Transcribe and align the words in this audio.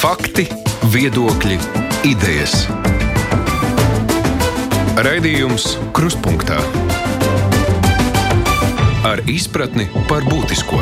Fakti, 0.00 0.46
viedokļi, 0.88 1.58
idejas. 2.08 2.62
Raidījums 4.96 5.74
Kruspunkta 5.92 6.56
ar 9.04 9.20
izpratni 9.28 9.90
par 10.08 10.24
būtisko. 10.24 10.80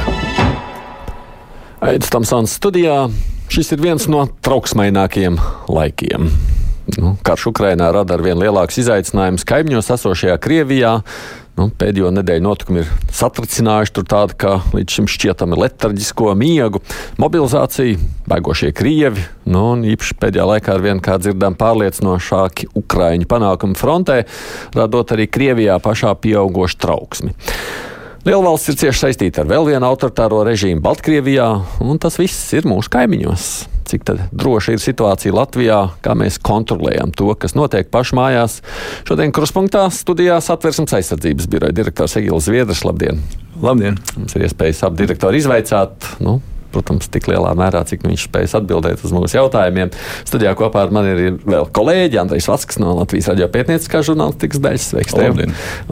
Aizsmeļamies 1.83 2.15
Tamsānas 2.15 2.55
studijā. 2.61 3.01
Šis 3.51 3.75
ir 3.75 3.83
viens 3.83 4.07
no 4.07 4.23
trauksmainākajiem 4.47 5.41
laikiem. 5.67 6.31
Nu, 6.95 7.17
karš 7.27 7.51
Ukrainā 7.51 7.91
rada 7.91 8.15
ar 8.15 8.23
vien 8.23 8.39
lielākus 8.39 8.79
izaicinājumus 8.85 9.49
kaimiņos 9.51 9.91
esošajā 9.99 10.39
Krievijā. 10.47 11.01
Nu, 11.59 11.67
pēdējo 11.75 12.13
nedēļu 12.15 12.45
notikumi 12.45 12.85
ir 12.85 12.91
satricinājuši 13.19 14.05
tādu 14.07 14.37
kā 14.39 14.53
līdz 14.77 14.95
šim 14.95 15.09
šķietami 15.11 15.59
letarģisko 15.59 16.31
miegu, 16.39 16.79
mobilizāciju, 17.19 17.99
baigošie 18.31 18.71
krievi, 18.79 19.25
nu, 19.51 19.65
un 19.75 19.83
īpaši 19.91 20.19
pēdējā 20.23 20.47
laikā 20.53 20.77
ar 20.77 20.85
vien 20.85 21.03
kā 21.03 21.19
dzirdām 21.19 21.59
pārliecinošāki 21.59 22.71
Ukraiņu 22.79 23.27
panākumi 23.27 23.79
frontē, 23.81 24.21
radot 24.79 25.17
arī 25.17 25.27
Krievijā 25.27 25.81
pašā 25.83 26.15
pieaugošu 26.23 26.79
trauksmi. 26.87 27.35
Lielvalsts 28.29 28.69
ir 28.69 28.77
cieši 28.77 29.01
saistīta 29.07 29.41
ar 29.41 29.49
vēl 29.49 29.71
vienu 29.71 29.87
autoritāro 29.89 30.43
režīmu 30.45 30.83
Baltkrievijā, 30.85 31.47
un 31.81 31.97
tas 31.97 32.19
viss 32.21 32.51
ir 32.53 32.69
mūsu 32.69 32.93
kaimiņos 32.93 33.45
cik 33.89 34.03
droša 34.37 34.75
ir 34.75 34.83
situācija 34.85 35.33
Latvijā, 35.33 35.79
kā 36.05 36.13
mēs 36.13 36.37
kontrolējam 36.45 37.09
to, 37.17 37.31
kas 37.41 37.57
notiek 37.57 37.89
pašmājās. 37.89 38.59
Šodien 39.09 39.33
kruspunktā 39.33 39.87
studijās 39.95 40.51
atversmes 40.53 40.93
aizsardzības 40.99 41.49
biroja 41.49 41.73
direktors 41.73 42.19
Egils 42.21 42.51
Zviedrs. 42.51 42.85
Labdien! 42.85 43.23
Labdien! 43.65 43.97
Mums 44.19 44.37
ir 44.37 44.45
iespējas 44.45 44.85
ap 44.85 44.99
direktoru 44.99 45.41
izvaicāt. 45.41 46.13
Nu, 46.21 46.37
protams, 46.73 47.09
tik 47.13 47.29
lielā 47.31 47.55
mērā, 47.59 47.83
cik 47.89 48.05
viņš 48.07 48.27
spējas 48.29 48.57
atbildēt 48.59 49.05
uz 49.05 49.15
mūsu 49.15 49.39
jautājumiem. 49.39 49.93
Studijā 50.29 50.55
kopā 50.59 50.85
ar 50.87 50.95
mani 50.95 51.15
ir 51.15 51.39
vēl 51.45 51.69
kolēģi 51.75 52.21
Andrejs 52.23 52.49
Vasks 52.51 52.81
no 52.83 52.95
Latvijas 52.99 53.31
radio 53.33 53.49
pētnieciskā 53.53 54.03
žurnālistikas 54.07 54.63
daļas. 54.65 54.89
Sveiks, 54.93 55.17
tev! 55.17 55.43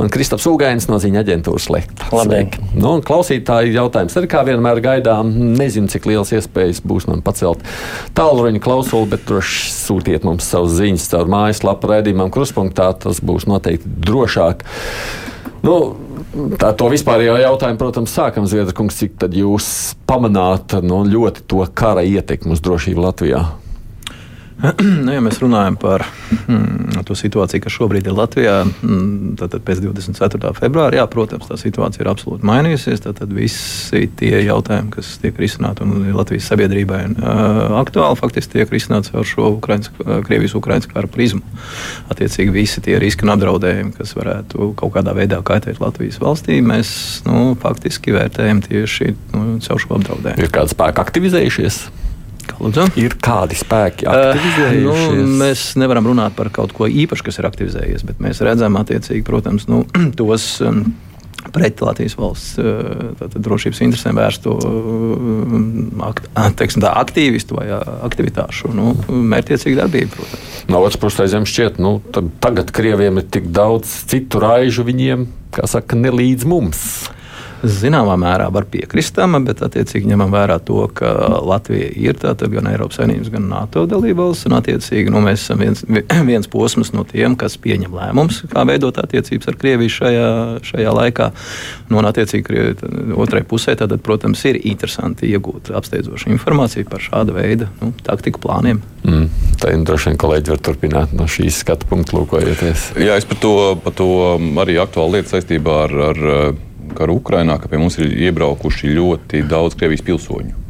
Un 0.00 0.12
Kristaps 0.12 0.46
Ugainis 0.50 0.88
no 0.90 1.00
ziņa 1.02 1.22
aģentūras 1.24 1.68
Lekta. 1.72 2.08
Labdien! 2.14 2.52
Nu, 2.76 2.96
klausītāji 3.06 3.74
jautājums 3.76 4.16
arī 4.20 4.30
kā 4.32 4.44
vienmēr 4.46 4.80
gaidām. 4.84 5.32
Nezinu, 5.56 5.90
cik 5.92 6.08
liels 6.10 6.32
iespējas 6.36 6.82
būs 6.86 7.08
man 7.10 7.22
pacelt 7.26 7.64
tālruņa 8.16 8.62
klausuli, 8.64 9.10
bet 9.14 9.26
droši 9.28 9.70
sūtiet 9.74 10.26
mums 10.28 10.48
savus 10.48 10.76
ziņas 10.78 11.10
caur 11.12 11.30
mājaslapu 11.32 11.92
redzījumam 11.92 12.32
kruspunktā. 12.34 12.92
Tas 13.02 13.22
būs 13.24 13.48
noteikti 13.50 13.96
drošāk. 14.06 14.66
Nu, 15.66 15.76
Tā 16.60 16.72
to 16.76 16.88
vispārējo 16.92 17.36
jautājumu, 17.40 17.78
protams, 17.80 18.12
sākam 18.12 18.48
Zviedrkungs, 18.48 18.98
cik 19.00 19.14
tad 19.22 19.36
jūs 19.36 19.68
pamanāt 20.08 20.76
nu, 20.84 21.00
ļoti 21.08 21.46
to 21.48 21.62
kara 21.76 22.04
ietekmi 22.04 22.52
uz 22.56 22.64
drošību 22.64 23.06
Latvijā? 23.06 23.44
Nu, 25.04 25.12
ja 25.12 25.20
mēs 25.20 25.38
runājam 25.42 25.76
par 25.80 26.04
mm, 26.48 27.02
to 27.06 27.16
situāciju, 27.18 27.62
kas 27.64 27.74
šobrīd 27.74 28.06
ir 28.08 28.14
Latvijā, 28.16 28.54
mm, 28.64 29.34
tad, 29.40 29.56
pēc 29.66 29.82
24. 29.84 30.52
februāra, 30.56 31.00
jā, 31.00 31.04
protams, 31.12 31.48
tā 31.50 31.58
situācija 31.60 32.04
ir 32.04 32.10
absolūti 32.10 32.46
mainījusies. 32.48 33.04
Tad, 33.04 33.20
visi 33.36 34.06
tie 34.16 34.32
jautājumi, 34.46 34.92
kas 34.96 35.16
tiek 35.22 35.36
risināti 35.40 35.84
Latvijas 36.16 36.48
sabiedrībai 36.50 37.02
uh, 37.10 37.76
aktuāli, 37.82 38.18
faktiski 38.20 38.58
tiek 38.58 38.72
risināti 38.72 39.12
ar 39.16 39.28
šo 39.28 39.52
Ukrainas, 39.58 39.92
Krievijas-Ukrainas 40.00 40.88
kara 40.90 41.10
prizmu. 41.10 41.42
Attiecīgi, 42.12 42.54
visi 42.54 42.84
tie 42.84 42.96
riski 43.02 43.26
un 43.26 43.34
apdraudējumi, 43.36 43.92
kas 43.98 44.16
varētu 44.16 44.72
kaut 44.80 44.96
kādā 44.96 45.12
veidā 45.16 45.42
kaitēt 45.46 45.82
Latvijas 45.84 46.18
valstī, 46.22 46.62
mēs 46.64 46.96
nu, 47.28 47.52
faktiski 47.60 48.16
vērtējam 48.16 48.64
tieši 48.64 49.12
nu, 49.36 49.46
caur 49.68 49.84
šo 49.84 49.94
apdraudējumu. 50.00 50.42
Ir 50.42 50.52
kādi 50.54 50.76
spēki 50.76 51.04
aktivizējušies? 51.04 51.84
Lūdzu? 52.56 52.86
Ir 53.00 53.16
kādi 53.22 53.58
spēki 53.58 54.08
aktivizējušies? 54.10 55.08
Uh, 55.08 55.16
nu, 55.18 55.32
mēs 55.42 55.64
nevaram 55.80 56.08
runāt 56.12 56.36
par 56.38 56.50
kaut 56.54 56.74
ko 56.76 56.88
īpašu, 56.88 57.26
kas 57.26 57.40
ir 57.40 57.48
aktivizējies, 57.50 58.06
bet 58.08 58.22
mēs 58.22 58.42
redzam, 58.44 58.78
attiecīgi, 58.80 59.24
protams, 59.26 59.68
nu, 59.72 59.84
tos. 60.18 60.54
Um, 60.64 60.86
pret 61.54 61.80
Latvijas 61.80 62.16
valsts 62.18 62.56
tātad, 63.20 63.36
drošības 63.44 63.80
interesēm 63.86 64.18
vērstu 64.18 64.54
akt, 66.06 66.26
teiksim, 66.58 66.82
tā, 66.82 66.90
aktīvistu 67.00 67.58
vai 67.58 67.68
aktivitāšu 67.76 68.72
nu, 68.74 68.96
mērķiecīgu 69.06 69.78
darbību. 69.78 70.10
Protams. 70.16 70.56
No 70.72 70.82
otras 70.82 70.98
puses, 71.00 71.22
aizem 71.26 71.46
šķiet, 71.48 71.78
nu, 71.82 71.98
tagad 72.42 72.72
Krieviem 72.74 73.22
ir 73.22 73.28
tik 73.30 73.50
daudz 73.54 73.92
citu 74.10 74.42
raižu 74.42 74.86
viņiem, 74.88 75.28
kā 75.54 75.68
saka, 75.70 75.98
nelīdz 76.00 76.48
mums 76.50 76.82
zināmā 77.64 78.16
mērā 78.20 78.48
var 78.52 78.66
piekrist 78.70 79.14
tam, 79.16 79.38
bet 79.46 79.62
attiecīgi 79.64 80.08
ņemam 80.10 80.32
vērā 80.34 80.58
to, 80.66 80.82
ka 80.96 81.12
Latvija 81.46 81.88
ir 81.96 82.18
gan 82.52 82.68
Eiropas 82.70 83.00
Savienības, 83.00 83.30
gan 83.32 83.48
NATO 83.50 83.86
dalībvalsts. 83.90 84.50
Attiecīgi 84.56 85.12
nu, 85.12 85.20
mēs 85.24 85.46
esam 85.46 85.62
viens, 85.62 85.84
viens 86.30 86.50
posms 86.50 86.92
no 86.94 87.04
tiem, 87.08 87.36
kas 87.38 87.58
pieņem 87.60 87.94
lēmumus, 87.96 88.42
kā 88.52 88.64
veidot 88.68 88.98
attiecības 89.02 89.50
ar 89.50 89.58
Krieviju 89.60 89.94
šajā, 89.96 90.28
šajā 90.66 90.94
laikā. 91.00 91.30
Nu, 91.90 92.00
un, 92.00 92.08
attiecīgi, 92.08 92.76
otrai 93.16 93.42
pusē, 93.48 93.76
tad, 93.78 93.94
protams, 94.04 94.44
ir 94.48 94.60
interesanti 94.64 95.30
iegūt 95.32 95.72
apsteidzošu 95.76 96.32
informāciju 96.34 96.88
par 96.90 97.04
šāda 97.04 97.36
veida 97.36 97.70
nu, 97.80 97.92
taktiku 98.06 98.42
plāniem. 98.42 98.82
Mm. 99.06 99.28
Tā 99.60 99.72
ir 99.72 99.84
droši 99.86 100.10
vien 100.10 100.20
kolēģi 100.20 100.52
var 100.52 100.62
turpināt 100.66 101.12
no 101.16 101.28
šīs 101.30 101.60
skatu 101.62 101.88
punkta 101.90 102.16
lūkojoties. 102.18 102.88
Jā, 103.00 103.18
es 103.20 103.28
par 103.28 103.38
to, 103.42 103.52
par 103.84 103.94
to 103.96 104.08
arī 104.62 104.80
aktuālu 104.82 105.18
lietu 105.18 105.36
saistībā 105.36 105.76
ar, 105.86 105.94
ar 106.10 106.24
karu 106.94 107.18
Ukrainā, 107.20 107.58
ka 107.60 107.70
pie 107.72 107.80
mums 107.80 107.98
ir 107.98 108.12
iebraukuši 108.28 108.94
ļoti 108.94 109.42
daudz 109.50 109.76
Krievijas 109.78 110.04
pilsoņu. 110.06 110.62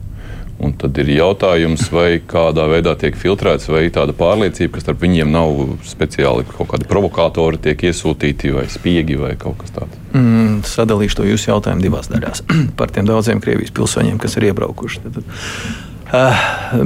Un 0.56 0.72
tad 0.72 0.97
ir 0.97 1.10
jautājums, 1.12 1.82
vai 1.93 2.16
kādā 2.25 2.65
veidā 2.71 2.94
tiek 2.97 3.16
filtrēts, 3.21 3.69
vai 3.69 3.91
tāda 3.93 4.15
pārliecība, 4.16 4.72
ka 4.78 4.84
starp 4.87 5.03
viņiem 5.04 5.28
nav 5.34 5.59
speciāli 5.84 6.47
kaut 6.49 6.71
kādi 6.71 6.88
provokatori, 6.88 7.60
tiek 7.60 7.84
iesūtīti 7.91 8.54
vai 8.54 8.65
spiegi 8.72 9.19
vai 9.21 9.34
kaut 9.37 9.59
kas 9.60 9.75
tāds. 9.77 9.99
Mm, 10.16 10.62
sadalīšu 10.65 11.21
to 11.21 11.27
jūsu 11.28 11.50
jautājumu 11.50 11.84
divās 11.84 12.09
daļās 12.09 12.47
par 12.78 12.94
tiem 12.94 13.04
daudziem 13.09 13.43
Krievijas 13.44 13.75
pilsoņiem, 13.77 14.16
kas 14.22 14.38
ir 14.41 14.48
iebraukuši. 14.48 15.04
Tad, 15.04 15.21
tad 15.21 15.93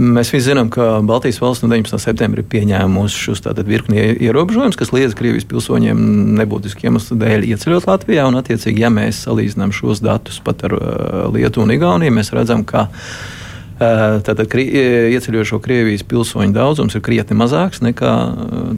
mēs 0.01 0.31
visi 0.33 0.47
zinām, 0.49 0.71
ka 0.73 1.01
Baltijas 1.05 1.41
valsts 1.43 1.65
no 1.65 1.69
19. 1.69 1.99
septembra 2.01 2.41
ir 2.41 2.49
pieņēmusi 2.49 3.25
šos 3.27 3.43
virkni 3.69 4.01
ierobežojumus, 4.17 4.79
kas 4.81 4.95
liedz 4.97 5.17
Krievijas 5.19 5.45
pilsoņiem 5.51 6.01
nebūtiski 6.39 6.89
iemeslu 6.89 7.19
dēļ 7.21 7.45
ieceļot 7.51 7.89
Latvijā. 7.91 8.25
Un, 8.31 8.39
attiecīgi, 8.41 8.81
ja 8.81 8.93
mēs 8.93 9.21
salīdzinām 9.27 9.75
šos 9.77 10.01
datus 10.05 10.41
pat 10.45 10.65
ar 10.69 10.77
uh, 10.77 10.87
Lietuvu 11.35 11.67
un 11.67 11.75
Igauniju, 11.77 12.17
mēs 12.17 12.33
redzam, 12.37 12.65
ka 12.65 12.89
Tātad 13.81 14.43
ieceļošo 14.61 15.57
Krievijas 15.65 16.03
pilsoņu 16.05 16.53
daudzums 16.53 16.99
ir 16.99 17.01
krietni 17.05 17.37
mazāks 17.41 17.81
nekā 17.81 18.11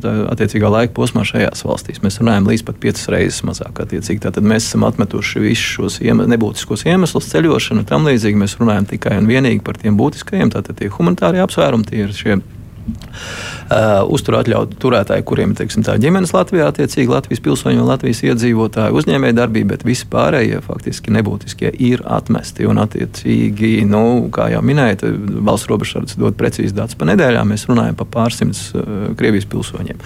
tā, 0.05 0.13
attiecīgā 0.31 0.71
laika 0.71 0.95
posmā 0.95 1.25
šajās 1.27 1.65
valstīs. 1.67 1.99
Mēs 2.05 2.21
runājam 2.21 2.47
līdz 2.47 2.63
pat 2.69 2.79
piecas 2.85 3.11
reizes 3.11 3.43
mazāk. 3.43 3.83
Attiecīgi. 3.83 4.23
Tātad 4.23 4.47
mēs 4.47 4.69
esam 4.69 4.87
atmetuši 4.87 5.43
visus 5.43 5.75
šos 5.75 5.99
iemesl, 6.07 6.31
nebūtiskos 6.31 6.87
iemeslus, 6.87 7.33
ceļošanu 7.35 7.83
un 7.83 7.91
tam 7.91 8.07
līdzīgi. 8.07 8.39
Mēs 8.45 8.55
runājam 8.63 8.87
tikai 8.95 9.19
un 9.19 9.27
vienīgi 9.31 9.65
par 9.67 9.81
tiem 9.83 9.99
būtiskajiem, 9.99 10.55
tātad 10.55 10.79
tie 10.79 10.93
humanitārie 10.95 11.43
apsvērumi, 11.43 11.89
tie 11.91 12.05
ir 12.05 12.15
šie 12.15 12.39
Uh, 13.73 14.03
uzturu 14.13 14.37
atļautu 14.41 14.77
turētāji, 14.83 15.25
kuriem 15.25 15.55
ir 15.55 15.71
ģimenes 16.03 16.33
Latvijā, 16.35 16.67
attiecīgi 16.69 17.09
Latvijas 17.09 17.41
pilsoņi 17.41 17.79
un 17.81 17.87
Latvijas 17.89 18.21
iedzīvotāji, 18.27 18.93
uzņēmēji 18.99 19.37
darbība, 19.39 19.71
bet 19.77 19.85
visi 19.87 20.05
pārējie 20.13 20.59
faktiski 20.67 21.15
nebūtiskie 21.15 21.71
ir 21.81 22.03
atmesti. 22.05 22.67
Un, 22.69 22.83
attiecīgi, 22.83 23.71
nu, 23.89 24.29
kā 24.35 24.51
jau 24.53 24.61
minējāt, 24.67 25.07
valsts 25.47 25.71
robežsardze 25.71 26.19
dod 26.21 26.37
precīzi 26.37 26.77
datus 26.77 26.99
pa 26.99 27.09
nedēļām. 27.09 27.55
Mēs 27.55 27.65
runājam 27.71 27.97
par 27.97 28.11
pārsimts 28.13 28.61
uh, 28.75 28.91
Krievijas 29.17 29.49
pilsoņiem. 29.55 30.03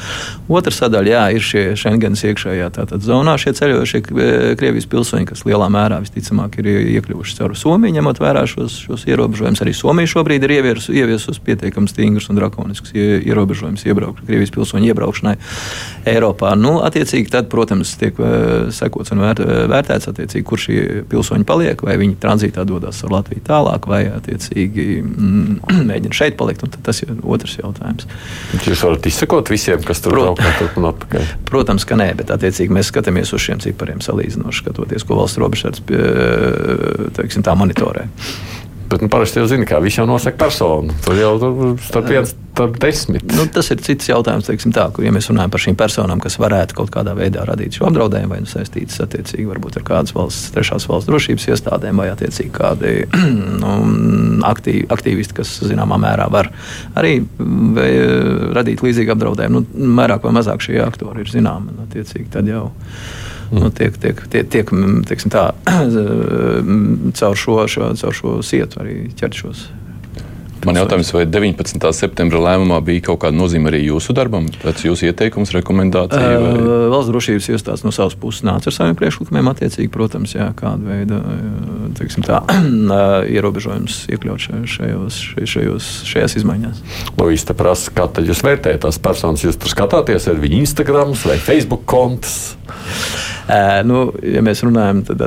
Otra 0.46 0.74
sadaļa 0.76 1.12
jā, 1.16 1.24
ir 1.34 1.48
šie 1.48 1.64
Schengens 1.80 2.22
iekšējā 2.28 2.70
tātad, 2.76 3.02
zonā 3.02 3.34
šie 3.40 3.54
ceļojošie 3.56 4.02
Krievijas 4.60 4.86
pilsoņi, 4.92 5.30
kas 5.32 5.42
lielā 5.48 5.66
mērā 5.74 5.98
visticamāk 6.04 6.60
ir 6.62 6.70
iekļuvuši 7.00 7.40
caur 7.40 7.56
Somiju, 7.58 7.98
ņemot 7.98 8.22
vērā 8.22 8.46
šos, 8.46 8.78
šos 8.86 9.08
ierobežojumus. 9.10 9.64
Arī 9.64 9.74
Somija 9.74 10.14
šobrīd 10.14 10.46
ir 10.46 10.58
ieviesusi 10.60 11.42
pietiekami 11.50 11.90
stingrus 11.90 12.30
un 12.30 12.38
drakoniskus 12.38 12.65
ekonomisks 12.66 12.92
ierobežojums 13.26 13.84
iebraukt, 13.86 14.24
Krievijas 14.26 14.50
pilsoņu 14.54 14.90
iebraukšanai 14.90 15.36
Eiropā. 16.10 16.54
Nu, 16.58 16.80
attiecīgi, 16.84 17.30
tad, 17.30 17.48
protams, 17.52 17.94
tiek 18.00 18.18
eh, 18.18 18.70
sekots 18.74 19.12
un 19.14 19.22
vērt, 19.22 19.42
eh, 19.42 19.66
vērtēts, 19.70 20.10
kur 20.46 20.60
šie 20.60 21.04
pilsoņi 21.10 21.46
paliek, 21.46 21.82
vai 21.86 21.96
viņi 22.00 22.18
tranzītā 22.22 22.64
dodas 22.66 23.02
ar 23.04 23.14
Latviju 23.14 23.44
tālāk, 23.46 23.86
vai 23.90 24.02
attiecīgi 24.10 24.86
mm, 25.02 25.60
mēģina 25.90 26.16
šeit 26.16 26.38
palikt. 26.38 26.66
Tas 26.86 27.02
ir 27.02 27.14
otrs 27.22 27.58
jautājums. 27.60 28.06
Jūs 28.66 28.82
varat 28.82 29.06
izsekot 29.06 29.50
visiem, 29.52 29.82
kas 29.86 30.02
tur 30.02 30.16
Prot, 30.16 30.42
turp 30.58 30.78
un 30.80 30.90
atpakaļ? 30.90 31.30
Protams, 31.50 31.86
ka 31.86 31.98
nē, 31.98 32.10
bet 32.18 32.32
attiecīgi 32.34 32.74
mēs 32.74 32.90
skatāmies 32.90 33.32
uz 33.36 33.44
šiem 33.46 33.62
cipariem 33.62 34.02
salīdzinoši, 34.04 34.64
skatoties, 34.64 35.06
ko 35.06 35.20
valsts 35.20 35.40
robežsardze 35.42 35.84
monitorē. 37.56 38.08
Bet 38.90 39.02
nu, 39.02 39.08
parasti 39.10 39.40
jau 39.40 39.48
zina, 39.50 39.66
kā 39.66 39.80
viņš 39.82 40.00
jau 40.00 40.06
nosaka 40.06 40.38
personu. 40.38 40.94
Tur 41.02 41.18
jau 41.18 41.32
tur 41.42 41.72
starp 41.82 42.06
viens, 42.10 42.34
starp 42.54 42.76
desmit. 42.80 43.24
Nu, 43.34 43.48
tas 43.50 43.68
ir 43.74 43.80
cits 43.82 44.08
jautājums, 44.08 44.46
tā, 44.46 44.86
kur 44.94 45.04
ja 45.04 45.10
mēs 45.14 45.26
runājam 45.32 45.52
par 45.52 45.62
šīm 45.64 45.78
personām, 45.78 46.22
kas 46.22 46.38
varētu 46.38 46.78
kaut 46.78 46.92
kādā 46.94 47.16
veidā 47.18 47.42
radīt 47.48 47.76
šo 47.76 47.88
apdraudējumu, 47.90 48.32
vai 48.32 48.40
nu 48.44 48.50
saistītas 48.50 49.02
attiecīgi 49.02 49.48
varbūt 49.50 49.80
ar 49.80 49.86
kādas 49.90 50.14
valsts, 50.16 50.52
trešās 50.54 50.86
valsts 50.86 51.10
drošības 51.10 51.48
iestādēm, 51.50 51.98
vai 52.02 52.08
attiecīgi 52.14 52.54
kādi 52.54 52.94
nu, 53.64 53.74
aktīvi, 54.46 54.86
aktīvisti, 54.94 55.40
kas 55.42 55.58
zināmā 55.66 55.98
mērā 56.06 56.30
var 56.32 56.52
arī 56.94 57.18
vai, 57.36 57.90
radīt 58.56 58.86
līdzīgu 58.86 59.16
apdraudējumu. 59.16 59.66
Nu, 59.66 59.94
vairāk 59.98 60.28
vai 60.28 60.36
mazāk 60.38 60.62
šie 60.62 60.78
aktori 60.86 61.26
ir 61.26 61.32
zināmi. 61.34 61.74
Attiecīgi, 61.88 62.30
tad 62.38 62.48
jau 62.54 62.68
mm. 62.70 63.25
Nu, 63.54 63.70
tiek, 63.70 63.96
tiek, 64.02 64.22
tiek, 64.32 64.48
tiek 64.52 64.70
teiksim, 65.08 65.32
tā, 65.32 65.48
caur, 67.18 67.38
šo, 67.38 67.58
šo, 67.70 67.90
caur 68.02 68.20
šo 68.20 68.38
sietu 68.46 68.82
arī 68.84 69.00
ķert 69.18 69.42
šos 69.42 69.66
Man 70.66 70.78
jautājums, 70.80 71.12
vai 71.14 71.22
19. 71.28 71.84
septembra 71.94 72.40
lēmumā 72.42 72.80
bija 72.84 73.04
kaut 73.10 73.20
kāda 73.22 73.36
nozīme 73.38 73.68
arī 73.70 73.84
jūsu 73.84 74.14
darbam, 74.16 74.48
pēc 74.62 74.82
jūsu 74.88 75.06
ieteikums, 75.10 75.52
rekomendācija? 75.54 76.40
Vai? 76.42 76.54
Valsts 76.90 77.12
drošības 77.12 77.48
iestādes 77.52 77.84
no 77.86 77.92
savas 77.94 78.16
puses 78.18 78.42
nāca 78.46 78.70
ar 78.70 78.74
saviem 78.74 78.98
priekšlikumiem, 78.98 79.50
attiecīgi, 79.52 79.90
protams, 79.94 80.34
jā, 80.34 80.48
kādu 80.58 80.88
veidu 80.88 81.20
teiksim, 82.00 82.26
tā, 82.26 82.40
ierobežojumus 83.36 84.00
iekļaut 84.16 84.48
šajos, 84.72 85.20
šajos, 85.54 85.92
šajās 86.10 86.38
izmaiņās. 86.40 86.82
Lūdzu, 87.14 87.46
te 87.46 87.58
prasa, 87.62 87.94
kā 87.94 88.08
jūs 88.26 88.42
vērtējat 88.46 88.86
tās 88.88 88.98
personas? 89.02 89.46
Jūs 89.46 89.60
tur 89.60 89.70
skatāties, 89.70 90.26
vai 90.32 90.38
viņu 90.48 90.62
Instagram 90.64 91.14
vai 91.22 91.38
Facebook 91.42 91.86
kontus? 91.86 92.56
Nu, 93.86 94.00
ja 94.26 94.42
mēs 94.42 94.64
runājam 94.66 95.04
tad, 95.06 95.22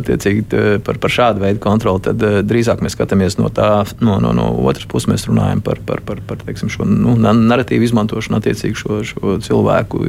par, 0.84 0.98
par 1.00 1.14
šādu 1.14 1.44
veidu 1.44 1.62
kontroli, 1.64 2.04
tad 2.04 2.24
drīzāk 2.50 2.82
mēs 2.84 2.98
skatāmies 2.98 3.38
no 3.40 3.48
tā, 3.54 3.86
no, 4.04 4.18
no, 4.20 4.34
no 4.36 4.50
otras 4.68 4.88
puses 4.92 5.08
mēs 5.08 5.24
runājam 5.30 5.62
par, 5.64 5.80
par, 5.88 6.02
par, 6.06 6.20
par 6.28 6.42
teiksim, 6.44 6.72
šo 6.74 6.88
nu, 6.90 7.16
narratīvu 7.20 7.88
izmantošanu, 7.88 8.42
attiecīgi 8.42 8.80
šo, 8.82 9.00
šo 9.08 9.38
cilvēku 9.46 10.04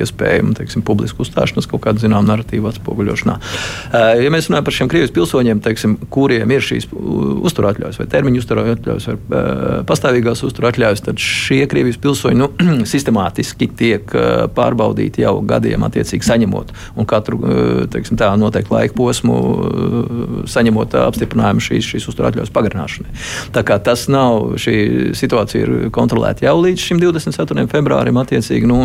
iespējumu, 0.00 0.54
teiksim, 0.56 0.84
publisku 0.86 1.26
uzstāšanos, 1.26 1.68
kaut 1.70 1.84
kādu 1.84 2.00
zināmu 2.04 2.30
narratīvu 2.30 2.70
atspoguļošanā. 2.70 3.36
Ja 4.24 4.32
mēs 4.32 4.48
runājam 4.48 4.68
par 4.70 4.78
šiem 4.78 4.90
Krievijas 4.92 5.14
pilsoņiem, 5.18 5.60
teiksim, 5.64 5.98
kuriem 6.12 6.56
ir 6.56 6.64
šīs 6.64 6.88
uzturatļaujas 6.90 8.00
vai 8.00 8.08
termiņu 8.14 8.40
uzturatļaujas 8.40 9.10
vai 9.10 9.44
pastāvīgās 9.90 10.44
uzturatļaujas, 10.48 11.04
tad 11.10 11.20
šie 11.20 11.60
Krievijas 11.70 12.00
pilsoņi 12.00 12.40
nu, 12.40 12.50
sistemātiski 12.94 13.68
tiek 13.76 14.16
pārbaudīti 14.56 15.26
jau 15.26 15.36
gadiem, 15.44 15.84
attiecīgi 15.90 16.24
saņemot. 16.24 16.74
Un 16.96 17.08
katru 17.10 17.49
teiksim, 17.92 18.18
tā, 18.20 18.30
noteiktu 18.40 18.74
laika 18.74 18.96
posmu, 18.96 19.36
saņemot 20.50 20.96
apstiprinājumu 21.02 21.64
šīs, 21.64 21.90
šīs 21.94 22.08
uzturētļaus 22.12 22.52
pagarināšanai. 22.54 23.14
Tā 23.54 23.64
kā 23.66 23.78
tas 23.82 24.06
nav, 24.12 24.56
šī 24.60 24.76
situācija 25.18 25.66
ir 25.66 25.92
kontrolēta 25.94 26.46
jau 26.46 26.56
līdz 26.62 26.88
šim 26.90 27.02
24. 27.02 27.66
februārim, 27.70 28.20
attiecīgi, 28.22 28.68
nu, 28.70 28.80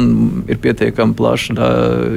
ir 0.51 0.62
pietiekami 0.62 1.17
plaša 1.17 1.57
tā, 1.57 1.71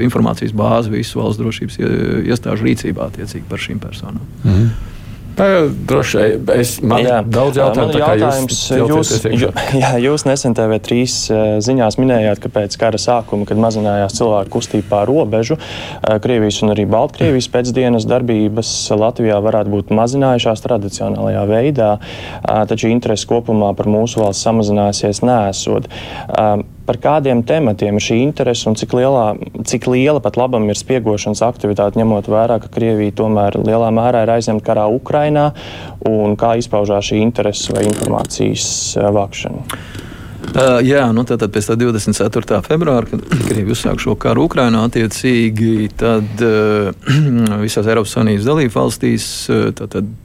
informācijas 0.04 0.54
bāze 0.56 0.92
visu 0.92 1.22
valsts 1.22 1.42
drošības 1.42 1.80
iestāžu 2.28 2.68
rīcībā 2.68 3.10
attiecīgi 3.12 3.48
par 3.48 3.62
šīm 3.62 3.82
personām. 3.82 4.22
-hmm. 4.44 4.96
Droši 5.38 6.18
vien 6.18 6.50
es 6.58 6.74
man 6.82 7.02
jā. 7.04 7.18
daudz 7.22 7.58
jautājumu. 7.60 7.92
Man 7.92 8.00
jautājums, 8.02 8.60
jūs, 8.74 9.12
jū, 9.30 9.50
jā, 9.82 9.92
jūs 10.02 10.24
nesen 10.28 10.56
TV3 10.58 11.00
ziņās 11.64 11.98
minējāt, 12.00 12.42
ka 12.42 12.52
pēc 12.52 12.76
kara 12.80 13.00
sākuma, 13.00 13.46
kad 13.48 13.60
mazinājās 13.62 14.18
cilvēku 14.18 14.58
kustība 14.58 14.88
pār 14.92 15.10
robežu, 15.10 15.58
Krievijas 16.24 16.62
un 16.66 16.74
arī 16.74 16.86
Baltkrievijas 16.90 17.50
pēcdienas 17.54 18.08
darbības 18.08 18.72
Latvijā 18.98 19.38
varētu 19.44 19.74
būt 19.74 19.92
mazinājušās 19.98 20.64
tradicionālajā 20.64 21.44
veidā, 21.50 21.92
taču 22.70 22.90
interesi 22.92 23.28
kopumā 23.30 23.74
par 23.78 23.90
mūsu 23.90 24.24
valsts 24.24 24.46
samazinājusies 24.48 25.22
nesot 25.26 25.88
par 26.88 26.98
kādiem 27.02 27.42
tematiem 27.46 27.98
ir 28.00 28.04
šī 28.04 28.18
interese 28.24 28.68
un 28.70 28.76
cik, 28.78 28.96
lielā, 28.96 29.26
cik 29.68 29.90
liela 29.92 30.22
pat 30.24 30.40
labam 30.40 30.64
ir 30.70 30.78
spiegošanas 30.78 31.44
aktivitāte, 31.44 32.00
ņemot 32.00 32.30
vērā, 32.32 32.58
ka 32.62 32.72
Krievija 32.72 33.16
tomēr 33.20 33.60
lielā 33.60 33.92
mērā 33.94 34.24
ir 34.24 34.34
aizņemta 34.38 34.64
karā 34.70 34.88
Ukrainā 34.96 35.50
un 36.08 36.36
kā 36.40 36.56
izpaužās 36.60 37.10
šī 37.10 37.20
interese 37.26 37.76
vai 37.76 37.84
informācijas 37.90 38.68
vākšana. 39.18 40.07
Uh, 40.48 40.78
jā, 40.80 41.02
nu 41.12 41.24
tad 41.28 41.42
pēc 41.52 41.68
24. 41.76 42.60
februāra, 42.64 43.06
kad 43.10 43.22
Krievija 43.28 43.74
uzsāka 43.74 44.00
šo 44.00 44.14
karu 44.20 44.46
Ukrajinā, 44.48 44.86
attiecīgi 44.88 45.90
tad 46.00 46.44
uh, 46.44 46.90
visās 47.66 47.88
Eiropas 47.88 48.16
Savienības 48.16 48.48
dalību 48.48 48.74
valstīs 48.74 49.28
uh, 49.52 49.68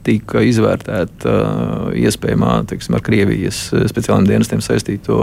tika 0.06 0.44
izvērtēta 0.48 1.38
uh, 1.38 1.88
iespējamā 2.00 2.56
teiksim, 2.72 2.96
ar 2.96 3.04
Krievijas 3.04 3.66
speciālajiem 3.92 4.30
dienestiem 4.32 4.64
saistīto 4.64 5.18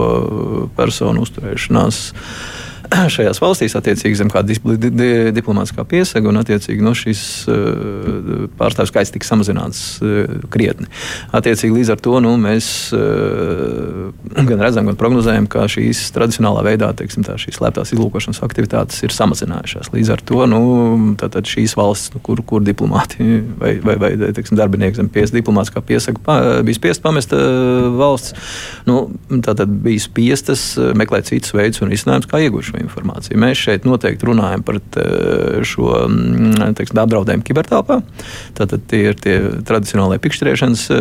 personu 0.78 1.26
uzturēšanās. 1.26 2.04
Uh, 2.12 2.70
šajās 3.14 3.40
valstīs, 3.42 3.74
attiecīgi 3.78 4.18
zem 4.18 4.30
kāda 4.32 4.52
di 4.52 4.90
di 4.92 5.10
diplomātiskā 5.34 5.84
piesaga, 5.88 6.30
un 6.30 6.40
attiecīgi 6.40 6.84
no 6.84 6.94
šīs 6.96 7.22
uh, 7.50 8.46
pārstāvju 8.58 8.90
skaits 8.90 9.12
tika 9.14 9.28
samazināts 9.28 9.82
uh, 10.02 10.36
krietni. 10.52 10.88
Attiecīgi 11.34 11.78
līdz 11.78 11.92
ar 11.94 12.02
to 12.04 12.18
nu, 12.24 12.34
mēs 12.40 12.68
uh, 12.96 14.10
gan 14.50 14.62
redzam, 14.62 14.88
gan 14.90 14.98
prognozējam, 15.00 15.48
ka 15.52 15.66
šīs 15.72 16.04
tradicionālā 16.16 16.64
veidā 16.66 16.92
teiksim, 16.98 17.26
tā, 17.26 17.38
šīs 17.40 17.60
slēptās 17.60 17.94
izlūkošanas 17.96 18.42
aktivitātes 18.44 19.02
ir 19.06 19.14
samazinājušās. 19.14 19.92
Līdz 19.94 20.12
ar 20.16 20.24
to 20.28 20.46
nu, 20.50 20.62
šīs 21.52 21.76
valsts, 21.78 22.12
nu, 22.14 22.22
kur, 22.24 22.42
kur 22.46 22.64
diplomāti 22.64 23.42
vai, 23.60 23.74
vai, 23.84 23.96
vai 24.00 24.12
teiksim, 24.22 24.58
darbinieki 24.58 25.00
zem 25.00 25.10
pies, 25.12 25.32
diplomātiskā 25.34 25.82
piesaga 25.86 26.22
pa, 26.24 26.38
bija 26.64 26.78
spiest 26.78 27.02
pamest 27.04 27.34
valsts, 27.96 28.36
nu, 28.88 29.04
tātad 29.44 29.70
bija 29.84 30.02
spiestas 30.02 30.64
meklēt 30.98 31.30
citus 31.30 31.54
veidus 31.56 31.82
un 31.82 31.92
risinājumus, 31.92 32.28
kā 32.30 32.40
iegūt 32.42 32.68
šo 32.68 32.81
informāciju. 32.82 33.38
Mēs 33.40 33.62
šeit 33.62 33.86
noteikti 33.88 34.28
runājam 34.28 34.64
par 34.66 34.78
šo 35.66 35.88
mm, 36.06 36.74
teiksim, 36.78 37.00
apdraudējumu 37.02 37.46
kibertelpā. 37.46 38.00
Tātad 38.58 38.86
tie 38.90 39.02
ir 39.10 39.18
tie 39.22 39.36
tradicionālie 39.68 40.20
pikšķerēšanas 40.22 40.84
e, 40.92 41.00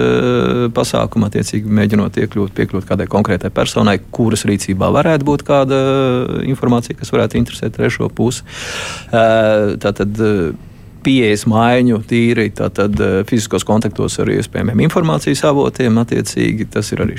pasākumi, 0.75 1.27
attiecīgi 1.29 1.75
mēģinot 1.81 2.19
iekļūt, 2.23 2.55
piekļūt 2.57 2.89
kādai 2.89 3.07
konkrētai 3.11 3.51
personai, 3.53 3.97
kuras 4.13 4.45
rīcībā 4.49 4.91
varētu 4.93 5.27
būt 5.27 5.45
kāda 5.47 5.79
informācija, 6.47 6.97
kas 6.99 7.13
varētu 7.13 7.39
interesēt 7.41 7.77
trešo 7.77 8.09
pusi. 8.15 8.45
E, 9.11 9.25
tātad, 9.81 10.25
pieejas 11.03 11.45
maiņu 11.49 12.01
tīri 12.09 12.47
tātad, 12.55 12.95
eh, 13.01 13.21
fiziskos 13.27 13.65
kontaktos 13.67 14.17
ar 14.21 14.31
iespējamiem 14.31 14.83
informācijas 14.87 15.43
avotiem. 15.49 15.97
Attiecīgi, 16.01 16.67
tas 16.71 16.91
ir 16.93 17.03
arī 17.05 17.17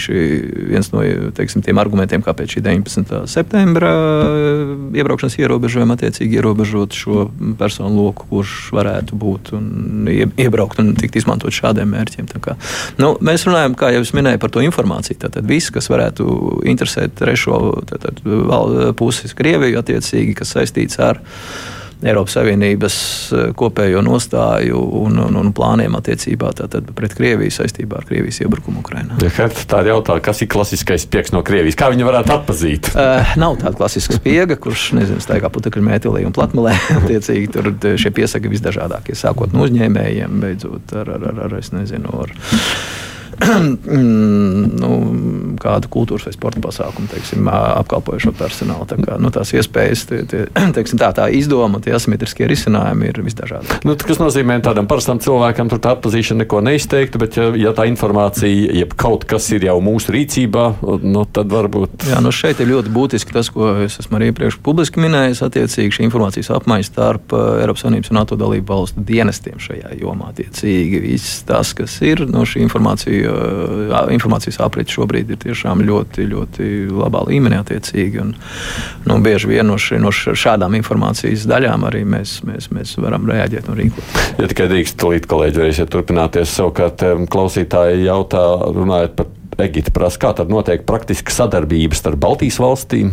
viens 0.71 0.91
no 0.93 1.03
teiksim, 1.37 1.63
tiem 1.63 1.79
argumentiem, 1.79 2.23
kāpēc 2.23 2.57
šī 2.57 2.63
19. 2.63 3.27
septembra 3.31 3.91
eh, 3.91 4.73
iebraukšanas 5.01 5.39
ierobežojuma 5.39 5.97
attiecīgi 5.99 6.39
ierobežot 6.41 6.97
šo 6.97 7.27
personu 7.59 8.07
loku, 8.07 8.27
kurš 8.31 8.73
varētu 8.77 9.19
būt 9.19 9.53
un 9.59 10.09
iebraukt 10.09 10.81
un 10.83 10.95
tikt 10.99 11.21
izmantot 11.21 11.55
šādiem 11.55 11.93
mērķiem. 11.93 12.31
Kā, 12.43 12.57
nu, 13.03 13.15
mēs 13.21 13.47
runājam, 13.49 13.77
kā 13.79 13.93
jau 13.95 14.03
es 14.07 14.15
minēju, 14.17 14.41
par 14.43 14.51
to 14.55 14.63
informāciju. 14.65 15.21
Tātad 15.27 15.47
viss, 15.49 15.73
kas 15.75 15.91
varētu 15.93 16.63
interesēt 16.71 17.15
trešo 17.19 17.59
tātad, 17.91 18.23
pusi, 18.99 19.31
Krieviju, 19.33 19.79
attiecīgi, 19.81 20.35
kas 20.39 20.53
saistīts 20.57 20.99
ar 21.03 21.21
Eiropas 22.03 22.35
Savienības 22.37 22.97
eh, 23.33 23.45
kopējo 23.59 24.03
nostāju 24.05 24.81
un, 25.03 25.19
un, 25.23 25.39
un 25.39 25.53
plāniem 25.55 25.95
attiecībā 25.99 26.51
pret 26.97 27.15
Krieviju 27.19 27.55
saistībā 27.55 28.01
ar 28.01 28.09
Krievijas 28.09 28.43
iebrukumu 28.43 28.83
Ukrajinā. 28.83 29.19
Ja, 29.23 29.49
tāda 29.71 29.95
jautājuma, 29.95 30.25
kas 30.25 30.43
ir 30.43 30.51
klasiskais 30.53 31.07
spiegs 31.07 31.35
no 31.35 31.45
Krievijas? 31.47 31.79
Kā 31.79 31.93
viņi 31.93 32.09
varētu 32.09 32.35
atpazīt? 32.37 32.91
Uh, 32.97 33.33
nav 33.43 33.59
tāda 33.63 33.79
klasiska 33.79 34.19
spiega, 34.19 34.59
kurš 34.59 34.91
nezinu, 34.99 35.23
staigā 35.23 35.53
putekļu 35.53 35.85
mētelī 35.87 36.27
un 36.29 36.35
platmalē. 36.37 36.75
Attiecīgi 37.01 37.53
tur 37.55 37.73
šie 38.01 38.13
piesaki 38.15 38.51
visdažādākie, 38.53 39.17
sākot 39.19 39.55
no 39.55 39.67
uzņēmējiem, 39.69 40.43
beidzot 40.43 40.97
ar, 40.99 41.15
ar, 41.17 41.31
ar, 41.33 41.43
ar 41.47 41.59
es 41.61 41.71
nezinu. 41.75 42.23
Ar, 42.27 42.35
nu, 44.83 44.91
kādu 45.63 45.91
kultūras 45.93 46.29
vai 46.29 46.35
sporta 46.35 46.63
pasākumu 46.65 47.11
teiksim, 47.13 47.49
apkalpojošo 47.53 48.35
personālu. 48.39 48.87
Tā 48.91 48.99
kā, 49.03 49.19
nu, 49.23 49.33
tās 49.35 49.53
iespējas, 49.57 50.05
tie, 50.11 50.23
tie, 50.29 50.45
teiksim, 50.77 51.01
tā, 51.01 51.13
tā 51.17 51.29
izdoma, 51.35 51.81
tie 51.85 51.95
asimetriskie 51.97 52.49
risinājumi 52.51 53.11
ir 53.11 53.23
visdažādākie. 53.25 53.83
Nu, 53.89 53.97
tas 53.99 54.21
nozīmē, 54.23 54.59
ka 54.61 54.71
tādam 54.71 54.89
parastam 54.91 55.21
cilvēkam 55.23 55.71
tur 55.73 55.83
tā 55.83 55.95
atpazīšana 55.97 56.45
neko 56.45 56.63
neizteiktu, 56.67 57.21
bet 57.23 57.39
ja, 57.39 57.49
ja 57.59 57.75
tā 57.77 57.87
informācija, 57.91 58.73
ja 58.83 58.89
kaut 58.97 59.27
kas 59.29 59.49
ir 59.55 59.67
jau 59.69 59.79
mūsu 59.85 60.15
rīcībā, 60.15 60.67
nu, 61.05 61.25
tad 61.33 61.53
varbūt. 61.53 62.09
Jā, 62.13 62.21
nu 62.25 62.33
šeit 62.35 62.63
ir 62.63 62.73
ļoti 62.73 62.93
būtiski 62.93 63.35
tas, 63.35 63.51
ko 63.53 63.75
es 63.87 63.99
esmu 64.03 64.19
arī 64.19 64.33
iepriekš 64.33 64.59
publiski 64.65 65.03
minējis, 65.03 65.45
attiecīgi 65.47 65.99
šī 65.99 66.07
informācijas 66.09 66.53
apmaiņa 66.57 66.89
starp 66.89 67.35
Eiropas 67.37 67.85
Savienības 67.85 68.13
un 68.13 68.19
NATO 68.21 68.39
dalību 68.41 68.69
valstu 68.73 69.05
dienestiem 69.07 69.61
šajā 69.63 69.95
jomā. 70.01 70.33
Attiecīgi 70.33 71.01
viss 71.03 71.43
tas, 71.49 71.73
kas 71.77 71.99
ir 72.05 72.25
no 72.31 72.45
šī 72.49 72.65
informācija 72.67 73.22
informācijas 74.15 74.61
aprits 74.65 74.97
šobrīd 74.97 75.33
ir 75.35 75.41
tiešām 75.43 75.83
ļoti, 75.87 76.27
ļoti 76.31 76.69
labā 76.93 77.25
līmenī 77.29 77.61
attiecīgi. 77.63 78.23
Un, 78.23 78.33
nu, 79.09 79.19
bieži 79.25 79.51
vien 79.51 79.69
no, 79.69 79.79
ši, 79.81 80.01
no 80.03 80.13
šādām 80.13 80.77
informācijas 80.79 81.47
daļām 81.51 81.87
arī 81.89 82.05
mēs, 82.09 82.41
mēs, 82.49 82.71
mēs 82.75 82.97
varam 83.03 83.29
reaģēt 83.31 83.71
un 83.73 83.81
rīkoties. 83.83 84.25
Ja 84.41 84.51
tikai 84.51 84.71
drīkst, 84.73 84.99
tūlīt 85.01 85.29
kolēģi 85.31 85.63
varēsiet 85.63 85.93
turpināties. 85.93 86.57
Savukārt 86.57 87.05
klausītāji 87.33 88.07
jautā, 88.07 88.45
runājot 88.73 89.17
par 89.19 89.31
Egitu, 89.61 89.93
prasa, 89.93 90.17
kā 90.17 90.31
tad 90.33 90.49
notiek 90.49 90.87
praktiska 90.89 91.35
sadarbība 91.35 91.97
starp 91.99 92.23
Baltijas 92.23 92.57
valstīm? 92.63 93.13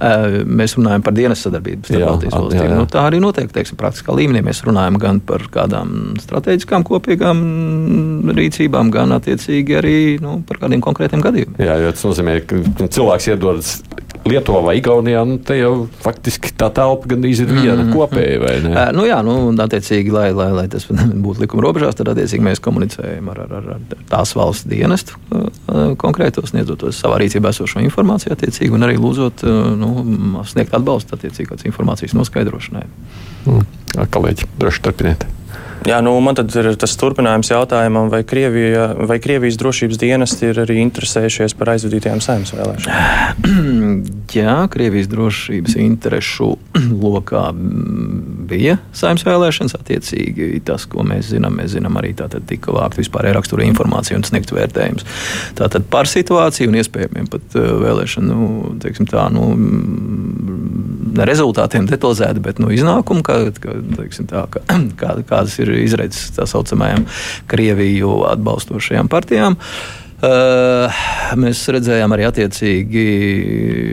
Mēs 0.00 0.76
runājam 0.78 1.02
par 1.04 1.14
dienas 1.16 1.42
sadarbību 1.44 1.88
starp 1.88 2.06
Baltijas 2.06 2.36
valstīm. 2.36 2.74
Nu, 2.78 2.86
tā 2.90 3.02
arī 3.08 3.18
notiek 3.22 3.50
teiksim, 3.52 3.78
praktiskā 3.80 4.14
līmenī. 4.16 4.42
Mēs 4.46 4.62
runājam 4.64 4.96
gan 5.02 5.18
par 5.26 5.44
kādām 5.52 6.14
strateģiskām 6.22 6.86
kopīgām 6.88 7.42
rīcībām, 8.36 8.92
gan 8.94 9.16
attiecīgi 9.18 9.76
arī 9.80 9.96
nu, 10.22 10.38
par 10.48 10.62
kādiem 10.62 10.84
konkrētiem 10.84 11.24
gadījumiem. 11.24 11.58
Jā, 11.60 11.76
jo 11.82 11.92
tas 11.96 12.06
nozīmē, 12.06 12.38
ka 12.46 12.88
cilvēks 12.88 13.28
iedodas 13.34 13.74
Lietuvā 14.30 14.60
vai 14.64 14.74
Igaunijā, 14.78 15.22
nu, 15.26 15.38
te 15.44 15.56
jau 15.58 15.72
faktiski 16.04 16.52
tā 16.56 16.68
telpa 16.74 17.10
gandrīz 17.10 17.42
ir 17.44 17.50
viena 17.50 17.82
mm 17.82 17.94
kopēja? 17.94 18.52
Uh, 18.60 18.78
nu 18.96 19.06
jā, 19.08 19.18
nu, 19.26 19.34
attiecīgi, 19.64 20.12
lai, 20.14 20.28
lai, 20.36 20.50
lai 20.54 20.66
tas 20.70 20.86
būtu 21.26 21.44
likuma 21.44 21.64
robežās, 21.66 21.98
tad 21.98 22.12
attiecīgi 22.12 22.46
mēs 22.46 22.62
komunicējam 22.64 23.32
ar, 23.34 23.42
ar, 23.46 23.72
ar 23.76 24.04
tās 24.12 24.34
valsts 24.38 24.68
dienestu 24.70 25.18
uh, 25.34 25.96
konkrētos, 26.00 26.52
sniedzot 26.54 26.86
savā 26.96 27.18
rīcībā 27.24 27.54
esošo 27.54 27.82
informāciju 27.86 28.36
attiecīgi 28.36 28.76
un 28.76 28.86
arī 28.86 29.00
lūdzot 29.00 29.44
uh, 29.48 29.74
nu, 29.80 29.90
sniegt 30.48 30.76
atbalstu 30.76 31.18
attiecīgās 31.18 31.66
informācijas 31.68 32.16
noskaidrošanai. 32.18 32.86
Mm. 33.48 33.68
Kolēģi, 34.14 34.50
droši 34.60 34.86
turpiniet. 34.86 35.26
Jā, 35.88 35.96
nu, 36.04 36.12
man 36.20 36.36
tad 36.36 36.52
ir 36.60 36.66
tas 36.80 36.92
turpinājums 37.00 37.48
jautājumam, 37.54 38.10
vai, 38.12 38.20
Krievija, 38.28 38.90
vai 39.08 39.16
Krievijas 39.22 39.56
drošības 39.60 40.00
dienesti 40.00 40.50
ir 40.50 40.60
arī 40.66 40.76
interesējušies 40.82 41.54
par 41.56 41.72
aizvadītajām 41.72 42.20
saimnes 42.20 42.52
vēlēšanām? 42.52 44.10
Jā, 44.40 44.56
Krievijas 44.72 45.08
drošības 45.08 45.78
interešu 45.80 46.50
lokā 47.06 47.46
bija 48.50 48.76
saimnes 48.92 49.24
vēlēšanas. 49.24 49.78
Attiecīgi, 49.80 50.50
tas, 50.68 50.84
ko 50.90 51.06
mēs 51.06 51.32
zinām, 51.32 51.56
mēs 51.62 51.72
zinām 51.78 51.96
arī 52.00 52.12
tātad 52.18 52.44
tika 52.50 52.76
vākt 52.76 53.00
vispār 53.00 53.30
rakstura 53.32 53.64
informācija 53.64 54.20
un 54.20 54.26
sniegt 54.28 54.52
vērtējums. 54.52 55.08
Tātad 55.58 55.88
par 55.90 56.10
situāciju 56.10 56.68
un 56.68 56.80
iespējamiem 56.82 57.32
pat 57.32 57.56
uh, 57.56 57.72
vēlēšanu, 57.86 58.36
nu, 58.36 58.74
teiksim 58.84 59.08
tā, 59.08 59.30
nu, 59.32 59.48
rezultātiem 61.30 61.88
detalizēti, 61.90 62.42
bet 62.44 62.60
nu, 62.62 62.70
iznākumu, 62.74 63.24
kā, 63.26 63.38
kā, 63.62 63.78
teiksim, 63.96 64.28
tā, 64.30 64.44
kā, 64.52 64.64
kā, 65.00 65.14
kādas 65.28 65.56
ir 65.62 65.72
izredzes 65.80 66.34
tā 66.36 66.48
saucamajām 66.50 67.08
Krieviju 67.50 68.20
atbalstošajām 68.34 69.10
partijām. 69.12 69.58
Uh, 69.58 70.00
mēs 70.20 71.62
redzējām 71.72 72.12
arī 72.12 72.26
attiecīgi 72.28 73.04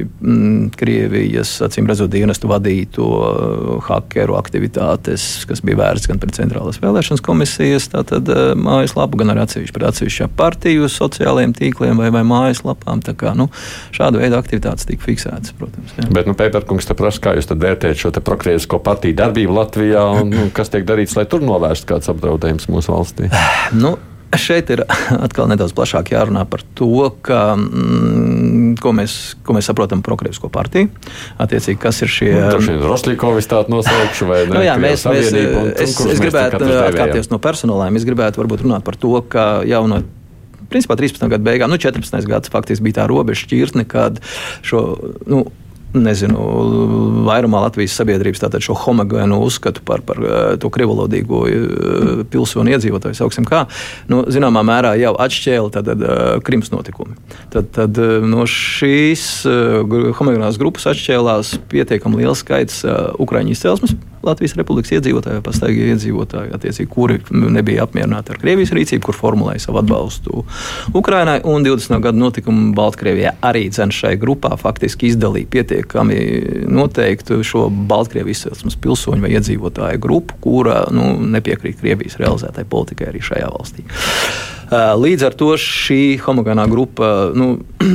mm, 0.04 0.72
Krievijas, 0.78 1.54
acīm 1.64 1.88
redzot, 1.88 2.12
dienestu 2.12 2.50
vadīto 2.52 3.08
uh, 3.08 3.70
hakeru 3.88 4.36
aktivitātes, 4.40 5.46
kas 5.48 5.64
bija 5.64 5.80
vērsts 5.80 6.10
gan 6.12 6.20
pret 6.20 6.36
Centrālās 6.36 6.82
vēlēšanas 6.84 7.24
komisijas 7.24 7.88
tātad, 7.94 8.28
uh, 8.34 8.52
mājaslapu, 8.60 9.22
gan 9.22 9.32
arī 9.32 9.46
atsevišķi 9.46 9.76
pret 9.78 9.88
atsevišķām 9.92 10.36
partiju 10.40 10.90
sociālajiem 10.92 11.56
tīkliem 11.58 12.02
vai, 12.02 12.12
vai 12.14 12.26
mājaslapām. 12.28 13.06
Tā 13.08 13.16
kā, 13.18 13.32
nu, 13.38 13.48
šāda 13.96 14.20
veida 14.20 14.42
aktivitātes 14.42 14.90
tika 14.90 15.08
fiksētas, 15.08 15.56
protams. 15.58 15.96
Jā. 15.96 16.10
Bet, 16.12 16.28
nu, 16.28 16.36
Pēterkungs, 16.38 16.90
te 16.90 16.98
prasa, 16.98 17.24
kā 17.24 17.38
jūs 17.38 17.48
vērtējat 17.54 18.04
šo 18.04 18.12
prokrievisko 18.20 18.82
partiju 18.84 19.16
darbību 19.18 19.56
Latvijā 19.56 20.04
un 20.20 20.36
nu, 20.36 20.50
kas 20.56 20.74
tiek 20.74 20.84
darīts, 20.88 21.16
lai 21.16 21.28
tur 21.30 21.46
novērstu 21.46 21.94
kāds 21.94 22.12
apdraudējums 22.12 22.68
mūsu 22.74 22.94
valstī? 22.94 23.32
Nu, 23.78 23.96
Šeit 24.36 24.72
ir 24.74 24.82
atkal 25.28 25.48
nedaudz 25.48 25.72
plašāk 25.78 26.12
jārunā 26.12 26.44
par 26.50 26.64
to, 26.76 27.08
ka, 27.24 27.56
mm, 27.56 28.76
ko, 28.84 28.92
mēs, 28.98 29.38
ko 29.48 29.56
mēs 29.56 29.70
saprotam 29.70 30.02
par 30.04 30.12
Prokrievisko 30.12 30.50
partiju. 30.52 30.90
Attiecīgi, 31.44 31.80
kas 31.80 32.02
ir 32.04 32.12
šie. 32.12 32.32
Nu, 32.36 32.50
Tur 32.58 32.68
ir 32.74 32.84
Roslīkovis 32.84 33.48
tādu 33.48 33.76
nosaukšu 33.78 34.28
vai 34.28 34.42
ne? 34.46 34.54
Nu, 34.58 34.64
jā, 34.66 34.76
mēs, 34.82 35.06
mēs, 35.08 35.32
un, 35.32 35.72
es, 35.72 35.96
es, 35.96 36.14
es 36.18 36.24
gribētu 36.24 36.60
atkāpties 36.60 37.32
no 37.32 37.40
personāliem. 37.44 38.00
Es 38.00 38.08
gribētu 38.08 38.44
varbūt 38.44 38.66
runāt 38.66 38.88
par 38.88 39.00
to, 39.00 39.14
ka 39.32 39.48
jau 39.68 39.86
no 39.88 40.02
principā 40.72 40.98
13. 41.00 41.24
gada 41.32 41.44
beigām, 41.44 41.72
nu 41.72 41.80
14. 41.80 42.28
gads 42.28 42.52
faktiski 42.52 42.90
bija 42.90 43.02
tā 43.02 43.08
robeža 43.08 43.46
šķirtne, 43.46 43.88
kad 43.88 44.20
šo. 44.66 44.84
Nu, 45.30 45.46
nezinu, 46.04 46.42
vairumā 47.28 47.62
Latvijas 47.66 47.96
sabiedrības 47.98 48.44
šo 48.64 48.76
homogēnu 48.78 49.40
uzskatu 49.44 49.84
par, 49.86 50.04
par 50.06 50.22
eh, 50.22 50.58
to 50.62 50.72
krivolodīgo 50.74 51.44
eh, 51.50 52.24
pilsoni 52.32 52.76
iedzīvotāju, 52.76 53.18
sauksim 53.18 53.48
kā, 53.48 53.66
nu, 54.12 54.24
zināmā 54.34 54.64
mērā 54.68 54.96
jau 55.02 55.14
atšķēla 55.28 55.74
tad, 55.76 55.92
tad, 55.92 56.04
eh, 56.04 56.26
Krimas 56.48 56.72
notikumi. 56.74 57.18
Tad, 57.54 57.72
tad 57.76 57.98
no 58.28 58.46
šīs 58.50 59.24
homogēnās 60.18 60.60
grupas 60.62 60.88
atšķēlās 60.94 61.56
pietiekami 61.72 62.24
liels 62.24 62.44
skaits 62.44 62.84
Ukraiņu 63.24 63.56
izcelsmes 63.56 63.96
Latvijas 64.28 64.56
Republikas 64.58 64.92
iedzīvotāji, 64.98 65.42
pastāvīgi 65.46 65.92
iedzīvotāji, 65.94 66.88
kuri 66.92 67.20
nebija 67.32 67.86
apmierināti 67.86 68.34
ar 68.34 68.42
Krievijas 68.42 68.74
rīcību, 68.76 69.04
kur 69.08 69.18
formulēja 69.18 69.68
savu 69.68 69.82
atbalstu 69.82 70.44
Ukrainai. 70.98 71.40
Un 71.48 71.66
20. 71.66 72.00
gada 72.04 72.18
notikumi 72.18 72.74
Baltkrievijā 72.78 73.38
arī 73.46 73.68
šai 73.72 74.16
grupā 74.20 74.58
faktiski 74.60 75.12
izdalīja 75.12 75.48
pietiekami 75.48 75.87
noteiktu 76.68 77.40
šo 77.46 77.68
Baltkrievijas 77.70 78.44
izcelsmes 78.44 78.78
pilsoņu 78.84 79.26
vai 79.26 79.34
iedzīvotāju 79.38 80.04
grupu, 80.04 80.38
kura 80.44 80.84
nu, 80.94 81.14
nepiekrīt 81.38 81.80
Krievijas 81.82 82.20
realizētai 82.22 82.68
politikai 82.70 83.12
arī 83.12 83.24
šajā 83.24 83.50
valstī. 83.54 83.88
Līdz 84.68 85.24
ar 85.24 85.36
to 85.40 85.54
šī 85.56 86.18
homogēnā 86.20 86.66
grupa 86.68 87.32
nu, 87.38 87.54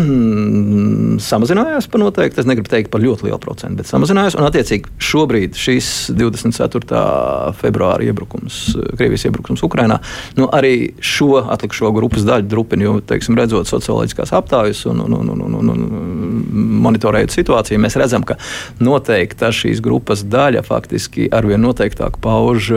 samazinājās 1.31 1.89
par 1.93 2.01
noteikti. 2.01 2.41
Es 2.41 2.49
negribu 2.49 2.71
teikt 2.73 2.89
par 2.93 3.03
ļoti 3.05 3.27
lielu 3.29 3.39
procentu, 3.43 3.83
bet 3.83 3.91
samazinājās. 3.91 4.39
Un, 4.39 4.47
attiecīgi, 4.49 4.95
šobrīd 5.03 5.59
šis 5.59 5.91
24. 6.17 7.03
februāra 7.61 8.07
iebrukums, 8.09 8.63
Krievijas 8.97 9.27
iebrukums 9.29 9.65
Ukrajinā, 9.67 9.99
nu, 10.39 10.49
arī 10.49 10.95
šo 11.05 11.43
atlikušo 11.43 11.93
grupas 11.93 12.25
daļu 12.29 12.49
drupina. 12.49 12.89
Jo, 12.89 12.97
teiksim, 13.05 13.37
redzot 13.39 13.69
socioloģiskās 13.69 14.33
aptaujas 14.37 14.87
un, 14.89 15.05
un, 15.05 15.19
un, 15.21 15.35
un, 15.37 15.59
un, 15.61 15.71
un 15.77 16.73
monitorējot 16.87 17.37
situāciju, 17.37 17.83
mēs 17.85 17.99
redzam, 18.01 18.25
ka 18.27 18.39
noteikta 18.83 19.53
šīs 19.55 19.85
grupas 19.85 20.25
daļa 20.25 20.65
faktiski 20.67 21.29
arvien 21.35 21.61
noteiktāk 21.63 22.17
pauž 22.25 22.73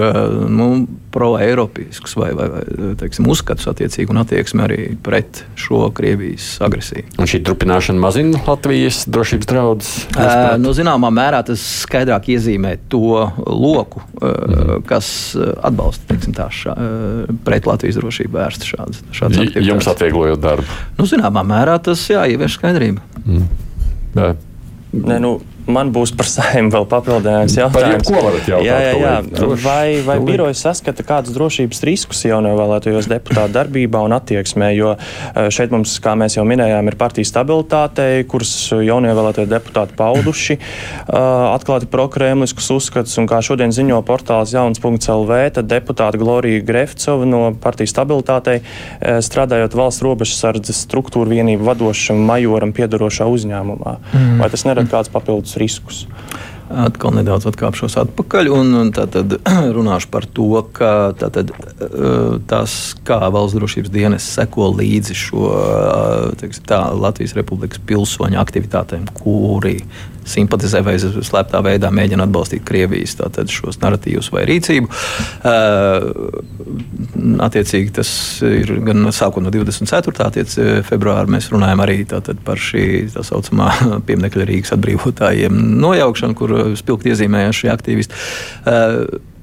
nu, 0.52 0.70
pro-eiropiskus 1.16 2.18
vai, 2.20 2.34
vai, 2.36 2.50
vai 2.52 2.94
teiksim, 3.00 3.28
uzskatus 3.32 3.70
attiecīgi 3.86 4.12
un 4.12 4.22
attieksmi 4.22 4.64
arī 4.66 4.80
pret 5.06 5.44
šo 5.60 5.86
Krievijas 5.96 6.56
agresiju. 6.66 7.06
Un 7.22 7.30
šī 7.30 7.42
turpināšana 7.46 8.02
mazina 8.02 8.42
Latvijas 8.48 9.04
drošības 9.12 9.50
draudus? 9.50 9.92
Uh, 10.16 10.56
nu, 10.62 10.74
zināmā 10.76 11.12
mērā 11.14 11.44
tas 11.46 11.62
skaidrāk 11.86 12.30
iezīmē 12.36 12.76
to 12.92 13.24
loku, 13.46 14.02
mm. 14.20 14.86
kas 14.90 15.08
atbalsta 15.38 16.10
teiksim, 16.12 16.36
tā, 16.38 16.50
šā, 16.54 16.76
pret 17.48 17.70
Latvijas 17.70 18.00
drošību 18.02 18.36
vērsta 18.36 18.70
šādas, 18.70 19.04
aktivitātes. 19.14 19.66
Jums 19.70 19.90
atvieglojot 19.92 20.42
darbu? 20.42 20.80
Nu, 21.00 21.08
zināmā 21.10 21.46
mērā 21.48 21.78
tas 21.84 22.04
jā, 22.10 22.26
ievieš 22.32 22.60
skaidrību. 22.60 23.04
Mm. 23.26 23.50
Jā. 24.16 24.32
Ne, 24.96 25.20
nu, 25.20 25.38
Man 25.66 25.90
būs 25.94 26.12
par 26.14 26.28
saimnu 26.30 26.70
vēl 26.74 26.86
papildinājums 26.90 27.56
jautājums. 27.58 28.06
Ko 28.06 28.22
varat 28.22 28.50
jautāt? 28.50 28.68
Jā, 28.68 28.76
jā, 28.86 28.92
jā. 29.02 29.48
Vai, 29.64 29.88
vai 30.06 30.18
birojas 30.22 30.62
saskata 30.62 31.02
kādus 31.06 31.34
drošības 31.34 31.82
riskus 31.90 32.22
jaunievēlētajos 32.28 33.10
deputātu 33.10 33.56
darbībā 33.56 34.04
un 34.06 34.14
attieksmē? 34.14 34.70
Jo 34.78 34.94
e, 34.94 35.48
šeit 35.54 35.74
mums, 35.74 35.96
kā 36.04 36.14
mēs 36.20 36.38
jau 36.38 36.46
minējām, 36.46 36.86
ir 36.92 36.98
partijas 37.00 37.32
stabilitātei, 37.34 38.28
kuras 38.30 38.52
jaunievēlētie 38.78 39.48
deputāti 39.50 39.98
pauduši 39.98 40.58
e, 40.58 40.62
atklāti 41.18 41.90
prokremliskus 41.90 42.70
uzskatus. 42.78 43.18
Un 43.22 43.30
kā 43.32 43.42
šodien 43.46 43.74
ziņo 43.74 44.04
portāls 44.06 44.54
jauns.lv, 44.54 45.42
tad 45.58 45.72
deputāta 45.72 46.22
Glorija 46.22 46.62
Grefcova 46.68 47.26
no 47.26 47.42
partijas 47.62 47.96
stabilitātei 47.96 48.60
e, 48.62 49.18
strādājot 49.26 49.80
valsts 49.82 50.06
robežsardzes 50.06 50.86
struktūru 50.86 51.34
vienību 51.34 51.66
vadošam 51.72 52.22
majoram 52.30 52.76
piedarošā 52.76 53.26
uzņēmumā. 53.34 53.98
Mm. 54.14 54.40
Vai 54.44 54.54
tas 54.54 54.68
nerada 54.70 54.92
kāds 54.92 55.10
papildus 55.10 55.55
riskus. 55.62 56.06
Atkal 56.66 57.14
nedaudz 57.14 57.46
atkāpšos 57.46 57.94
atpakaļ 58.02 58.48
un, 58.50 58.72
un 58.80 58.88
tad 58.96 59.14
runāšu 59.78 60.10
par 60.14 60.26
to, 60.26 60.48
ka 60.74 61.14
tātad, 61.20 61.54
tas, 62.50 62.96
kā 63.06 63.20
valsts 63.30 63.58
drošības 63.60 63.94
dienas 63.94 64.26
seko 64.38 64.72
līdzi 64.80 65.18
šo 65.20 65.52
teiksim, 66.42 66.66
tā, 66.66 66.82
Latvijas 66.98 67.36
Republikas 67.38 67.84
pilsoņu 67.86 68.42
aktivitātēm, 68.42 69.06
kuri 69.22 69.78
simpatizē 70.26 70.82
vai 70.86 70.96
slēptā 71.00 71.62
veidā 71.66 71.92
mēģina 71.94 72.26
atbalstīt 72.26 72.66
Krievijas 72.68 73.18
tātad, 73.20 73.52
šos 73.52 73.80
narratīvus 73.84 74.32
vai 74.34 74.46
rīcību. 74.50 74.90
Attiecīgi 77.46 77.94
tas 78.00 78.10
ir 78.46 78.74
gan 78.88 79.06
sākot 79.16 79.46
no 79.46 79.54
24. 79.54 80.16
Attiec, 80.26 80.58
februāra 80.90 81.30
mēs 81.32 81.52
runājam 81.54 81.86
arī 81.86 82.02
par 82.46 82.62
šī 82.62 82.86
tā 83.14 83.26
saucamā 83.26 83.72
pieminiekļa 84.08 84.50
Rīgas 84.50 84.76
atbrīvotājiem 84.78 85.62
nojaukšanu, 85.86 86.38
kur 86.38 86.58
spilgti 86.80 87.14
iezīmējās 87.14 87.64
šie 87.64 87.72
aktīvisti 87.74 89.34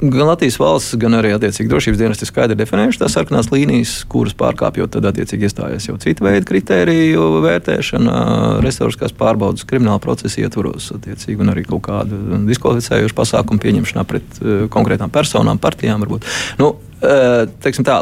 gan 0.00 0.26
Latvijas 0.26 0.56
valsts, 0.60 0.96
gan 1.00 1.14
arī 1.18 1.32
attiecīgi 1.36 1.68
drošības 1.70 2.00
dienesti 2.00 2.28
skaidri 2.28 2.56
definējuši 2.58 3.02
tās 3.02 3.14
sarkanās 3.16 3.50
līnijas, 3.52 3.94
kuras 4.10 4.34
pārkāpjot, 4.38 4.92
tad 4.96 5.08
attiecīgi 5.10 5.48
iestājas 5.48 5.88
jau 5.90 5.96
cita 6.00 6.24
veida 6.24 6.46
kritēriju 6.48 7.26
vērtēšana, 7.44 8.14
restorāniskās 8.64 9.14
pārbaudas, 9.16 9.66
krimināla 9.68 10.00
procesa 10.02 10.40
ietvaros, 10.42 10.90
attiecīgi, 10.96 11.40
un 11.44 11.52
arī 11.52 11.66
kaut 11.68 11.84
kādu 11.88 12.40
diskvalificējušu 12.48 13.18
pasākumu 13.18 13.62
pieņemšanā 13.62 14.06
pret 14.08 14.40
uh, 14.40 14.62
konkrētām 14.72 15.12
personām, 15.12 15.60
partijām. 15.60 16.00
Varbūt. 16.00 16.28
Nu, 16.60 16.74
teiksim, 17.00 17.84
tā, 17.86 17.96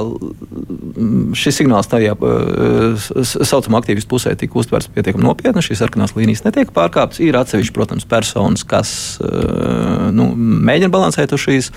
šis 1.39 1.61
signāls 1.61 1.89
tajā 1.91 2.17
saucamā 2.19 3.83
aktīvistu 3.83 4.11
pusē 4.11 4.35
tika 4.39 4.59
uztverts 4.59 4.91
pietiekami 4.95 5.25
nopietni. 5.27 5.63
Šīs 5.65 5.83
sarkanās 5.85 6.17
līnijas 6.17 6.45
netiek 6.47 6.73
pārkāptas. 6.75 7.23
Ir 7.23 7.39
atsevišķi, 7.39 7.75
protams, 7.77 8.09
personas, 8.09 8.65
kas 8.69 8.91
nu, 10.15 10.31
mēģina 10.35 10.91
balansēt 10.95 11.35
uz 11.37 11.45
šīs, 11.47 11.71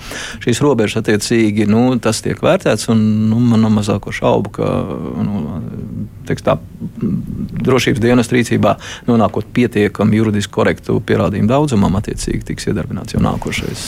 šīs 0.43 0.63
robežas. 0.65 1.01
Attiecīgi, 1.01 1.67
nu, 1.69 1.87
tas 2.01 2.23
tiek 2.25 2.41
vērtēts, 2.41 2.89
un 2.93 3.03
nu, 3.29 3.41
man 3.51 3.65
nav 3.65 3.75
mazāko 3.77 4.13
šaubu, 4.15 4.55
ka 4.57 4.71
nu, 5.21 5.45
tā, 6.27 6.57
drošības 7.65 8.01
dienas 8.01 8.31
rīcībā 8.31 8.75
nonākot 9.07 9.47
pietiekami 9.53 10.19
juridiski 10.19 10.53
korektu 10.55 10.97
pierādījumu 11.05 11.49
daudzumam, 11.49 11.95
attiecīgi 11.99 12.45
tiks 12.51 12.69
iedarbināts 12.71 13.15
jau 13.15 13.23
nākošais 13.23 13.85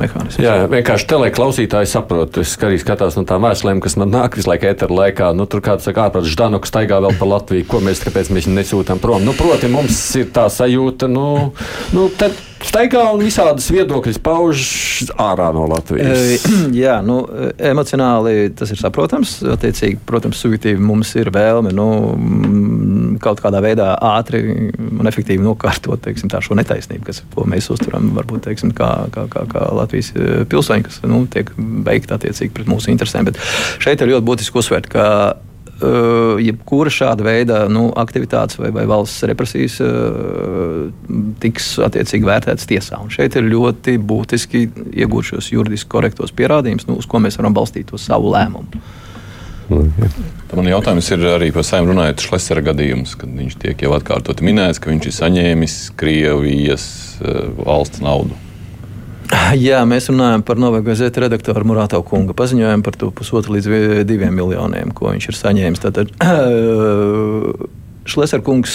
mehānisms. 0.00 0.40
Jā, 0.42 0.56
vienkārši 0.72 1.08
teleklausītāji 1.12 1.90
saprot 1.92 2.40
es 2.42 2.54
arī 2.62 2.80
skatos 2.82 3.18
no 3.18 3.26
tām 3.28 3.46
vēstulēm, 3.46 3.82
kas 3.84 3.98
man 4.00 4.12
nāk 4.14 4.38
visu 4.38 4.50
laiku 4.52 4.70
ēteru 4.70 4.98
laikā. 5.00 5.32
Nu, 5.36 5.48
tur 5.50 5.64
kāds 5.64 5.88
saka, 5.88 6.08
ārprāts 6.08 6.32
Ždanuks 6.32 6.72
staigā 6.72 7.00
vēl 7.04 7.18
pa 7.18 7.28
Latviju. 7.34 7.68
Ko 7.68 7.82
mēs, 7.84 8.04
kāpēc 8.04 8.32
mēs 8.32 8.48
viņu 8.48 8.60
nesūtām 8.60 9.02
prom? 9.02 9.24
Nu, 9.26 9.36
proti, 9.36 9.70
mums 9.72 10.00
ir 10.20 10.32
tā 10.34 10.48
sajūta, 10.52 11.10
nu, 11.10 11.52
nu 11.96 12.08
tad 12.18 12.36
staigā 12.66 13.02
un 13.12 13.22
visādas 13.24 13.66
viedokļas 13.72 14.18
pauž 14.22 14.62
ārā 15.20 15.48
no 15.54 15.66
Latvijas. 15.70 16.46
Jā, 16.82 16.98
nu, 17.04 17.20
emocionāli 17.58 18.52
tas 18.58 18.72
ir 18.72 18.80
saprotams. 18.80 19.38
Attiecīgi, 19.54 20.00
protams, 20.08 20.40
subjektīvi 20.42 20.82
mums 20.82 21.12
ir 21.20 21.32
vēlme 21.34 21.74
nu, 21.76 21.88
kaut 23.22 23.42
kādā 23.44 23.62
veidā 23.64 23.92
ātri 24.12 24.42
un 24.78 25.10
efektīvi 25.10 25.44
nokārtot 25.44 26.02
teiksim, 26.06 26.32
šo 26.42 26.56
netaisnību, 26.58 27.06
kas 27.08 27.22
mēs 27.52 27.70
uztveram 27.74 28.12
varbūt 28.16 28.46
teiksim, 28.48 28.74
kā, 28.76 28.90
kā, 29.14 29.26
kā, 29.32 29.46
kā 29.52 29.68
Latvijas 29.76 30.12
pilsoņi, 30.50 30.88
kas 30.88 31.00
nu, 31.06 31.24
tiek 31.30 31.52
veikti 31.58 32.16
attiecīgi 32.16 32.54
pret 32.56 32.70
mūsu 32.70 32.92
interesēm. 32.94 33.30
Bet 33.30 33.40
šeit 33.82 34.02
ir 34.02 34.14
ļoti 34.14 34.28
būtiski 34.32 34.62
uzsvērt, 34.62 34.90
ka 34.92 35.06
jebkura 36.42 36.92
šāda 36.92 37.26
veida 37.26 37.58
nu, 37.72 37.88
aktivitātes 37.98 38.58
vai, 38.60 38.70
vai 38.74 38.84
valsts 38.90 39.24
represijas 39.28 39.78
uh, 39.84 40.88
tiks 41.42 41.74
attiecīgi 41.82 42.28
vērtētas 42.28 42.68
tiesā. 42.70 43.00
Un 43.02 43.12
šeit 43.12 43.36
ir 43.38 43.48
ļoti 43.50 43.96
būtiski 43.98 44.66
iegūt 45.02 45.32
šos 45.32 45.52
juridiski 45.54 45.90
korektos 45.92 46.34
pierādījumus, 46.36 46.88
nu, 46.90 46.98
uz 47.02 47.08
ko 47.08 47.22
mēs 47.22 47.38
varam 47.40 47.56
balstīt 47.56 47.90
to 47.90 48.00
savu 48.00 48.32
lēmumu. 48.34 48.82
Man 50.52 50.68
jautājums 50.68 51.08
ir 51.14 51.22
arī 51.32 51.48
par 51.54 51.64
saimnu 51.64 51.94
runājot 51.94 52.24
Šlesera 52.26 52.60
gadījumus, 52.66 53.14
kad 53.16 53.30
viņš 53.32 53.58
tiek 53.62 53.84
jau 53.86 53.94
atkārtot 53.96 54.42
minēts, 54.44 54.82
ka 54.82 54.90
viņš 54.92 55.08
ir 55.08 55.16
saņēmis 55.16 55.76
Krievijas 55.96 56.86
uh, 57.22 57.46
valsts 57.62 58.02
naudu. 58.04 58.36
Jā, 59.66 59.82
mēs 59.88 60.08
runājam 60.12 60.44
par 60.46 60.60
Novaja 60.60 60.84
Gazeta 60.86 61.24
redaktoru 61.24 61.66
Murāto 61.68 62.00
kunga 62.06 62.36
paziņojumu 62.36 62.86
par 62.86 62.98
to 62.98 63.10
pusotru 63.14 63.56
līdz 63.56 64.02
diviem 64.08 64.34
miljoniem, 64.36 64.92
ko 64.96 65.12
viņš 65.12 65.28
ir 65.30 65.38
saņēmis. 65.38 65.84
Tātad 65.84 66.12
Šlesera 68.12 68.44
kungs. 68.44 68.74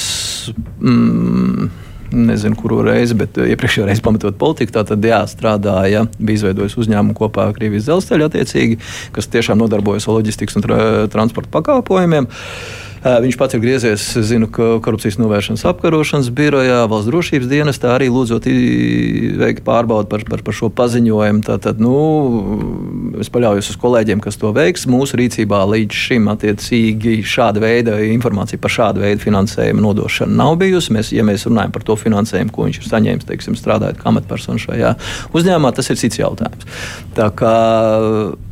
Mm, 0.80 1.70
nezinu, 2.08 2.56
kuru 2.56 2.80
reizi, 2.88 3.18
bet 3.20 3.36
iepriekšējā 3.36 3.90
reizē 3.90 4.04
pamatot 4.06 4.38
politiku. 4.40 4.78
Tātad, 4.78 5.04
jā, 5.04 5.20
strādāja, 5.28 6.06
bija 6.16 6.40
izveidojis 6.40 6.78
uzņēmumu 6.80 7.18
kopā 7.18 7.50
ar 7.50 7.56
Krievijas 7.58 7.90
dzelzceļa 7.90 8.30
attiecīgi, 8.32 8.80
kas 9.16 9.28
tiešām 9.34 9.60
nodarbojas 9.60 10.08
ar 10.08 10.16
loģistikas 10.16 10.56
un 10.56 10.64
tra 10.64 10.80
transporta 11.12 11.52
pakalpojumiem. 11.58 12.30
Uh, 12.32 12.88
Viņš 13.08 13.38
pats 13.40 13.56
ir 13.56 13.62
griezies, 13.64 14.04
zinu, 14.28 14.50
korupcijas 14.52 15.16
novēršanas 15.22 15.64
apkarošanas 15.70 16.28
birojā, 16.36 16.82
valsts 16.90 17.08
drošības 17.08 17.50
dienestā 17.50 17.94
arī 17.96 18.10
lūdzot 18.12 18.48
veikt 19.40 19.64
pārbaudi 19.68 20.10
par, 20.12 20.26
par, 20.28 20.44
par 20.44 20.56
šo 20.58 20.70
paziņojumu. 20.76 21.44
Tātad, 21.48 21.80
nu, 21.84 21.94
es 23.22 23.32
paļaujos 23.32 23.72
uz 23.72 23.78
kolēģiem, 23.80 24.22
kas 24.24 24.40
to 24.42 24.52
veiks. 24.56 24.88
Mūsu 24.92 25.20
rīcībā 25.22 25.62
līdz 25.72 26.02
šim 26.08 26.28
attiecīgi 26.34 27.22
šāda 27.28 27.64
veida 27.64 27.96
informācija 28.10 28.60
par 28.62 28.74
šādu 28.74 29.06
veidu 29.06 29.24
finansējumu 29.24 29.86
nodošanu 29.86 30.38
nav 30.42 30.58
bijusi. 30.62 30.94
Mēs, 30.98 31.14
ja 31.16 31.26
mēs 31.28 31.48
runājam 31.48 31.76
par 31.76 31.88
to 31.88 31.96
finansējumu, 32.00 32.54
ko 32.56 32.68
viņš 32.68 32.82
ir 32.82 32.90
saņēmis, 32.90 33.30
teiksim, 33.30 33.58
strādājot 33.60 34.02
kā 34.02 34.12
amatpersonu 34.12 34.64
šajā 34.66 34.96
uzņēmumā, 35.38 35.74
tas 35.78 35.94
ir 35.94 36.02
cits 36.02 36.20
jautājums. 36.20 36.68
Tā 37.18 37.30
kā 37.38 37.56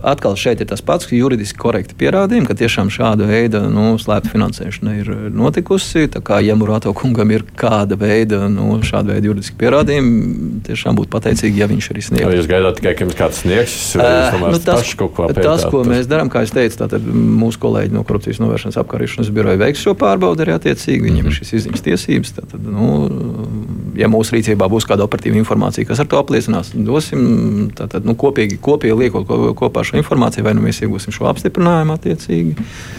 atkal 0.05 0.39
šeit 0.39 0.63
ir 0.63 0.69
tas 0.69 0.83
pats, 0.85 1.09
ka 1.09 1.17
juridiski 1.17 1.59
korekti 1.59 1.97
pierādījumi, 1.99 2.47
ka 2.47 2.57
tiešām 2.57 2.91
šāda 2.93 3.27
veida 3.29 3.65
nu, 3.69 3.95
slēpta 4.01 4.31
finansēšana 4.45 4.93
ir 4.99 5.09
notikusi. 5.33 6.05
Tā 6.11 6.21
kā 6.25 6.39
ja 6.43 6.55
Murāto 6.57 6.93
kungam 6.95 7.31
ir 7.33 7.45
kāda 7.57 7.97
veida, 7.99 8.45
nu, 8.51 8.79
šāda 8.85 9.15
veida 9.15 9.29
juridiski 9.29 9.57
pierādījumi, 9.59 10.61
tiešām 10.67 10.97
būtu 10.99 11.11
pateicīgi, 11.13 11.61
ja 11.61 11.67
viņš 11.71 11.89
arī 11.93 12.05
sniegtu. 12.05 12.33
Jūs 12.39 12.49
gaidāt 12.49 12.79
tikai, 12.79 12.93
ka 12.95 13.05
jums 13.05 13.17
kāds 13.17 13.41
sniegs? 13.43 13.77
Uh, 13.97 14.37
nu, 14.53 14.59
tas, 14.61 14.91
ko 14.97 15.09
pētāt, 15.17 15.41
tas, 15.45 15.65
ko 15.71 15.83
mēs 15.87 16.09
darām, 16.11 16.31
kā 16.33 16.45
es 16.45 16.53
teicu, 16.55 16.79
tātad 16.83 17.05
mūsu 17.05 17.61
kolēģi 17.63 17.95
no 17.95 18.05
korupcijas 18.07 18.41
novēršanas 18.43 18.79
apkarošanas 18.81 19.33
biroja 19.35 19.61
veiks 19.61 19.83
šo 19.85 19.95
pārbaudi 19.99 20.45
arī 20.45 20.57
attiecīgi. 20.59 21.01
Viņiem 21.05 21.25
mm 21.25 21.29
-hmm. 21.29 21.33
ir 21.33 21.39
šīs 21.41 21.55
izziņas 21.59 21.85
tiesības. 21.89 22.35
Tātad, 22.39 22.65
nu, 22.65 22.89
ja 23.97 24.09
mūsu 24.11 24.37
rīcībā 24.37 24.69
būs 24.71 24.87
kāda 24.89 25.07
operatīva 25.07 25.39
informācija, 25.39 25.87
kas 25.87 26.03
ar 26.03 26.09
to 26.11 26.19
apliecinās, 26.19 26.73
dosim 26.75 27.71
tātad, 27.77 28.05
nu, 28.05 28.17
kopīgi, 28.19 28.59
kopīgi 28.61 28.97
liekot 29.05 29.55
kopā 29.57 29.85
šo 29.87 29.99
informāciju, 30.01 30.45
vai 30.45 30.55
nu 30.57 30.65
mēs 30.65 30.83
iegūsim 30.85 31.15
šo 31.15 31.29
apstiprinājumu 31.31 31.95
attiecīgi. 31.95 32.55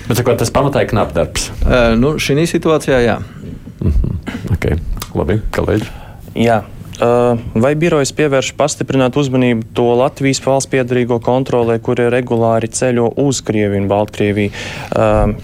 Bet, 0.08 0.16
sakot, 0.18 0.40
tas 0.40 0.52
pamatā 0.54 0.84
ir 0.84 0.92
knapdarbs 0.94 1.26
darbs? 1.26 1.50
Uh, 1.64 1.94
nu, 1.98 2.16
šī 2.18 2.46
situācijā, 2.46 3.00
jā. 3.04 3.18
Mm 3.80 3.92
-hmm. 3.92 4.52
okay. 4.52 4.78
Labi, 5.14 5.40
kolēģi. 5.52 5.86
Jā, 6.34 6.62
Vai 6.96 7.72
birojas 7.76 8.12
pievērš 8.16 8.52
pastiprinātu 8.56 9.20
uzmanību 9.20 9.66
to 9.76 9.86
Latvijas 9.98 10.40
valsts 10.44 10.70
piedarīgo 10.72 11.18
kontrolē, 11.24 11.76
kuri 11.82 12.08
regulāri 12.12 12.70
ceļo 12.72 13.10
uz 13.20 13.42
Krieviju 13.44 13.82
un 13.82 13.88
Baltkrieviju? 13.90 14.52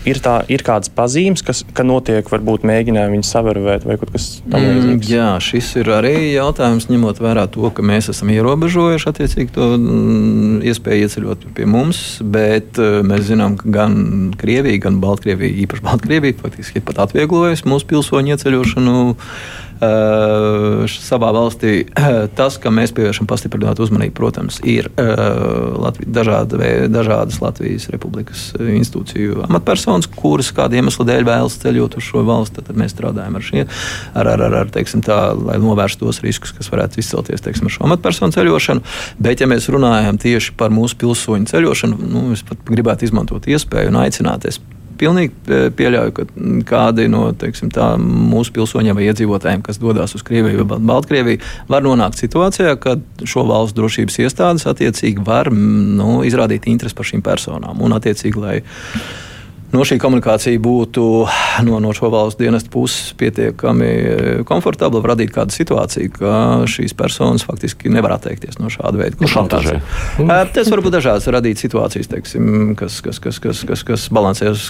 Ir, 0.08 0.20
tā, 0.24 0.38
ir 0.52 0.64
kādas 0.64 0.92
pazīmes, 0.92 1.44
kas, 1.44 1.62
ka 1.76 1.84
notiek 1.84 2.28
varbūt 2.32 2.64
mēģinājumi 2.68 3.18
viņus 3.18 3.32
savarvēt 3.36 3.84
vai 3.88 3.98
kaut 4.00 4.14
kas 4.14 4.28
tamlīdzīgs? 4.46 4.94
Mm, 4.96 5.02
jā, 5.12 5.28
šis 5.44 5.72
ir 5.82 5.92
arī 5.92 6.14
jautājums, 6.32 6.88
ņemot 6.88 7.20
vērā 7.22 7.44
to, 7.52 7.68
ka 7.74 7.84
mēs 7.84 8.08
esam 8.12 8.32
ierobežojuši 8.32 9.10
attiecīgi 9.12 9.52
to 9.56 9.68
mm, 9.76 10.62
iespēju 10.72 11.08
ieceļot 11.08 11.48
pie 11.58 11.68
mums, 11.68 12.04
bet 12.24 12.80
mēs 12.80 13.28
zinām, 13.28 13.58
ka 13.60 13.74
gan 13.76 14.32
Krievija, 14.40 14.86
gan 14.88 15.02
Baltkrievija, 15.04 15.66
īpaši 15.66 15.84
Baltkrievija, 15.84 16.38
faktiski 16.40 16.80
pat 16.84 17.04
atvieglojusi 17.04 17.68
mūsu 17.68 17.92
pilsoņu 17.92 18.36
ieceļošanu 18.36 18.96
savā 19.82 21.32
valstī. 21.34 21.82
Tas, 22.38 22.58
ka 22.62 22.70
mēs 22.74 22.94
pievēršam 22.96 23.28
pastiprinātu 23.30 23.84
uzmanību, 23.86 24.14
protams, 24.16 24.60
ir 24.68 24.88
Latvi, 24.96 26.06
dažāda, 26.06 26.60
dažādas 26.92 27.40
Latvijas 27.42 27.88
Republikas 27.92 28.50
institūciju 28.58 29.42
amatpersonas, 29.48 30.08
kuras 30.16 30.52
kāda 30.54 30.78
iemesla 30.78 31.06
dēļ 31.08 31.26
vēlas 31.28 31.58
ceļot 31.62 31.98
uz 31.98 32.06
šo 32.06 32.24
valsti. 32.28 32.64
Tad 32.66 32.78
mēs 32.78 32.94
strādājam 32.94 33.38
ar 33.38 33.46
šiem, 33.46 33.72
ar, 34.14 34.32
ar, 34.34 34.44
ar, 34.48 34.58
ar 34.62 34.72
teiksim, 34.74 35.02
tā, 35.04 35.20
lai 35.38 35.58
novērstu 35.62 36.06
tos 36.06 36.22
riskus, 36.24 36.54
kas 36.56 36.70
varētu 36.72 37.02
izcelties 37.02 37.44
teiksim, 37.44 37.68
ar 37.68 37.76
šo 37.76 37.86
amatpersonu 37.88 38.36
ceļošanu. 38.36 38.84
Bet, 39.22 39.42
ja 39.42 39.50
mēs 39.50 39.70
runājam 39.72 40.20
tieši 40.22 40.54
par 40.58 40.74
mūsu 40.74 40.98
pilsoņu 41.02 41.50
ceļošanu, 41.52 42.12
nu, 42.12 42.28
es 42.36 42.44
pat 42.46 42.62
gribētu 42.70 43.08
izmantot 43.08 43.48
iespēju 43.50 43.92
un 43.92 44.02
aicināt 44.04 44.46
pilnīgi 45.02 45.32
e, 45.48 45.60
pieļauju, 45.76 46.14
ka 46.16 46.26
kādi 46.68 47.08
no 47.10 47.24
teiksim, 47.38 47.72
tā, 47.74 47.92
mūsu 47.98 48.54
pilsoņiem 48.56 48.98
vai 48.98 49.08
iedzīvotājiem, 49.10 49.64
kas 49.66 49.80
dodas 49.82 50.14
uz 50.18 50.24
Krieviju 50.26 50.66
vai 50.70 50.78
Baltkrieviju, 50.92 51.42
var 51.72 51.84
nonākt 51.86 52.22
situācijā, 52.22 52.76
kad 52.82 53.02
šo 53.28 53.46
valstu 53.50 53.82
drošības 53.82 54.20
iestādes 54.24 54.68
attiecīgi 54.70 55.24
var 55.26 55.50
nu, 55.52 56.22
izrādīt 56.28 56.70
interesi 56.70 56.98
par 56.98 57.08
šīm 57.08 57.24
personām. 57.26 57.82
Un 57.82 57.98
attiecīgi, 57.98 58.42
lai 58.42 58.60
no 59.72 59.84
šī 59.86 59.96
komunikācija 60.02 60.60
būtu 60.62 61.04
no, 61.66 61.78
no 61.82 61.92
šo 61.96 62.10
valstu 62.12 62.44
dienestu 62.44 62.70
puses 62.72 63.12
pietiekami 63.18 63.88
eh, 63.88 64.40
komfortabla, 64.48 65.02
radīt 65.12 65.32
kādu 65.34 65.54
situāciju, 65.54 66.12
ka 66.16 66.32
šīs 66.70 66.94
personas 66.96 67.44
faktiski 67.46 67.92
nevar 67.92 68.16
atteikties 68.18 68.60
no 68.60 68.70
šāda 68.72 69.00
veida 69.00 69.18
nu, 69.18 69.28
komunikācijas. 69.28 69.80
Eh, 70.22 70.42
tas 70.54 70.70
var 70.72 70.84
būt 70.84 70.96
dažādas 70.98 71.28
radīt 71.32 71.62
situācijas, 71.62 72.10
teiksim, 72.12 72.74
kas, 72.78 73.00
kas, 73.04 73.20
kas, 73.22 73.40
kas, 73.42 73.62
kas, 73.68 73.84
kas 73.88 74.06
balansē 74.12 74.52
uz 74.52 74.68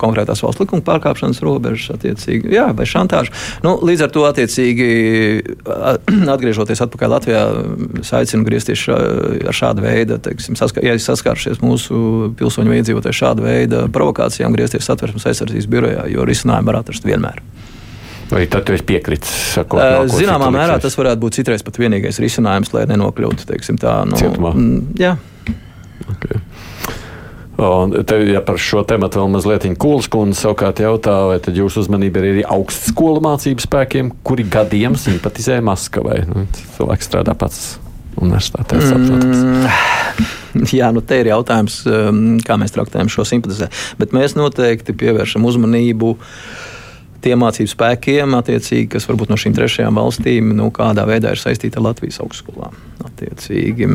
konkrētās 0.00 0.44
valsts 0.44 0.62
likuma 0.62 0.84
pārkāpšanas 0.86 1.42
robežas, 1.44 1.96
attiecīgi, 1.96 2.52
jā, 2.54 2.68
vai 2.76 2.86
šantāžu. 2.88 3.34
Nu, 3.66 3.76
līdz 3.86 4.06
ar 4.06 4.14
to, 4.14 4.26
attiecīgi, 4.30 4.88
atgriežoties 6.36 6.84
atpakaļ 6.86 7.14
Latvijā, 7.16 7.42
es 8.02 8.14
aicinu 8.14 8.46
griezties 8.46 8.86
ar 8.92 9.56
šādu 9.56 9.84
veidu, 9.86 10.20
teiksim, 10.22 10.58
saskar, 10.58 10.86
ja 10.86 10.94
saskārušies 11.00 11.62
mūsu 11.64 12.32
pilsoņu 12.38 12.72
vai 12.72 12.80
iedzīvotāju 12.82 13.20
šādu 13.24 13.46
veidu 13.46 13.84
situācijām 14.36 14.56
griezties 14.56 14.86
satversmes 14.86 15.26
aizsardzības 15.30 15.68
birojā, 15.70 16.06
jo 16.12 16.24
risinājumu 16.26 16.70
var 16.70 16.82
atrast 16.82 17.06
vienmēr. 17.06 17.40
Vai 18.30 18.46
tad? 18.50 18.66
Sakot, 19.24 19.78
uh, 19.78 20.04
Zināmā 20.10 20.50
mērā 20.50 20.80
tas 20.82 20.96
varētu 20.98 21.22
būt 21.22 21.38
citreiz 21.38 21.62
pat 21.62 21.78
vienīgais 21.78 22.18
risinājums, 22.18 22.72
lai 22.74 22.86
nenokļūtu 22.90 23.46
teiksim, 23.46 23.78
tā 23.78 24.00
no 24.08 24.18
cietumā. 24.18 24.52
Jā. 24.98 25.14
Okay. 26.10 26.40
Un 27.56 27.94
te, 28.04 28.18
ja 28.28 28.42
par 28.44 28.58
šo 28.60 28.82
tēmu 28.84 29.08
vēl 29.14 29.30
mazliet 29.32 29.64
Kūlas 29.80 30.10
kundze 30.12 30.42
savukārt 30.42 30.82
jautā, 30.82 31.14
vai 31.30 31.38
tad 31.40 31.56
jūsu 31.56 31.86
uzmanība 31.86 32.20
ir 32.20 32.26
arī 32.34 32.42
augstskolu 32.44 33.22
mācību 33.24 33.64
spēkiem, 33.64 34.10
kuri 34.26 34.44
gadiem 34.44 34.98
simpatizē 35.00 35.62
Maskavai? 35.64 36.18
Nu, 36.28 36.44
cilvēks 36.76 37.08
strādā 37.08 37.32
pats 37.38 37.78
universitātē. 38.20 38.82
Mm, 38.82 39.70
jā, 40.78 40.92
nu 40.94 41.02
te 41.04 41.20
ir 41.22 41.32
jautājums, 41.32 41.82
um, 41.88 42.22
kā 42.44 42.58
mēs 42.60 42.74
traktējam 42.76 43.10
šo 43.12 43.26
simpatizē. 43.28 43.70
Bet 44.00 44.14
mēs 44.16 44.36
noteikti 44.38 44.96
pievēršam 44.96 45.46
uzmanību 45.48 46.16
tiem 47.26 47.40
mācību 47.42 47.70
spēkiem, 47.72 48.36
kas 48.92 49.08
varbūt 49.08 49.32
no 49.32 49.38
šīm 49.40 49.56
trešajām 49.56 49.98
valstīm 49.98 50.52
nu, 50.58 50.68
kādā 50.74 51.06
veidā 51.08 51.32
ir 51.34 51.42
saistīti 51.42 51.80
ar 51.80 51.88
Latvijas 51.88 52.20
augstskolām. 52.22 52.76
Attiecīgi, 53.08 53.88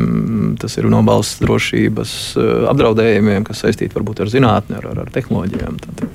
tas 0.60 0.76
ir 0.76 0.90
no 0.92 1.00
valsts 1.06 1.40
drošības 1.44 2.14
uh, 2.36 2.52
apdraudējumiem, 2.74 3.48
kas 3.48 3.64
saistīti 3.64 3.96
varbūt 3.96 4.24
ar 4.24 4.32
zinātnē, 4.32 4.82
ar, 4.82 5.04
ar 5.06 5.12
tehnoloģijām. 5.16 5.82
Tad. 5.86 6.08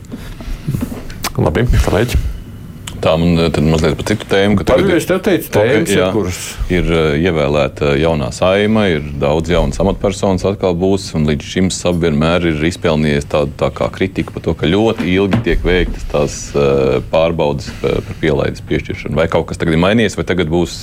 Labi, 1.38 1.70
kolēģi. 1.86 2.37
Tā 3.02 3.14
man 3.20 3.38
tad 3.54 3.64
mazliet 3.66 3.96
par 4.00 4.08
citu 4.10 4.28
tēmu. 4.32 4.66
Tagad 4.68 5.06
tev 5.10 5.22
teicu, 5.26 5.52
tēmas, 5.54 5.94
jā, 5.94 6.08
ir 6.74 6.92
ievēlēta 7.22 7.94
jaunā 8.02 8.30
saima, 8.36 8.88
ir 8.92 9.06
daudz 9.22 9.52
jaunas 9.54 9.80
amatpersonas 9.84 10.46
atkal 10.50 10.76
būs, 10.78 11.10
un 11.18 11.28
līdz 11.30 11.50
šim 11.54 11.72
sab 11.74 12.02
vienmēr 12.04 12.50
ir 12.52 12.68
izpelnījies 12.72 13.30
tādu 13.32 13.56
tā 13.60 13.72
kā 13.78 13.90
kritiku 13.94 14.36
par 14.36 14.48
to, 14.48 14.58
ka 14.58 14.70
ļoti 14.70 15.10
ilgi 15.14 15.42
tiek 15.48 15.66
veiktas 15.66 16.08
tās 16.12 16.38
pārbaudas 17.14 17.72
par 17.82 18.14
pielaides 18.22 18.66
piešķiršanu. 18.68 19.18
Vai 19.20 19.30
kaut 19.32 19.50
kas 19.52 19.62
tagad 19.62 19.78
ir 19.78 19.84
mainījies, 19.86 20.18
vai 20.20 20.28
tagad 20.28 20.52
būs 20.54 20.80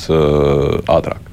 ātrāk? 0.90 1.32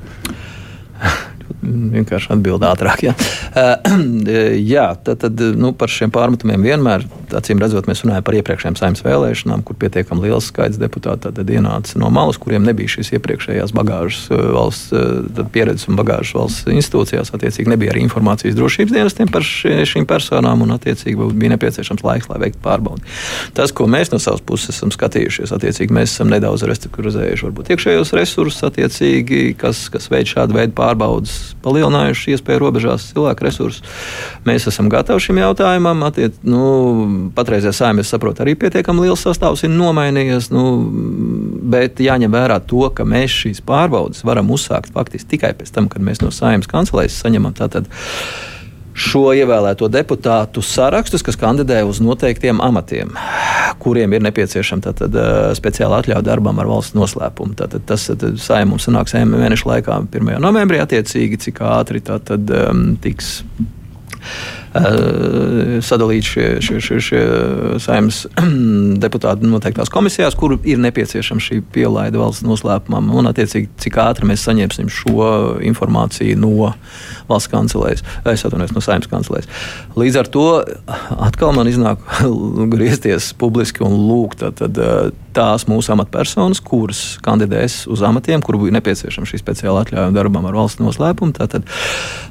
vienkārši 1.61 2.31
atbild 2.35 2.63
ātrāk. 2.65 3.05
Jā, 3.05 3.15
uh, 3.15 3.97
jā 4.73 4.87
tad, 5.03 5.21
tad 5.23 5.41
nu, 5.59 5.73
par 5.77 5.91
šiem 5.91 6.11
pārmetumiem 6.13 6.63
vienmēr, 6.65 7.05
acīm 7.37 7.61
redzot, 7.61 7.87
mēs 7.89 8.03
runājam 8.05 8.25
par 8.27 8.37
iepriekšējām 8.39 8.77
saimnes 8.79 9.03
vēlēšanām, 9.05 9.63
kur 9.67 9.77
pietiekami 9.79 10.25
liels 10.27 10.49
skaits 10.51 10.79
deputātu 10.81 11.31
ienāca 11.51 11.99
no 12.01 12.09
malas, 12.13 12.39
kuriem 12.41 12.65
nebija 12.67 12.97
šīs 12.97 13.13
iepriekšējās 13.17 13.73
bagāžas 13.77 14.27
valsts 14.31 14.91
pieredzes 15.53 15.87
un 15.91 15.99
bagāžas 15.99 16.35
valsts 16.37 16.71
institūcijās. 16.71 17.33
Attiecīgi 17.35 17.71
nebija 17.71 17.93
arī 17.93 18.03
informācijas 18.05 18.57
drošības 18.57 18.95
dienestiem 18.95 19.31
par 19.31 19.45
šīm 19.45 20.07
personām, 20.09 20.65
un 20.65 20.75
attiecīgi 20.75 21.29
bija 21.31 21.53
nepieciešams 21.55 22.03
laiks, 22.05 22.29
lai 22.31 22.41
veiktu 22.45 22.61
pārbaudi. 22.65 23.05
Tas, 23.57 23.73
ko 23.75 23.87
mēs 23.91 24.11
no 24.13 24.19
savas 24.21 24.43
puses 24.45 24.75
esam 24.75 24.91
skatījušies, 24.93 25.53
attiecīgi 25.55 25.95
mēs 25.95 26.15
esam 26.15 26.31
nedaudz 26.31 26.65
restruktūrizējuši 26.69 27.47
varbūt 27.47 27.73
iekšējos 27.75 28.13
resursus, 28.17 28.63
attiecīgi, 28.67 29.43
kas, 29.59 29.87
kas 29.93 30.09
veids 30.11 30.35
šādu 30.35 30.57
veidu 30.57 30.75
pārbaudas 30.77 31.51
palielinājuši 31.63 32.35
iespēju 32.35 32.61
robežās 32.63 33.07
cilvēku 33.11 33.47
resursus. 33.47 33.83
Mēs 34.47 34.67
esam 34.69 34.89
gatavi 34.91 35.23
šim 35.23 35.41
jautājumam. 35.41 36.03
Attiec, 36.07 36.37
nu, 36.47 36.61
patreizējā 37.37 37.73
saimē, 37.77 38.05
es 38.05 38.11
saprotu, 38.13 38.43
arī 38.45 38.55
pietiekami 38.59 39.07
liels 39.07 39.25
sastāvs 39.25 39.65
ir 39.65 39.73
nomainījies. 39.73 40.51
Nu, 40.53 40.65
bet 41.71 42.01
jāņem 42.03 42.33
vērā 42.33 42.61
to, 42.67 42.87
ka 42.95 43.07
mēs 43.07 43.35
šīs 43.43 43.63
pārbaudes 43.67 44.25
varam 44.27 44.51
uzsākt 44.53 44.93
faktiski 44.95 45.37
tikai 45.37 45.53
pēc 45.57 45.73
tam, 45.75 45.89
kad 45.91 46.03
mēs 46.05 46.23
no 46.23 46.33
saimnes 46.35 46.69
kancelēs 46.71 47.21
saņemam 47.23 47.55
tātad 47.57 47.89
šo 48.93 49.31
ievēlēto 49.37 49.87
deputātu 49.91 50.63
sarakstus, 50.65 51.23
kas 51.25 51.39
kandidē 51.39 51.81
uz 51.87 52.01
noteiktiem 52.03 52.61
amatiem, 52.63 53.13
kuriem 53.81 54.17
ir 54.17 54.25
nepieciešama 54.27 54.85
tātad, 54.89 55.17
speciāla 55.57 56.01
atļauja 56.01 56.25
darbam 56.27 56.59
ar 56.61 56.69
valsts 56.69 56.97
noslēpumu. 56.97 57.55
Tātad, 57.59 57.85
tas 57.87 58.09
saimums 58.43 58.87
sanāks 58.87 59.15
mēneša 59.15 59.69
laikā, 59.73 60.01
1. 60.11 60.33
novembrī, 60.43 60.81
attiecīgi, 60.83 61.39
cik 61.47 61.63
ātri 61.71 62.03
tātad, 62.05 62.51
um, 62.65 62.91
tiks 63.01 63.39
Eh, 64.21 64.60
sadalīti 64.71 66.27
šie, 66.27 66.45
šie, 66.63 66.77
šie, 66.79 66.99
šie 67.03 67.21
saimnes 67.83 68.21
deputāti 69.03 69.49
noteiktās 69.49 69.91
komisijās, 69.91 70.37
kur 70.39 70.55
ir 70.63 70.79
nepieciešama 70.79 71.43
šī 71.43 71.59
pielaide 71.75 72.19
valsts 72.21 72.45
noslēpumam, 72.47 73.09
un 73.19 73.27
attiecīgi, 73.31 73.67
cik 73.83 73.99
ātri 73.99 74.29
mēs 74.29 74.45
saņemsim 74.47 74.87
šo 74.91 75.27
informāciju 75.67 76.39
no 76.39 76.71
valsts 77.27 77.51
kancelēs, 77.51 78.05
es 78.31 78.45
atvainojos 78.47 78.75
no 78.77 78.83
saimnes 78.85 79.11
kancelēs. 79.11 79.49
Līdz 79.99 80.21
ar 80.21 80.31
to 80.31 80.45
atkal 81.19 81.51
man 81.57 81.67
iznāk 81.71 81.99
griezties 82.73 83.33
publiski 83.35 83.83
un 83.83 83.97
lūgt 84.07 84.45
tad, 84.55 84.79
eh, 84.79 85.11
tās 85.35 85.67
mūsu 85.67 85.93
amatpersonas, 85.93 86.59
kuras 86.63 87.01
kandidēs 87.23 87.85
uz 87.91 88.01
amatiem, 88.03 88.41
kur 88.43 88.57
būtu 88.59 88.75
nepieciešama 88.75 89.27
šī 89.27 89.39
speciāla 89.39 89.83
atļauja 89.85 90.15
darbam 90.15 90.47
ar 90.47 90.57
valsts 90.59 90.81
noslēpumu, 90.83 91.35
tad 91.37 91.63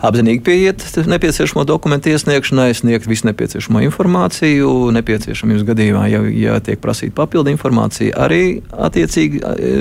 apzinīgi 0.04 0.44
pieiet 0.44 0.84
nepieciešamo 1.08 1.64
dokumentu 1.68 2.12
iesniegšanu 2.12 2.29
iesniegšanai, 2.30 2.74
sniegt 2.74 3.06
visu 3.10 3.26
nepieciešamo 3.26 3.80
informāciju. 3.88 4.90
Nepieciešamības 4.94 5.64
gadījumā, 5.66 6.04
ja, 6.10 6.20
ja 6.30 6.58
tiek 6.62 6.80
prasīta 6.82 7.16
papildu 7.18 7.50
informācija, 7.50 8.14
arī 8.22 8.60
attiecīgi 8.70 9.40
e, 9.42 9.72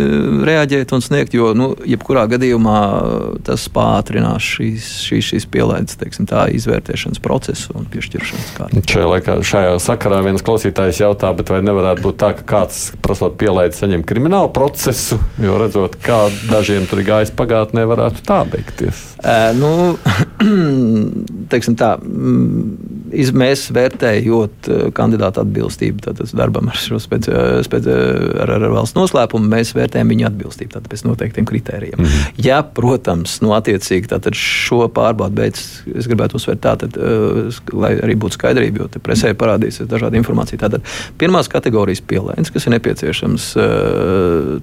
reaģēt 0.47 0.93
un 0.95 1.03
sniegt, 1.05 1.35
jo 1.37 1.51
nu, 1.57 1.71
jebkurā 1.85 2.25
gadījumā 2.31 2.79
tas 3.45 3.67
pātrinās 3.73 4.45
šīs, 4.55 4.87
šīs, 5.05 5.29
šīs 5.33 5.47
pielaides 5.51 5.99
teiksim, 6.01 6.25
tā, 6.29 6.47
izvērtēšanas 6.57 7.21
procesu 7.21 7.75
un 7.77 7.85
piešķiršanas 7.91 8.49
kārtu. 8.57 8.83
Šajā, 8.89 9.11
laikā, 9.13 9.37
šajā 9.45 9.77
sakarā 9.83 10.23
viens 10.25 10.45
klausītājs 10.45 11.03
jautā, 11.03 11.33
vai 11.49 11.61
nevarētu 11.65 12.05
būt 12.07 12.19
tā, 12.23 12.33
ka 12.39 12.47
kāds 12.55 12.81
prasot 13.05 13.37
pielaidi 13.39 13.77
saņem 13.77 14.05
kriminālu 14.09 14.51
procesu, 14.55 15.19
jo 15.41 15.59
redzot, 15.61 15.99
kā 16.01 16.25
dažiem 16.49 16.89
tur 16.89 17.03
ir 17.03 17.11
gājis 17.11 17.35
pagātnē, 17.37 17.85
varētu 17.89 18.25
tā 18.25 18.41
beigties. 18.49 19.05
Uh, 19.19 19.51
nu, 19.59 19.71
teiksim 21.51 21.75
tā, 21.79 21.97
iz, 23.15 23.31
mēs 23.35 23.67
vērtējot 23.75 24.69
kandidātu 24.97 25.43
atbilstību 25.43 26.13
darbam 26.37 26.69
ar 26.71 26.77
šo 26.79 26.99
speci, 27.01 27.33
speci, 27.65 27.93
ar, 28.43 28.53
ar 28.57 28.67
valsts 28.73 28.97
noslēpumu, 28.97 29.49
mēs 29.49 29.73
vērtējam 29.77 30.13
viņa 30.13 30.29
atbilstību 30.29 30.83
pēc 30.89 31.05
noteiktiem 31.07 31.47
kritērijiem. 31.49 31.99
Mm 31.99 32.05
-hmm. 32.05 32.45
Ja, 32.45 32.61
protams, 32.63 33.39
nu, 33.41 33.53
attiecīgi 33.57 34.09
šo 34.39 34.87
pārbaudu 34.93 35.35
beidz, 35.35 35.63
es 35.95 36.07
gribētu 36.07 36.37
uzsvērt 36.39 36.61
tā, 36.63 36.75
tad, 36.79 36.97
lai 37.73 37.93
arī 37.97 38.15
būtu 38.15 38.37
skaidrība, 38.37 38.83
jo 38.83 39.01
presē 39.03 39.33
parādīsies 39.33 39.89
dažādi 39.89 40.19
informācija. 40.21 40.59
Tātad 40.59 40.85
pirmās 41.17 41.49
kategorijas 41.49 42.01
pielaides, 42.01 42.51
kas 42.51 42.65
ir 42.65 42.75
nepieciešams 42.75 43.49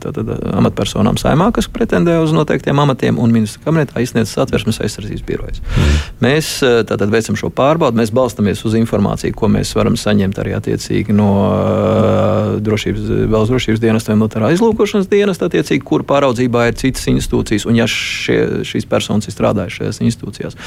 tātad, 0.03 0.33
amatpersonām 0.55 1.19
saimā, 1.21 1.51
kas 1.53 1.69
pretendē 1.69 2.19
uz 2.23 2.33
noteiktiem 2.33 2.79
amatiem, 2.79 3.19
un 3.19 3.33
ministra 3.33 3.63
kabinetā 3.65 4.01
izsniedz 4.01 4.33
satversmes 4.35 4.81
aizsardzības 4.81 5.27
birojas. 5.27 5.61
Mm. 5.61 6.01
Mēs 6.21 6.53
tātad 6.63 7.11
veicam 7.13 7.37
šo 7.37 7.51
pārbaudi, 7.67 8.01
mēs 8.01 8.13
balstamies 8.15 8.63
uz 8.67 8.77
informāciju, 8.79 9.35
ko 9.37 9.51
mēs 9.53 9.73
varam 9.77 9.97
saņemt 9.99 10.39
arī 10.43 10.55
attiecīgi 10.57 11.15
no 11.17 11.31
uh, 11.43 12.57
drošības, 12.63 13.11
valsts 13.33 13.53
drošības 13.53 13.83
dienesta 13.83 14.13
vai 14.13 14.19
militārā 14.23 14.53
izlūkošanas 14.55 15.11
dienesta, 15.11 15.51
attiecīgi, 15.51 15.83
kur 15.87 16.05
pāraudzībā 16.07 16.69
ir 16.71 16.79
citas 16.79 17.07
institūcijas, 17.11 17.67
un 17.69 17.81
ja 17.81 17.89
šie, 17.91 18.39
šīs 18.67 18.89
personas 18.91 19.29
ir 19.29 19.35
strādājušas 19.35 19.83
šajās 19.83 20.01
institūcijās, 20.07 20.59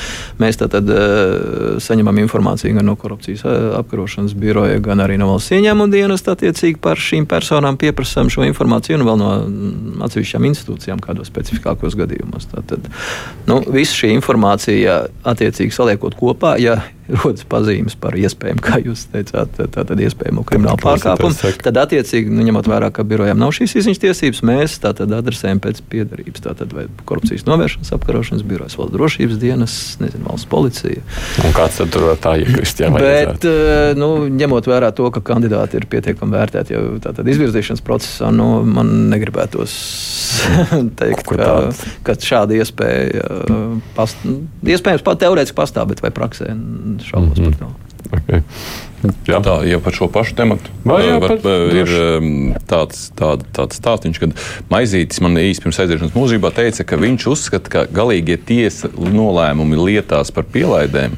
mēs 0.41 0.59
tad, 0.59 0.75
tad 0.75 0.91
uh, 0.93 1.79
saņemam 1.83 2.21
informāciju 2.25 2.77
gan 2.77 2.89
no 2.89 2.97
korupcijas 2.99 3.45
apkarošanas 3.79 4.35
biroja, 4.39 4.81
gan 4.83 5.03
arī 5.03 5.17
no 5.21 5.31
valsts 5.31 5.55
ieņēmuma 5.55 5.93
dienesta 5.93 6.35
attiecīgi 6.35 6.81
par 6.83 6.99
šīm 6.99 7.27
personām 7.29 7.79
pieprasām 7.79 8.31
šo 8.33 8.45
informāciju, 8.47 8.99
un 8.99 9.07
vēl 9.07 9.19
no 9.21 9.31
atsevišķām 10.07 10.47
institūcijām 10.51 11.01
kādos 11.03 11.31
specifiskākos 11.31 11.97
gadījumos. 11.99 12.49
Tātad, 12.53 12.87
nu, 13.49 13.61
visa 13.73 13.97
šī 14.01 14.13
informācija 14.17 15.01
attiecīgi 15.29 15.75
saliekot 15.75 16.17
kopā, 16.19 16.55
ja 16.61 16.79
Bye. 16.89 16.98
Rodas 17.09 17.45
pazīmes 17.49 17.95
par 17.99 18.15
iespējamu, 18.19 18.61
kā 18.63 18.79
jūs 18.83 19.07
teicāt, 19.13 19.57
tātad 19.73 20.01
iespējamo 20.03 20.43
kriminālu 20.47 20.79
pārkāpumu, 20.83 21.53
tad 21.63 21.79
attiecīgi, 21.81 22.31
nu, 22.33 22.43
ņemot 22.47 22.69
vērā, 22.69 22.91
ka 22.93 23.05
birojām 23.07 23.39
nav 23.41 23.53
šīs 23.55 23.75
izziņas 23.81 24.01
tiesības, 24.03 24.41
mēs 24.45 24.77
tātad 24.83 25.13
adresējam 25.17 25.61
pēc 25.63 25.81
piedarības. 25.89 26.43
Tātad 26.45 26.73
vai 26.75 26.85
korupcijas 27.09 27.45
novēršanas 27.49 27.93
apkarošanas 27.97 28.45
birojas, 28.47 28.77
valsts 28.79 28.95
drošības 28.95 29.41
dienas, 29.41 29.77
nezinu, 30.03 30.27
valsts 30.29 30.49
policija. 30.51 31.03
Un 31.45 31.55
kāds 31.57 31.79
tad 31.81 31.93
tur 31.93 32.09
var 32.11 32.21
tā 32.21 32.35
iekrist? 32.43 32.83
Jā, 32.83 32.91
Bet, 32.99 33.45
eh, 33.47 33.93
nu, 33.97 34.27
ņemot 34.29 34.69
vērā 34.69 34.91
to, 34.95 35.09
ka 35.15 35.23
kandidāti 35.31 35.79
ir 35.79 35.87
pietiekami 35.89 36.35
vērtēti 36.35 36.75
jau 36.75 36.83
tātad 37.03 37.27
izvirzīšanas 37.31 37.83
procesā, 37.85 38.31
nu, 38.35 38.47
man 38.67 38.91
negribētos 39.13 39.75
teikt, 40.99 41.25
ka, 41.29 41.51
ka 42.05 42.17
šāda 42.29 42.57
iespēja 42.59 43.25
eh, 43.25 43.65
past, 43.97 44.21
iespējams 44.63 45.05
pat 45.05 45.23
teorētiski 45.23 45.57
pastāv, 45.57 45.91
bet 45.93 46.03
vai 46.05 46.13
praksē 46.15 46.51
šaubos 47.05 47.37
mm 47.37 47.45
-hmm. 47.45 47.59
par 47.59 47.67
to. 47.67 47.75
Okay. 48.09 48.41
Jā. 49.29 49.39
Tā 49.39 49.53
jau 49.69 49.79
par 49.79 49.95
šo 49.95 50.07
pašu 50.11 50.35
tematu. 50.35 50.71
Vai, 50.83 51.03
jā, 51.05 51.19
var, 51.19 51.37
par, 51.39 51.75
ir 51.75 51.91
um, 52.19 52.55
tāds, 52.67 53.05
tād, 53.15 53.45
tāds 53.55 53.79
stāstījums, 53.79 54.19
kad 54.19 54.33
Maizītis 54.71 55.21
man 55.23 55.37
īsi 55.39 55.63
pirms 55.63 55.79
aiziešanas 55.79 56.17
mūžībā 56.17 56.51
teica, 56.55 56.83
ka 56.83 56.99
viņš 56.99 57.27
uzskata, 57.31 57.69
ka 57.69 57.85
galīgie 57.85 58.35
tiesa 58.37 58.91
nolēmumi 58.97 59.79
lietās 59.79 60.33
par 60.35 60.43
pielaidēm 60.51 61.15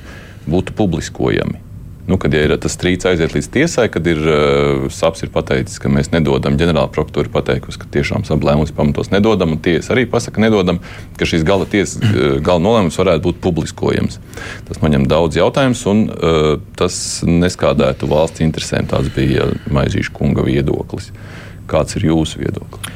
būtu 0.52 0.78
publiskojami. 0.78 1.71
Nu, 2.12 2.18
kad 2.20 2.34
ja 2.36 2.42
ir 2.44 2.52
tas 2.60 2.74
strīds 2.76 3.08
aiziet 3.08 3.32
līdz 3.32 3.48
tiesai, 3.54 3.86
kad 3.88 4.08
ir 4.12 4.18
uh, 4.20 4.88
SAPS 4.92 5.24
ir 5.24 5.30
pateicis, 5.32 5.80
ka 5.80 5.88
mēs 5.88 6.10
nedodam, 6.12 6.58
ģenerāla 6.60 6.92
prokuratūra 6.92 7.30
ir 7.30 7.32
pateikusi, 7.32 7.80
ka 7.80 7.88
tiešām 7.94 8.26
SAP 8.28 8.44
lēmums 8.44 8.74
pamatos 8.76 9.14
nedodam, 9.14 9.54
un 9.56 9.62
tiesa 9.64 9.94
arī 9.96 10.04
pasaka 10.12 10.44
nedodam, 10.44 10.82
ka 11.16 11.28
šīs 11.30 11.46
gala, 11.48 11.64
tiesas, 11.72 12.04
gala 12.44 12.60
nolēmums 12.66 13.00
varētu 13.00 13.24
būt 13.30 13.40
publiskojams. 13.46 14.20
Tas 14.68 14.82
man 14.84 14.92
ņem 14.98 15.06
daudz 15.08 15.40
jautājumus, 15.40 15.86
un 15.88 16.04
uh, 16.12 16.50
tas 16.76 16.98
neskādētu 17.24 18.12
valsts 18.12 18.44
interesēm. 18.44 18.92
Tāds 18.92 19.14
bija 19.16 19.48
Maizīša 19.72 20.12
kunga 20.18 20.44
viedoklis. 20.44 21.14
Kāds 21.72 21.96
ir 21.96 22.10
jūsu 22.10 22.44
viedoklis? 22.44 22.92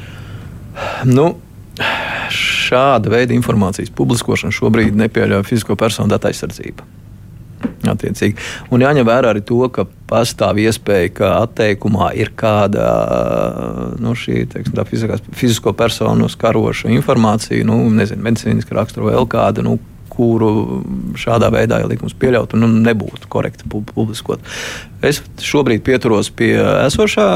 Nu, 1.08 1.30
šāda 2.36 3.16
veida 3.16 3.32
informācijas 3.32 3.96
publiskošana 3.96 4.52
šobrīd 4.52 5.00
nepieļauj 5.06 5.48
fizisko 5.48 5.80
personu 5.80 6.12
datu 6.12 6.28
aizsardzību. 6.28 7.05
Attiecīgi. 7.86 8.36
Un 8.74 8.82
jāņem 8.82 9.06
vērā 9.06 9.32
arī 9.32 9.42
to, 9.46 9.60
ka 9.72 9.86
pastāv 10.10 10.60
iespēja, 10.62 11.12
ka 11.16 11.32
atteikumā 11.44 12.12
ir 12.18 12.32
kāda 12.38 12.86
nu, 14.02 14.14
šī, 14.18 14.44
teiksim, 14.52 14.80
fiziskās, 14.90 15.24
fizisko 15.36 15.74
personu 15.76 16.28
skaroša 16.30 16.90
informācija, 16.94 17.66
nu, 17.66 17.78
nezinu, 17.94 18.24
medicīniska 18.26 18.76
rakstura 18.76 19.12
vēl 19.12 19.28
kāda. 19.30 19.64
Nu, 19.66 19.78
kuru 20.16 20.82
šādā 21.18 21.50
veidā, 21.52 21.82
ja 21.82 21.88
likums 21.90 22.16
pieļautu, 22.16 22.58
nu, 22.60 22.68
nebūtu 22.86 23.28
korekti 23.32 23.68
publiskot. 23.68 24.42
Es 25.04 25.20
šobrīd 25.44 25.82
pieturos 25.84 26.30
pie 26.34 26.54
esošā 26.86 27.26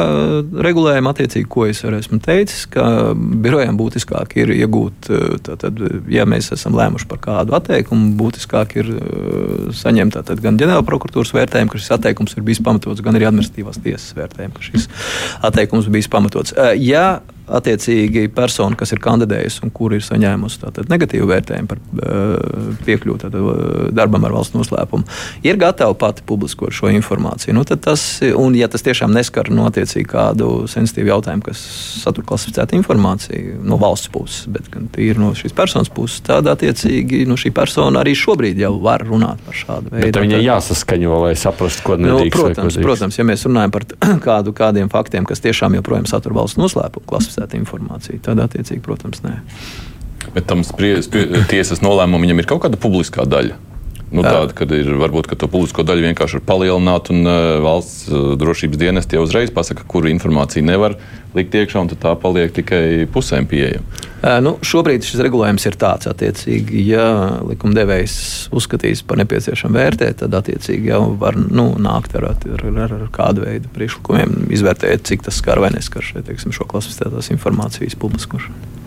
regulējuma, 0.64 1.12
attiecīgi, 1.12 1.46
ko 1.50 1.66
es 1.68 1.82
arī 1.84 2.00
esmu 2.00 2.18
teicis, 2.24 2.64
ka 2.72 3.12
birojām 3.14 3.76
būtiskāk 3.78 4.32
ir 4.40 4.54
iegūt, 4.56 5.10
tātad, 5.46 5.82
ja 6.10 6.24
mēs 6.28 6.50
esam 6.56 6.78
lēmuši 6.78 7.08
par 7.10 7.20
kādu 7.26 7.56
atteikumu, 7.58 8.14
būtiskāk 8.18 8.78
ir 8.80 8.94
saņemt 9.76 10.16
tātad, 10.16 10.40
gan 10.42 10.58
ģenerāla 10.60 10.86
prokuratūras 10.88 11.34
vērtējumu, 11.36 11.74
ka 11.74 11.82
šis 11.82 11.92
atteikums 11.98 12.36
ir 12.36 12.46
bijis 12.48 12.62
pamatots, 12.64 13.04
gan 13.04 13.18
arī 13.20 13.28
administratīvās 13.28 13.82
tiesas 13.84 14.16
vērtējumu, 14.16 14.56
ka 14.56 14.66
šis 14.70 14.88
atteikums 15.50 15.92
bijis 15.92 16.10
pamatots. 16.10 16.56
Ja 16.80 17.20
attiecīgi 17.50 18.28
persona, 18.34 18.78
kas 18.78 18.94
ir 18.94 19.02
kandidējusi 19.02 19.64
un 19.66 19.72
kur 19.74 19.94
ir 19.96 20.04
saņēmusi 20.04 20.62
tātad, 20.62 20.90
negatīvu 20.92 21.28
vērtējumu 21.30 21.70
par 21.70 21.80
uh, 21.80 22.74
piekļuvi 22.86 23.22
tātad, 23.24 23.38
uh, 23.40 23.88
darbam 23.96 24.26
ar 24.28 24.34
valsts 24.36 24.56
noslēpumu, 24.56 25.06
ir 25.46 25.58
gatava 25.60 25.96
pati 25.98 26.24
publiskot 26.26 26.74
šo 26.74 26.92
informāciju. 26.94 27.54
Nu, 27.56 27.64
tas, 27.64 28.04
un, 28.36 28.56
ja 28.58 28.70
tas 28.70 28.84
tiešām 28.86 29.12
neskar 29.14 29.50
no 29.54 29.66
attiecīgi 29.70 30.08
kādu 30.10 30.50
sensitīvu 30.70 31.12
jautājumu, 31.12 31.44
kas 31.50 31.62
satur 32.04 32.26
klasificētu 32.28 32.78
informāciju 32.78 33.60
no 33.66 33.78
valsts 33.80 34.10
puses, 34.12 34.46
bet 34.50 34.70
gan 34.72 34.88
tīri 34.94 35.20
no 35.20 35.32
šīs 35.36 35.54
personas 35.56 35.90
puses, 35.92 36.22
tad 36.26 36.48
attiecīgi 36.50 37.24
nu, 37.28 37.38
šī 37.40 37.52
persona 37.56 38.04
arī 38.04 38.14
šobrīd 38.18 38.60
jau 38.60 38.74
var 38.82 39.04
runāt 39.06 39.42
par 39.46 39.56
šādu 39.56 39.94
veidu. 39.94 40.06
Bet 40.06 40.20
viņai 40.22 40.42
jāsaskaņo, 40.44 41.20
lai 41.24 41.34
saprastu, 41.38 41.86
ko 41.86 41.98
nu, 41.98 42.10
nedrīkst. 42.10 42.36
Nu, 42.36 42.46
protams, 42.46 42.78
protams, 42.84 43.18
ja 43.18 43.26
mēs 43.26 43.46
runājam 43.48 43.74
par 43.74 43.86
kādu, 44.28 44.54
kādiem 44.56 44.90
faktiem, 44.92 45.26
kas 45.28 45.42
tiešām 45.44 45.78
joprojām 45.80 46.08
satur 46.10 46.36
valsts 46.36 46.60
noslēpumu, 46.60 47.06
klasificētu 47.10 47.39
klasificēta 47.40 47.58
informācija. 47.58 48.20
Tad, 48.22 48.40
attiecīgi, 48.44 48.82
protams, 48.82 49.22
nē. 49.24 49.40
Bet 50.34 50.46
tam 50.46 50.62
sprie, 50.64 51.00
sprie, 51.02 51.26
tiesas 51.48 51.80
nolēmumam 51.80 52.22
viņam 52.26 52.40
ir 52.40 52.46
kaut 52.46 52.62
kāda 52.64 52.76
publiskā 52.76 53.24
daļa. 53.26 53.56
Nu, 54.10 54.24
tāda, 54.26 54.50
kad 54.58 54.72
ir 54.74 54.88
varbūt 54.98 55.28
ka 55.30 55.36
to 55.38 55.46
publisko 55.50 55.84
daļu 55.86 56.08
vienkārši 56.08 56.40
ir 56.40 56.42
palielināta, 56.46 57.14
un 57.14 57.28
uh, 57.30 57.60
valsts 57.62 58.08
uh, 58.10 58.32
drošības 58.40 58.80
dienesti 58.80 59.14
jau 59.14 59.22
uzreiz 59.22 59.52
pasaka, 59.54 59.84
kuru 59.86 60.10
informāciju 60.10 60.66
nevar 60.66 60.96
likt 61.36 61.54
iekšā, 61.54 61.84
un 61.84 61.92
tā 61.94 62.16
paliek 62.18 62.50
tikai 62.56 63.06
pusēm 63.14 63.46
pieejama. 63.50 63.86
Uh, 64.18 64.40
nu, 64.42 64.56
šobrīd 64.66 65.06
šis 65.06 65.22
regulējums 65.22 65.68
ir 65.70 65.78
tāds, 65.78 66.10
attiecīgi, 66.10 66.82
ja 66.90 67.06
likumdevējs 67.46 68.16
uzskatīs 68.50 69.04
par 69.06 69.22
nepieciešamu 69.22 69.78
vērtēt, 69.78 70.18
tad 70.24 70.34
attiecīgi 70.40 70.90
jau 70.90 71.04
var 71.20 71.38
nu, 71.38 71.70
nākt 71.78 72.18
ar, 72.18 72.32
ar, 72.32 72.66
ar, 72.66 72.98
ar 72.98 73.06
kādu 73.14 73.46
veidu 73.46 73.70
priekšlikumiem, 73.78 74.50
izvērtēt, 74.58 75.06
cik 75.06 75.22
tas 75.28 75.38
skar 75.38 75.62
vai 75.62 75.70
neskar 75.76 76.02
šeit, 76.02 76.26
teiksim, 76.26 76.50
šo 76.56 76.66
klasificētās 76.72 77.30
informācijas 77.36 77.94
publiskošanu. 78.02 78.79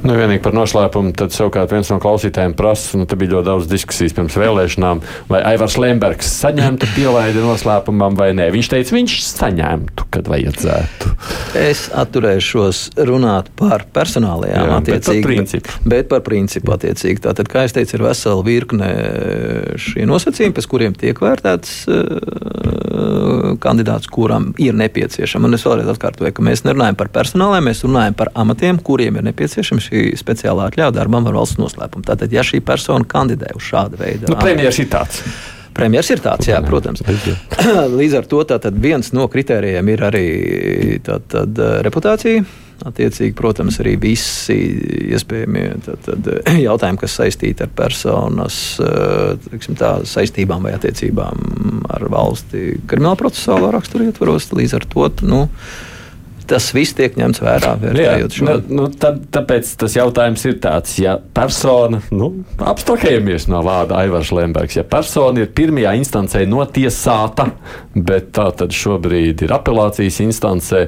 Nu, 0.00 0.14
vienīgi 0.16 0.40
par 0.40 0.54
noslēpumu, 0.56 1.12
tad 1.16 1.34
savukārt 1.34 1.72
viens 1.74 1.90
no 1.92 1.98
klausītājiem 2.00 2.54
prasa, 2.56 2.96
nu, 2.96 3.04
te 3.08 3.18
bija 3.20 3.34
ļoti 3.34 3.46
daudz 3.50 3.66
diskusijas 3.68 4.14
pirms 4.16 4.36
vēlēšanām, 4.40 5.02
vai 5.28 5.42
Aivars 5.50 5.76
Lembergs 5.80 6.30
saņemtu 6.40 6.88
pielaidi 6.94 7.42
noslēpumam 7.44 8.16
vai 8.16 8.30
nē. 8.36 8.48
Viņš 8.54 8.70
teica, 8.72 8.96
viņš 8.96 9.16
saņemtu, 9.26 10.06
kad 10.14 10.30
vajadzētu. 10.32 11.12
Es 11.60 11.84
atturēšos 12.00 12.80
runāt 13.10 13.50
par 13.60 13.84
personālajām 13.92 14.72
attiecīgi, 14.78 14.96
bet 14.96 15.04
par 15.04 15.28
principu. 15.28 15.76
Bet 15.92 16.10
par 16.14 16.24
principu 16.24 16.74
attiecīgi. 16.78 17.24
Tātad, 17.28 17.52
kā 17.52 17.66
es 17.68 17.76
teicu, 17.76 17.98
ir 17.98 18.06
vesela 18.08 18.46
virkne 18.46 18.90
šie 19.80 20.08
nosacījumi, 20.08 20.56
pēc 20.56 20.70
kuriem 20.70 20.96
tiek 20.96 21.20
vērtēts 21.20 21.76
uh, 21.92 23.54
kandidāts, 23.60 24.08
kuram 24.08 24.50
ir 24.60 24.80
nepieciešama. 24.80 25.50
Un 25.50 25.60
es 25.60 25.68
vēlreiz 25.68 25.92
atkārtoju, 25.92 26.32
ka 26.36 26.48
mēs 26.48 26.64
nerunājam 26.64 26.96
par 26.96 27.12
personāliem, 27.12 27.68
mēs 27.68 27.84
runājam 27.84 28.16
par 28.16 28.32
amatiem, 28.38 28.80
kuriem 28.80 29.20
ir 29.20 29.28
nepieciešama 29.28 29.49
nepieciešama 29.50 29.82
šī 29.82 30.02
speciālā 30.18 30.70
atļauja 30.70 30.94
darbam 30.94 31.26
ar 31.26 31.38
valsts 31.40 31.58
noslēpumu. 31.58 32.06
Tātad, 32.06 32.30
ja 32.32 32.44
šī 32.46 32.62
persona 32.62 33.04
kandidē 33.04 33.54
uz 33.56 33.66
šādu 33.66 33.98
veidu, 33.98 34.30
nu, 34.30 34.38
premjerministrs 34.38 34.84
ir 34.84 34.90
tāds. 34.92 35.22
Premjerministrs 35.74 36.18
ir 36.18 36.24
tāds, 36.24 36.48
jā, 36.50 36.62
protams. 36.66 37.02
Līdz 38.00 38.18
ar 38.20 38.30
to 38.30 38.44
viens 38.78 39.12
no 39.16 39.26
kritērijiem 39.30 39.92
ir 39.92 40.02
arī 40.06 40.26
tātad, 41.06 41.62
reputācija. 41.86 42.44
Attiecīgi, 42.80 43.34
protams, 43.36 43.76
arī 43.82 43.98
visi 44.00 44.56
iespējamie 45.12 45.66
tātad, 45.84 46.30
jautājumi, 46.68 47.02
kas 47.02 47.18
saistīti 47.18 47.66
ar 47.66 47.74
personas 47.76 48.56
tiksim, 49.50 49.76
tā, 49.76 49.98
saistībām 50.08 50.64
vai 50.64 50.72
attiecībām 50.78 51.84
ar 51.90 52.08
valsti 52.12 52.80
krimināla 52.88 53.20
procesālā 53.20 53.74
rakstura 53.74 54.08
ietvaros. 54.08 54.48
Līdz 54.56 54.78
ar 54.78 54.88
to 54.94 55.10
nu, 55.28 55.44
tas 56.50 56.70
viss 56.74 56.96
tiek 56.98 57.16
ņemts 57.18 57.42
vērā. 57.44 57.74
Jā, 57.96 58.14
nu, 58.46 58.56
nu, 58.80 58.86
tā, 59.00 59.12
tāpēc 59.36 59.70
tas 59.80 59.96
jautājums 59.96 60.44
ir 60.48 60.56
tāds, 60.62 60.96
ja 61.02 61.16
persona, 61.36 62.02
nu, 62.14 62.32
apstākļamies 62.58 63.48
no 63.52 63.62
vārda 63.66 64.00
Aivars 64.02 64.32
Lembergs, 64.34 64.78
ja 64.80 64.86
persona 64.86 65.44
ir 65.44 65.52
pirmajā 65.56 65.94
instancē 66.00 66.44
notiesāta, 66.50 67.50
bet 67.94 68.32
tā 68.36 68.50
tad 68.62 68.74
šobrīd 68.74 69.46
ir 69.46 69.54
apelācijas 69.54 70.20
instancē, 70.26 70.86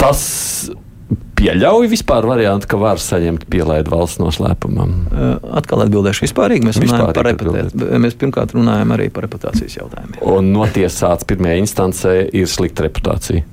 tas 0.00 0.26
pieļauj 1.36 1.90
vispār 1.92 2.26
variantu, 2.26 2.68
ka 2.70 2.78
var 2.80 3.00
saņemt 3.02 3.46
pielaidu 3.52 3.92
valsts 3.92 4.20
noslēpumam? 4.22 4.94
Atkal 5.58 5.84
atbildēšu 5.84 6.26
vispārīgi. 6.26 6.66
Mēs, 6.66 6.80
runājam 6.82 7.12
par 7.14 7.28
reputēt, 7.28 7.76
mēs 8.02 8.16
pirmkārt 8.18 8.56
runājam 8.56 8.94
arī 8.96 9.10
par 9.14 9.28
reputācijas 9.28 9.78
jautājumiem. 9.78 10.22
Un 10.32 10.50
notiesāts 10.56 11.28
pirmajā 11.28 11.60
instancē 11.62 12.16
ir 12.34 12.50
slikta 12.50 12.88
reputācija. 12.88 13.44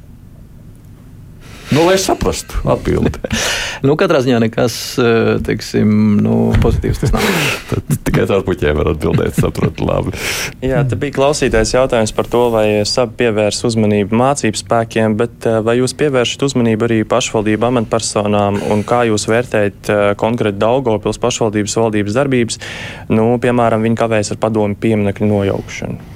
Nu, 1.73 1.85
lai 1.87 1.97
saprastu 1.97 2.59
atbildi. 2.69 3.17
nu, 3.87 3.95
katrā 3.97 4.19
ziņā 4.21 4.39
nekas 4.43 4.75
eh, 5.01 5.29
teiksim, 5.45 5.89
nu, 6.21 6.35
pozitīvs 6.61 7.01
tas 7.01 7.13
nav. 7.15 7.25
Tikai 8.05 8.27
ar 8.27 8.43
puķiem 8.45 8.77
var 8.77 8.91
atbildēt, 8.91 9.39
sapratu 9.41 9.87
labi. 9.87 10.13
Jā, 10.61 10.83
te 10.85 10.99
bija 10.99 11.15
klausītājs 11.15 11.73
jautājums 11.73 12.13
par 12.13 12.29
to, 12.29 12.43
vai 12.53 12.65
SAP 12.85 13.15
pievērs 13.23 13.63
uzmanību 13.65 14.19
mācību 14.21 14.61
spēkiem, 14.61 15.17
bet 15.17 15.49
eh, 15.49 15.59
vai 15.65 15.79
jūs 15.79 15.97
pievēršat 15.97 16.45
uzmanību 16.49 16.89
arī 16.89 17.01
pašvaldību 17.09 17.69
amatpersonām 17.71 18.61
un 18.73 18.85
kā 18.85 19.03
jūs 19.09 19.25
vērtējat 19.31 19.89
eh, 19.89 20.05
konkrēti 20.19 20.61
Daugopils 20.61 21.21
pašvaldības 21.25 21.79
valdības 21.81 22.21
darbības, 22.21 22.63
nu, 23.09 23.31
piemēram, 23.41 23.89
viņi 23.89 24.01
kavējas 24.03 24.35
ar 24.35 24.43
padomu 24.45 24.77
pieminekļu 24.77 25.33
nojaukšanu? 25.33 26.09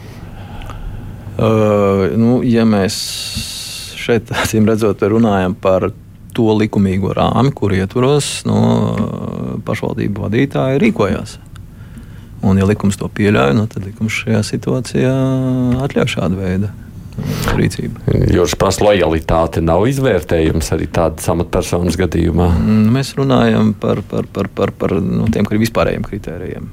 Uh, 1.38 2.08
nu, 2.18 2.40
ja 2.42 2.64
mēs 2.66 2.96
šeit, 4.08 4.32
acīm 4.44 4.68
redzot, 4.70 5.04
runājam 5.12 5.56
par 5.60 5.90
to 6.38 6.54
likumīgo 6.60 7.14
rāmi, 7.18 7.52
kur 7.56 7.74
ietvaros 7.76 8.46
no 8.48 8.62
pašvaldību 9.68 10.28
vadītāji 10.28 10.82
rīkojās. 10.84 11.38
Un, 12.46 12.60
ja 12.60 12.68
likums 12.70 13.00
to 13.00 13.10
pieļauj, 13.10 13.56
nu, 13.58 13.66
tad 13.72 13.88
likums 13.88 14.20
šajā 14.22 14.44
situācijā 14.46 15.14
atļauj 15.88 16.12
šādu 16.14 16.38
veidu 16.38 16.70
rīcību. 17.58 18.04
Jūras 18.30 18.54
prasa 18.60 18.86
lojalitāte 18.86 19.64
nav 19.66 19.88
izvērtējums 19.90 20.70
arī 20.76 20.86
tādas 20.94 21.26
amatpersonas 21.34 21.98
gadījumā. 21.98 22.52
Mm, 22.60 22.92
mēs 22.94 23.16
runājam 23.18 23.74
par, 23.82 24.04
par, 24.06 24.30
par, 24.34 24.52
par, 24.54 24.74
par 24.78 24.94
nu, 25.02 25.26
tiem 25.34 25.50
vispārējiem 25.50 26.06
kritērijiem. 26.06 26.70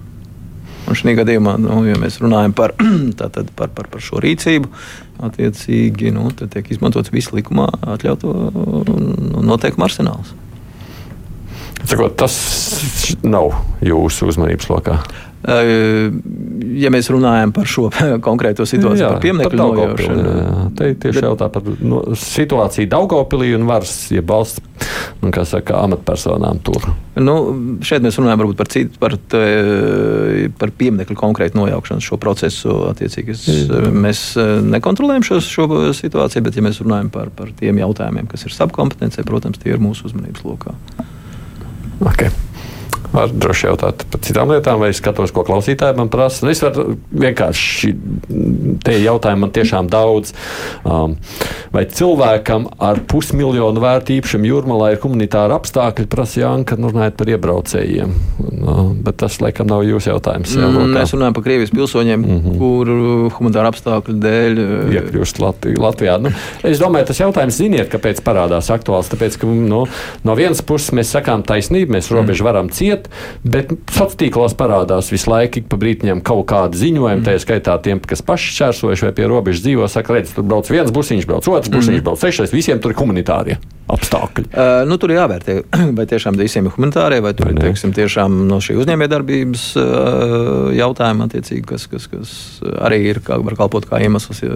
Un 0.85 0.99
šī 0.99 1.15
gadījumā, 1.17 1.57
nu, 1.63 1.79
ja 1.89 1.97
mēs 2.01 2.21
runājam 2.21 2.53
par, 2.57 2.75
tātad, 3.21 3.51
par, 3.57 3.73
par, 3.77 3.89
par 3.93 4.05
šo 4.05 4.21
rīcību, 4.25 4.69
attiecīgi 5.25 6.13
nu, 6.15 6.29
tiek 6.37 6.69
izmantots 6.75 7.13
viss 7.15 7.33
likumā 7.33 7.71
atļautu 7.97 8.35
noteikumu 9.45 9.89
arsenāls. 9.89 10.35
Sakot, 11.85 12.17
tas 12.17 12.35
nav 13.25 13.53
jūsu 13.85 14.31
uzmanības 14.33 14.71
lokā. 14.73 14.99
Ja 15.45 16.89
mēs 16.89 17.11
runājam 17.13 17.51
par 17.53 17.67
šo 17.69 17.91
konkrēto 18.27 18.65
situāciju, 18.69 19.03
jā, 19.03 19.11
par 19.13 19.21
pieminiektu 19.21 19.59
nojaušanu, 19.61 20.37
tad 20.79 21.01
tieši 21.03 21.19
bet, 21.19 21.27
jautā 21.27 21.49
par 21.53 21.67
no, 21.85 22.01
situāciju 22.17 22.89
Daugopilī 22.89 23.51
un 23.59 23.67
varas, 23.69 23.93
ja 24.15 24.25
valsts 24.25 24.63
nu, 25.21 25.33
saka, 25.45 25.83
amatpersonām 25.85 26.63
tur? 26.65 26.89
Nu, 27.21 27.37
šeit 27.85 28.07
mēs 28.07 28.17
runājam 28.21 28.41
par, 28.57 28.71
citu, 28.73 28.97
par, 29.03 29.19
te, 29.21 29.43
par 30.61 30.73
pieminiektu 30.79 31.17
konkrētu 31.19 31.61
nojaukšanu 31.61 32.05
šo 32.05 32.19
procesu. 32.23 32.79
Mm. 33.05 34.01
Mēs 34.07 34.27
nekontrolējam 34.65 35.27
šo, 35.29 35.43
šo 35.45 35.69
situāciju, 35.97 36.47
bet, 36.49 36.57
ja 36.57 36.65
mēs 36.65 36.81
runājam 36.81 37.13
par, 37.13 37.29
par 37.37 37.53
tiem 37.59 37.85
jautājumiem, 37.85 38.31
kas 38.33 38.49
ir 38.49 38.57
subkompetencija, 38.57 39.29
protams, 39.29 39.61
tie 39.61 39.77
ir 39.77 39.85
mūsu 39.85 40.09
uzmanības 40.09 40.49
lokā. 40.49 40.73
Okay. 42.07 42.31
Var 43.13 43.33
droši 43.33 43.69
jautāt 43.69 44.05
par 44.11 44.23
citām 44.25 44.51
lietām, 44.53 44.81
vai 44.83 44.91
es 44.93 45.01
skatos, 45.03 45.33
ko 45.35 45.45
klausītāji 45.47 45.99
man 45.99 46.11
prasa. 46.13 46.45
Nu, 46.47 46.53
es 46.55 46.63
varu 46.65 46.97
vienkārši, 47.13 47.93
te 48.85 48.97
jautājumi 48.99 49.45
man 49.45 49.53
tiešām 49.55 49.91
daudz. 49.93 50.33
Um, 50.85 51.17
vai 51.75 51.85
cilvēkam 51.91 52.67
ar 52.83 53.03
pusmiljonu 53.11 53.83
vērtu 53.83 54.17
īpašumu 54.17 54.49
jūrmalā 54.49 54.93
ir 54.95 55.03
humanitāra 55.03 55.59
apstākļi, 55.59 56.09
prasa 56.11 56.43
Janka, 56.43 56.79
nu, 56.81 56.91
runājot 56.93 57.19
par 57.21 57.33
iebraucējiem. 57.35 58.15
Nu, 58.65 58.77
bet 59.05 59.19
tas, 59.23 59.39
laikam, 59.43 59.69
nav 59.71 59.85
jūsu 59.87 60.13
jautājums. 60.13 60.55
Jā, 60.57 60.69
mm, 60.71 60.95
mēs 60.95 61.15
runājam 61.15 61.37
par 61.37 61.47
Krievijas 61.47 61.75
pilsoņiem, 61.75 62.21
mm 62.25 62.41
-hmm. 62.45 62.59
kur 62.61 62.93
humanitāra 63.39 63.73
apstākļu 63.73 64.17
dēļ 64.25 64.63
uh, 64.63 64.95
iekļūst 64.95 65.41
Latvijā. 65.43 65.81
Latvijā. 65.83 66.19
Nu, 66.23 66.33
es 66.63 66.81
domāju, 66.83 67.09
tas 67.11 67.21
jautājums, 67.21 67.59
ziniet, 67.59 67.91
kāpēc 67.93 68.23
parādās 68.25 68.71
aktuāls. 68.73 69.11
Tāpēc, 69.13 69.39
ka 69.41 69.47
nu, 69.47 69.85
no 70.25 70.37
vienas 70.39 70.63
puses 70.63 70.95
mēs 70.97 71.13
sakām 71.15 71.43
taisnību, 71.47 71.99
mēs 71.99 72.11
robežu 72.15 72.45
mm. 72.45 72.49
varam 72.49 72.71
ciet, 72.71 72.94
bet, 72.95 73.11
bet 73.43 73.75
sociālos 73.91 74.19
tīklos 74.21 74.57
parādās 74.59 75.11
visu 75.13 75.31
laiku, 75.33 75.63
ik 75.63 75.71
pa 75.71 75.79
brītiņam 75.81 76.23
kaut 76.25 76.47
kādi 76.53 76.81
ziņojumi, 76.81 77.21
mm. 77.21 77.27
tā 77.27 77.37
skaitā 77.43 77.77
tiem, 77.85 78.03
kas 78.05 78.25
paši 78.25 78.53
šķērsojuši 78.55 79.09
vai 79.09 79.15
pie 79.17 79.31
robežas 79.31 79.65
dzīvo, 79.67 79.89
saka, 79.91 80.19
redz, 80.19 80.35
tur 80.37 80.47
brauc 80.49 80.71
viens 80.71 80.93
busiņš, 80.95 81.29
brauc 81.31 81.49
otrs 81.51 81.73
busiņš, 81.73 81.99
mm. 81.99 82.07
brauc 82.07 82.23
sešais, 82.23 82.55
visiem 82.55 82.83
tur 82.83 82.95
ir 82.95 83.01
humanitārie 83.01 83.59
apstākļi. 83.91 84.47
Uh, 84.49 84.83
nu, 84.89 84.97
tur 85.01 85.13
ir 85.13 85.19
jāvērtē, 85.21 85.57
vai 85.99 86.07
tiešām 86.09 86.39
visiem 86.41 86.69
ir 86.69 86.75
humanitārie, 86.77 87.21
vai 87.25 87.35
tur 87.37 87.51
ir 87.53 87.59
teiksim, 87.61 87.93
tiešām 87.97 88.45
no 88.49 88.61
šī 88.65 88.79
uzņēmējdarbības 88.81 89.65
uh, 89.81 90.71
jautājuma, 90.77 91.29
kas, 91.69 91.87
kas, 91.93 92.09
kas 92.09 92.33
arī 92.85 93.03
ir, 93.11 93.21
kā, 93.25 93.39
var 93.45 93.59
kalpot 93.59 93.87
kā 93.91 94.01
iemesls 94.05 94.41
uh, 94.47 94.55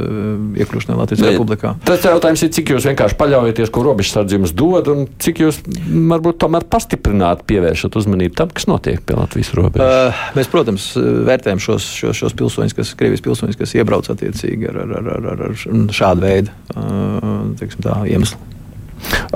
iekļūšanai 0.63 0.99
Latvijas 0.99 1.25
ne, 1.25 1.33
Republikā. 1.35 1.75
Tas 1.89 2.07
jautājums 2.09 2.47
ir, 2.47 2.53
cik 2.57 2.73
jūs 2.75 2.89
vienkārši 2.89 3.19
paļaujaties, 3.21 3.73
ko 3.75 3.85
robežsardze 3.87 4.39
jums 4.39 4.55
dod, 4.57 4.89
un 4.95 5.05
cik 5.21 5.45
jūs 5.45 5.61
varbūt 5.69 6.41
tomēr 6.45 6.65
pastiprināt 6.73 7.45
pievēršat 7.49 8.01
uzmanību 8.01 8.39
tam, 8.39 8.53
kas 8.55 8.69
notiek 8.71 9.05
pie 9.05 9.19
Latvijas 9.19 9.53
robežas. 9.59 10.09
Uh, 10.09 10.25
mēs, 10.39 10.49
protams, 10.53 10.91
vērtējam 11.29 11.63
šos, 11.63 11.93
šos, 12.01 12.23
šos 12.25 12.39
pilsoņus, 12.39 12.77
kas 12.79 12.97
Krievijas 12.99 13.25
pilsoņus, 13.29 13.61
kas 13.61 13.77
iebrauc 13.77 14.09
attiecīgi 14.13 14.73
ar, 14.73 14.83
ar, 14.87 14.97
ar, 14.99 15.33
ar, 15.35 15.49
ar 15.51 15.59
šādu 15.95 16.25
veidu 16.25 16.55
uh, 16.75 17.49
teiksim, 17.61 17.85
tā, 17.85 18.01
iemeslu. 18.09 18.58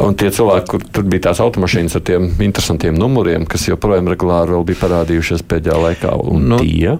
Un 0.02 0.16
tie 0.18 0.30
cilvēki, 0.32 0.68
kur 0.72 0.84
tur 0.88 1.06
bija 1.08 1.28
tās 1.28 1.40
automašīnas 1.44 1.96
ar 1.98 2.04
tiem 2.08 2.28
interesantiem 2.42 2.96
numuriem, 2.98 3.46
kas 3.48 3.68
joprojām 3.68 4.10
regulāri 4.12 4.58
bija 4.68 4.82
parādījušies 4.82 5.46
pēdējā 5.48 5.80
laikā, 5.86 6.14
un 6.32 6.52
nu, 6.54 6.60
tie. 6.62 6.98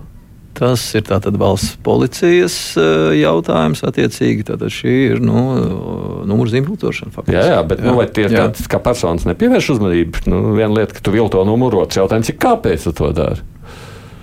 Tas 0.53 0.83
ir 0.92 1.07
tātad 1.09 1.38
valsts 1.40 1.79
policijas 1.85 2.55
eh, 2.77 3.14
jautājums. 3.22 3.81
Attiecīgi, 3.88 4.44
tātad 4.51 4.72
šī 4.72 4.96
ir 5.14 5.22
nu, 5.25 5.44
numuru 6.29 6.53
zīmoltošana. 6.53 7.25
Jā, 7.33 7.46
jā, 7.55 7.62
bet 7.64 7.81
nu, 7.81 7.88
jā. 7.88 7.94
Nu, 7.94 8.01
vai 8.03 8.07
tie 8.12 8.27
ir 8.29 8.37
tāds, 8.37 8.68
kā 8.70 8.83
personas 8.85 9.25
nepievērš 9.29 9.70
uzmanību? 9.79 10.27
Nu, 10.29 10.42
viena 10.59 10.75
lieta, 10.77 10.98
ka 10.98 11.05
tu 11.05 11.14
vilto 11.14 11.40
numuru, 11.48 11.81
otrs 11.87 12.03
jautājums 12.03 12.29
ir, 12.29 12.38
kāpēc 12.42 12.85
tu 12.85 12.94
to 13.01 13.09
dari? 13.16 13.52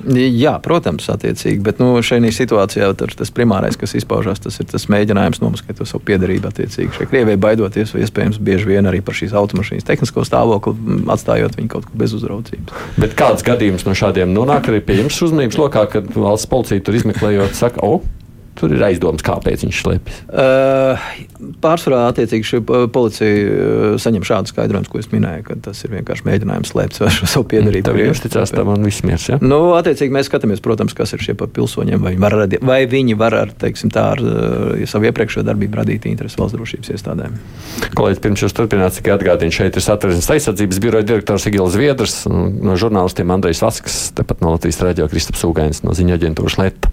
Jā, 0.07 0.53
protams, 0.63 1.09
attiecīgi. 1.11 1.59
Bet 1.63 1.81
nu, 1.81 1.91
šajā 2.05 2.31
situācijā 2.35 2.89
tas 2.95 3.31
primārais, 3.35 3.75
kas 3.79 3.95
izpaužās, 3.99 4.39
tas 4.43 4.59
ir 4.61 4.67
tas 4.71 4.87
mēģinājums 4.91 5.41
nomaskēt 5.43 5.79
to 5.79 5.87
savu 5.89 6.03
piedarību. 6.07 6.51
Attiecīgi 6.51 6.95
šai 6.95 7.09
Krievijai 7.11 7.39
baidoties, 7.41 7.91
iespējams 7.99 8.39
bieži 8.43 8.69
vien 8.71 8.87
arī 8.89 9.01
par 9.05 9.17
šīs 9.17 9.35
automašīnas 9.37 9.87
tehnisko 9.87 10.23
stāvokli, 10.27 10.75
atstājot 11.11 11.57
viņu 11.59 11.73
kaut 11.73 11.89
kur 11.89 11.99
bez 11.99 12.15
uzraudzības. 12.15 12.85
Bet 12.99 13.17
kāds 13.19 13.43
gadījums 13.47 13.87
no 13.87 13.97
šādiem 13.97 14.31
nonāk 14.35 14.71
arī 14.71 14.83
pie 14.85 15.01
jums 15.01 15.19
uzmanības 15.27 15.59
lokā, 15.59 15.85
kad 15.91 16.07
valsts 16.15 16.49
policija 16.51 16.85
tur 16.85 16.99
izmeklējot, 16.99 17.57
saka, 17.59 17.83
o, 17.83 17.99
Tur 18.59 18.73
ir 18.75 18.81
aizdomas, 18.83 19.23
kāpēc 19.23 19.63
viņš 19.63 19.81
slēpjas. 19.85 20.17
Uh, 20.27 21.03
pārsvarā, 21.63 22.01
attiecīgi, 22.11 22.47
šī 22.49 22.59
policija 22.91 23.29
uh, 23.31 23.93
saņem 24.01 24.25
šādu 24.27 24.51
skaidrojumu, 24.51 24.89
ko 24.91 24.99
es 24.99 25.07
minēju, 25.13 25.45
ka 25.47 25.55
tas 25.69 25.79
ir 25.85 25.93
vienkārši 25.93 26.25
mēģinājums 26.27 26.73
slēpt 26.73 26.99
savu 26.99 27.45
piedarību. 27.53 27.87
Tev 27.87 27.99
ir 28.01 28.11
uzticās 28.11 28.51
tam 28.51 28.73
un 28.73 28.83
viss 28.83 29.05
miers, 29.07 29.29
ja? 29.31 29.39
Nu, 29.39 29.61
attiecīgi, 29.77 30.11
mēs 30.15 30.27
skatāmies, 30.27 30.63
protams, 30.65 30.95
kas 30.97 31.15
ir 31.15 31.23
šie 31.23 31.37
pilsoņiem, 31.39 32.03
vai 32.03 32.13
viņi 32.17 32.23
var, 32.25 32.35
radi, 32.43 32.59
vai 32.71 32.81
viņi 32.91 33.15
var 33.19 33.37
ar, 33.45 33.53
teiksim, 33.63 33.93
tā, 33.95 34.09
ar 34.17 34.23
uh, 34.23 34.83
savu 34.89 35.07
iepriekšējo 35.07 35.45
darbību 35.47 35.79
radīt 35.79 36.09
interesi 36.11 36.39
valsts 36.41 36.57
drošības 36.57 36.91
iestādēm. 36.97 37.39
Kolēģis, 37.95 38.23
pirms 38.25 38.43
jūs 38.43 38.57
turpināt, 38.57 38.97
cik 38.97 39.07
atgādina 39.15 39.55
šeit 39.55 39.79
ir 39.79 39.85
satversmes 39.85 40.27
aizsardzības 40.35 40.83
biroja 40.83 41.07
direktors 41.13 41.47
Igils 41.47 41.79
Viedrs, 41.79 42.19
no 42.27 42.75
žurnālistiem 42.79 43.31
Andrejs 43.37 43.63
Vasks, 43.63 44.01
tepat 44.19 44.43
no 44.43 44.57
Latvijas 44.57 44.83
radio 44.83 45.07
Kristaps 45.11 45.47
Ugainis 45.47 45.85
no 45.87 45.95
ziņa 45.95 46.19
aģentūras 46.19 46.59
Leta. 46.59 46.91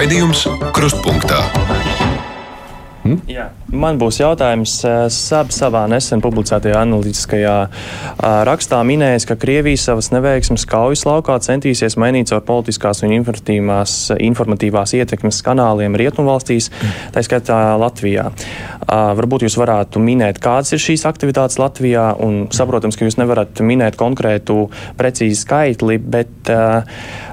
Raidījums 0.00 0.46
Krustpunktā. 0.72 1.42
Hmm? 3.02 3.18
Jā, 3.28 3.50
man 3.72 3.98
būs 4.00 4.20
jautājums. 4.20 4.74
Eh, 4.86 5.04
SAB 5.12 5.52
savā 5.54 5.84
nesen 5.90 6.22
publicētajā 6.24 6.80
analītiskajā 6.84 7.56
eh, 7.66 8.38
rakstā 8.48 8.80
minējis, 8.86 9.26
ka 9.28 9.36
Krievija 9.40 9.80
savas 9.80 10.10
neveiksmes 10.14 10.66
kaujas 10.70 11.04
laukā 11.08 11.38
centīsies 11.44 11.98
mainīt 12.00 12.30
caur 12.32 12.42
politiskās 12.46 13.02
un 13.06 13.14
informatīvās 13.14 14.94
ietekmes 14.98 15.42
kanāliem 15.46 15.98
rietumvalstīs, 16.00 16.70
tā 17.14 17.24
skaitā 17.26 17.60
Latvijā. 17.80 18.30
Eh, 18.30 19.12
varbūt 19.20 19.46
jūs 19.46 19.58
varētu 19.60 20.02
minēt, 20.02 20.42
kādas 20.42 20.74
ir 20.74 20.82
šīs 20.82 21.06
aktivitātes 21.08 21.60
Latvijā, 21.60 22.10
un 22.24 22.48
saprotams, 22.54 22.98
ka 22.98 23.06
jūs 23.06 23.20
nevarat 23.20 23.62
minēt 23.64 23.98
konkrētu 24.00 24.66
precīzi 24.98 25.38
skaitli, 25.44 25.98
bet 26.00 26.50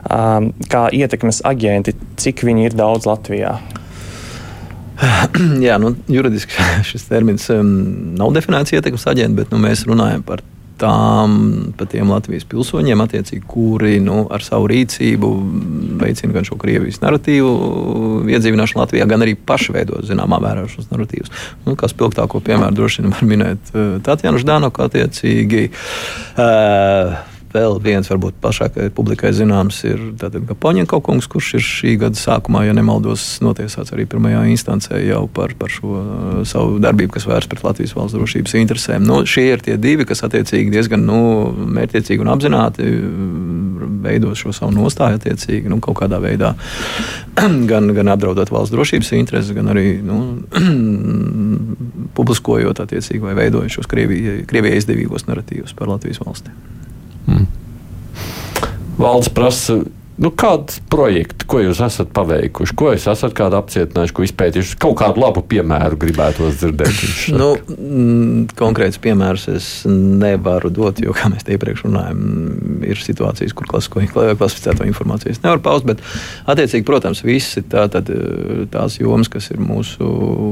kā 0.08 0.84
ietekmes 0.93 1.41
aģenti, 1.47 1.95
cik 2.21 2.45
viņi 2.47 2.69
ir 2.69 2.78
daudz 2.78 3.08
Latvijā? 3.10 3.58
Jā, 5.67 5.77
nu, 5.81 5.93
juridiski 6.12 6.67
šis 6.89 7.07
termins 7.10 7.47
um, 7.53 7.73
nav 8.17 8.33
definēts 8.38 8.73
ietekmes 8.75 9.07
aģents, 9.10 9.38
bet 9.38 9.53
nu, 9.53 9.62
mēs 9.63 9.86
runājam 9.89 10.25
par 10.25 10.43
tām, 10.77 11.38
par 11.77 11.89
tiem 11.89 12.10
Latvijas 12.13 12.45
pilsoņiem, 12.49 13.01
kuri 13.49 13.97
nu, 14.03 14.19
ar 14.33 14.43
savu 14.45 14.69
rīcību 14.69 15.31
veicina 16.01 16.36
gan 16.36 16.45
šo 16.45 16.57
Krievijas 16.62 17.01
narratīvu 17.01 18.27
iedzīvināšanu 18.29 18.83
Latvijā, 18.83 19.07
gan 19.10 19.25
arī 19.25 19.33
paši 19.38 19.73
veido 19.73 20.03
zināmā 20.05 20.39
mērā 20.43 20.67
šos 20.69 20.91
narratīvus. 20.91 21.33
Nu, 21.65 21.73
kā 21.79 21.89
spilgtāko 21.89 22.41
piemēru 22.45 22.77
droši 22.77 23.05
vien 23.05 23.15
var 23.15 23.31
minēt 23.31 23.73
uh, 23.73 23.97
Tatjana 24.05 24.41
Ždanoka 24.41 24.86
attiecīgi. 24.89 25.71
Uh, 26.38 27.17
Vēl 27.53 27.77
viens, 27.79 28.07
varbūt 28.12 28.41
plašākai 28.43 28.89
publikai 28.95 29.29
zināms, 29.36 29.79
ir 29.88 30.01
Poņņa 30.60 30.86
kungs, 30.91 31.29
kurš 31.31 31.53
ir 31.55 31.63
šī 31.63 31.93
gada 32.01 32.19
sākumā, 32.19 32.65
ja 32.67 32.73
nemaldos, 32.75 33.23
notiesāts 33.45 33.93
arī 33.95 34.03
pirmajā 34.10 34.41
instancē 34.51 34.99
jau 35.05 35.23
par, 35.31 35.53
par 35.60 35.71
šo 35.71 35.93
uh, 35.95 36.41
savu 36.47 36.81
darbību, 36.83 37.13
kas 37.15 37.27
vērsts 37.29 37.51
pret 37.51 37.63
Latvijas 37.63 37.95
valsts 37.95 38.17
drošības 38.17 38.55
interesēm. 38.60 39.07
Nu, 39.07 39.21
šie 39.29 39.45
ir 39.53 39.63
tie 39.63 39.77
divi, 39.79 40.05
kas 40.10 40.25
attiecīgi 40.27 40.73
diezgan 40.73 41.05
nu, 41.07 41.19
mērķiecīgi 41.77 42.25
un 42.25 42.33
apzināti 42.33 42.88
uh, 42.97 43.47
veido 44.03 44.33
šo 44.36 44.51
savu 44.55 44.75
nostāju 44.75 45.21
attiecīgi 45.21 45.71
nu, 45.71 45.79
kaut 45.83 46.01
kādā 46.01 46.19
veidā 46.23 46.53
gan, 47.71 47.91
gan 47.95 48.12
apdraudot 48.12 48.51
valsts 48.51 48.75
drošības 48.75 49.13
intereses, 49.21 49.55
gan 49.55 49.71
arī 49.71 50.01
nu, 50.03 50.19
publiskojot 52.17 52.83
attiecīgi 52.83 53.23
vai 53.23 53.38
veidojot 53.39 53.79
šos 53.79 53.88
Krievijai 53.88 54.75
izdevīgos 54.81 55.29
narratīvus 55.29 55.77
par 55.77 55.95
Latvijas 55.95 56.19
valsti. 56.25 56.51
Mm. 58.97 59.03
Valsts 59.03 59.29
prasa 59.29 59.86
Nu, 60.17 60.32
kādu 60.34 60.73
projektu, 60.89 61.45
ko 61.45 61.60
jūs 61.62 61.77
esat 61.86 62.10
paveikuši, 62.15 62.73
ko 62.77 62.89
jūs 62.95 63.03
esat 63.12 63.36
kādu 63.38 63.60
apcietinājuši, 63.60 64.13
ko 64.17 64.23
izpētījuši? 64.25 64.77
Kaut 64.82 64.95
kādu 64.97 65.21
labu 65.21 65.43
piemēru 65.45 65.99
gribētu 66.01 66.47
dzirdēt. 66.56 67.01
nu, 67.38 67.51
mm, 67.53 68.47
konkrēts 68.58 68.97
piemērs 69.03 69.45
es 69.53 69.67
nevaru 69.86 70.71
dot, 70.73 70.97
jo, 71.06 71.13
kā 71.13 71.30
mēs 71.30 71.45
te 71.45 71.53
iepriekš 71.53 71.84
runājām, 71.86 72.23
ir 72.89 72.97
situācijas, 72.97 73.53
kur 73.53 73.69
klasificēto 73.69 74.88
informāciju 74.89 75.36
es 75.36 75.43
nevaru 75.43 75.62
paust. 75.67 75.86
Bet, 75.86 76.01
attiecīgi, 76.49 76.88
protams, 76.88 77.21
visi 77.21 77.62
tā, 77.69 77.86
tad, 77.93 78.10
tās 78.73 78.97
jomas, 78.97 79.30
kas 79.30 79.51
ir 79.53 79.62
mūsu 79.62 80.01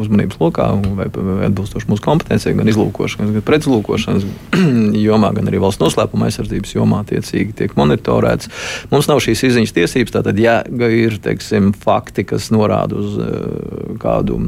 uzmanības 0.04 0.38
lokā 0.46 0.70
vai, 1.02 1.10
atbilstoši 1.50 1.90
mūsu 1.90 2.06
kompetencijai, 2.06 2.54
gan 2.62 2.70
izlūkošanas, 2.70 3.34
gan 3.40 3.48
pretizlūkošanas 3.50 4.30
jomā, 5.08 5.34
gan 5.34 5.50
arī 5.50 5.66
valsts 5.66 5.82
noslēpuma 5.82 6.30
aizsardzības 6.30 6.78
jomā, 6.78 7.02
attiecīgi 7.02 7.58
tiek 7.64 7.76
monitorēts. 7.82 8.54
Mums 8.94 9.10
nav 9.10 9.26
šīs 9.26 9.48
izmaiņas 9.50 9.55
izziņas 9.56 9.76
tiesības. 9.76 10.14
Tātad, 10.18 10.40
ja 10.42 10.60
ir 10.92 11.18
teiksim, 11.24 11.72
fakti, 11.80 12.28
kas 12.28 12.52
norāda 12.54 13.00
uz 13.00 13.18
uh, 13.18 13.96
kādu 14.02 14.42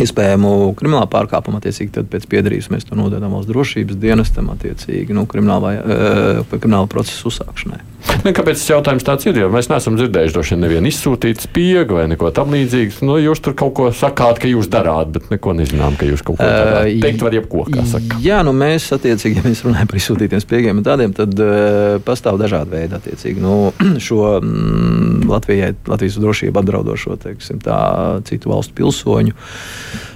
iespējamu 0.00 0.72
kriminālu 0.78 1.08
pārkāpumu, 1.12 1.60
attiecīgi, 1.60 1.92
tad 1.98 2.08
pēc 2.12 2.28
piedarības 2.30 2.70
mēs 2.72 2.86
to 2.88 2.96
nododam 2.96 3.34
valsts 3.36 3.50
drošības 3.50 3.98
dienestam, 4.00 4.52
attiecīgi, 4.54 5.16
nu, 5.16 5.26
krimināla, 5.28 5.62
vai, 5.64 5.74
uh, 5.80 6.54
krimināla 6.54 6.90
procesa 6.92 7.28
uzsākšanai. 7.32 7.82
Ne, 8.22 8.30
kāpēc 8.34 8.58
tas 8.58 8.68
jautājums 8.70 9.04
tāds 9.06 9.26
ir? 9.26 9.38
Jo 9.40 9.48
mēs 9.52 9.68
neesam 9.70 9.96
dzirdējuši 9.98 10.34
droši 10.34 10.54
vien 10.54 10.62
nevienu 10.64 10.90
izsūtītu 10.90 11.46
spiegu 11.46 11.98
vai 11.98 12.04
neko 12.10 12.30
tamlīdzīgu. 12.34 13.00
Nu, 13.06 13.16
jūs 13.22 13.42
tur 13.42 13.56
kaut 13.58 13.74
ko 13.78 13.88
sakāt, 13.96 14.40
ka 14.42 14.50
jūs 14.50 14.68
darāt, 14.72 15.10
bet 15.14 15.30
neko 15.32 15.54
nezinām, 15.58 15.96
ka 15.98 16.06
jūs 16.06 16.24
kaut 16.26 16.38
ko 16.38 16.46
darāt. 16.46 16.90
Uh, 16.90 17.02
Teikt 17.02 17.24
var 17.24 17.36
jebko, 17.36 17.64
kā 17.72 17.86
saka. 17.88 18.18
Jā, 18.22 18.42
nu 18.46 18.54
mēs 18.56 18.88
attiecīgi, 18.94 19.40
ja 19.40 19.46
mēs 19.46 19.64
runājam 19.66 19.90
par 19.90 20.00
izsūtītiem 20.02 20.44
spiegiem 20.44 20.82
un 20.82 20.86
tādiem, 20.86 21.16
tad 21.16 21.34
uh, 21.42 21.96
pastāv 22.06 22.38
dažādi 22.42 22.76
veidi 22.76 22.98
attiecīgi. 22.98 23.42
Nu, 23.42 23.56
šo 24.06 24.36
mm, 24.38 25.24
Latvijai, 25.32 25.72
Latvijas 25.90 26.20
drošību 26.22 26.62
apdraudošo, 26.62 27.18
teiksim, 27.26 27.62
tā 27.64 27.80
citu 28.28 28.54
valstu 28.54 28.78
pilsoņu. 28.78 29.34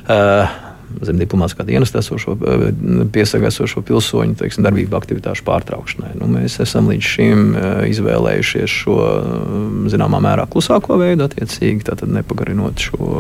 Uh, 0.07 0.66
zem 1.05 1.19
diplomātiskā 1.21 1.67
dienesta 1.67 2.01
esošo, 2.01 2.37
eh, 2.37 2.65
piesaga 3.13 3.51
esošo 3.51 3.83
pilsoņu 3.87 4.37
teiksim, 4.41 4.65
darbību 4.67 4.97
aktivitāšu 4.99 5.45
pārtraukšanai. 5.47 6.15
Nu, 6.21 6.29
mēs 6.31 6.59
esam 6.63 6.89
līdz 6.91 7.11
šim 7.13 7.45
eh, 7.55 7.67
izvēlējušies 7.93 8.77
šo 8.81 8.97
mm, 8.97 9.91
zināmā 9.93 10.21
mērā 10.25 10.47
klusāko 10.51 10.99
veidu, 11.01 11.29
attiecīgi 11.29 11.97
nepagarinot 12.07 12.87
šo 12.89 13.11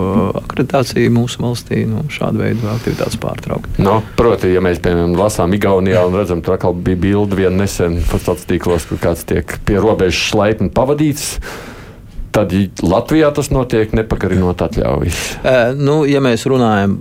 akreditāciju 0.42 1.12
mūsu 1.14 1.42
valstī, 1.44 1.84
nu, 1.88 2.06
šādu 2.12 2.42
veidu 2.44 2.68
aktivitātes 2.72 3.18
pārtraukt. 3.20 3.80
No, 3.82 4.00
proti, 4.18 4.52
ja 4.54 4.62
mēs 4.64 4.80
piemēram 4.84 5.16
lasām 5.18 5.54
Igaunijā 5.56 6.06
un 6.08 6.18
redzam, 6.18 6.42
tur 6.44 6.56
atkal 6.56 6.76
bija 6.76 7.02
bildi 7.06 7.42
vien 7.44 7.56
nesen 7.60 8.00
sociālos 8.06 8.46
tīklos, 8.48 8.88
kur 8.88 9.00
kāds 9.02 9.26
tiek 9.28 9.58
pie 9.66 9.80
robežas 9.82 10.34
laipni 10.36 10.70
pavadīts 10.72 11.36
tad 12.36 12.52
Latvijā 12.84 13.30
tas 13.36 13.48
notiek 13.54 13.94
nepakarinot 13.96 14.66
atļaujas. 14.68 15.22
Uh, 15.40 15.72
nu, 15.78 16.02
ja 16.08 16.20
mēs 16.24 16.44
runājam, 16.50 16.98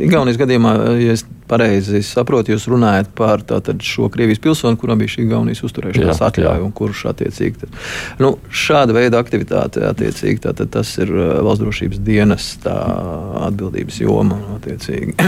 Igaunijas 0.00 0.40
gadījumā, 0.40 0.74
ja 1.02 1.18
es 1.18 1.26
pareizi 1.50 2.02
saprotu, 2.06 2.54
jūs 2.54 2.68
runājat 2.70 3.10
par 3.18 3.42
tātad, 3.46 3.82
šo 3.84 4.08
Krievijas 4.12 4.40
pilsoni, 4.42 4.78
kuram 4.80 5.00
bija 5.00 5.14
šī 5.16 5.26
Igaunijas 5.26 5.64
uzturēšanās 5.66 6.22
atļauja 6.28 6.64
un 6.64 6.72
kurš 6.76 7.04
attiecīgi. 7.10 7.64
Tad, 7.64 7.78
nu, 8.22 8.32
šāda 8.50 8.94
veida 8.96 9.20
aktivitāte 9.22 9.82
attiecīgi 9.88 10.44
tātad, 10.46 10.70
tas 10.74 10.92
ir 11.02 11.10
valsts 11.10 11.64
drošības 11.64 12.02
dienas 12.06 12.50
atbildības 12.66 14.00
joma. 14.04 14.40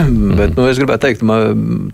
Mm. 0.03 0.35
Bet 0.37 0.57
nu, 0.57 0.65
es 0.69 0.79
gribētu 0.81 1.07
teikt, 1.07 1.23
ma, 1.27 1.37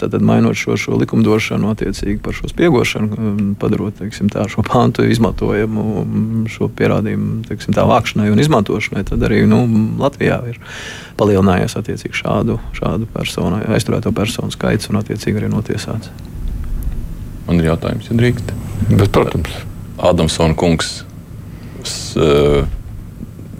tātad, 0.00 0.22
mainot 0.24 0.56
šo, 0.58 0.76
šo 0.80 0.96
likumdošanu 1.00 1.70
attiecīgi 1.72 2.18
par 2.22 2.34
šo 2.36 2.48
spiegošanu, 2.50 3.54
padarot 3.60 3.98
teiksim, 4.00 4.30
tā, 4.32 4.46
šo 4.50 4.64
pantu 4.66 5.04
izmantojumu, 5.08 6.46
šo 6.52 6.70
pierādījumu 6.78 7.42
teiksim, 7.48 7.76
tā, 7.76 7.84
vākšanai 7.88 8.30
un 8.32 8.42
izmantošanai, 8.42 9.04
tad 9.08 9.24
arī 9.28 9.42
nu, 9.50 9.60
Latvijā 10.00 10.40
ir 10.50 10.60
palielinājies 11.18 11.76
attiecīgi 11.78 12.20
šādu, 12.20 12.58
šādu 12.78 13.08
personu, 13.14 13.60
aizturēto 13.74 14.12
personu 14.18 14.54
skaits 14.54 14.90
un 14.90 15.00
attiecīgi 15.00 15.42
arī 15.42 15.52
notiesāts. 15.52 16.10
Man 17.48 17.62
ir 17.62 17.70
jautājums, 17.70 18.10
ja 18.10 18.16
drīkst. 18.18 18.52
Bet, 18.90 19.08
protams, 19.14 19.54
Adamsona 19.98 20.56
kungs. 20.58 20.98
Uh, 22.18 22.66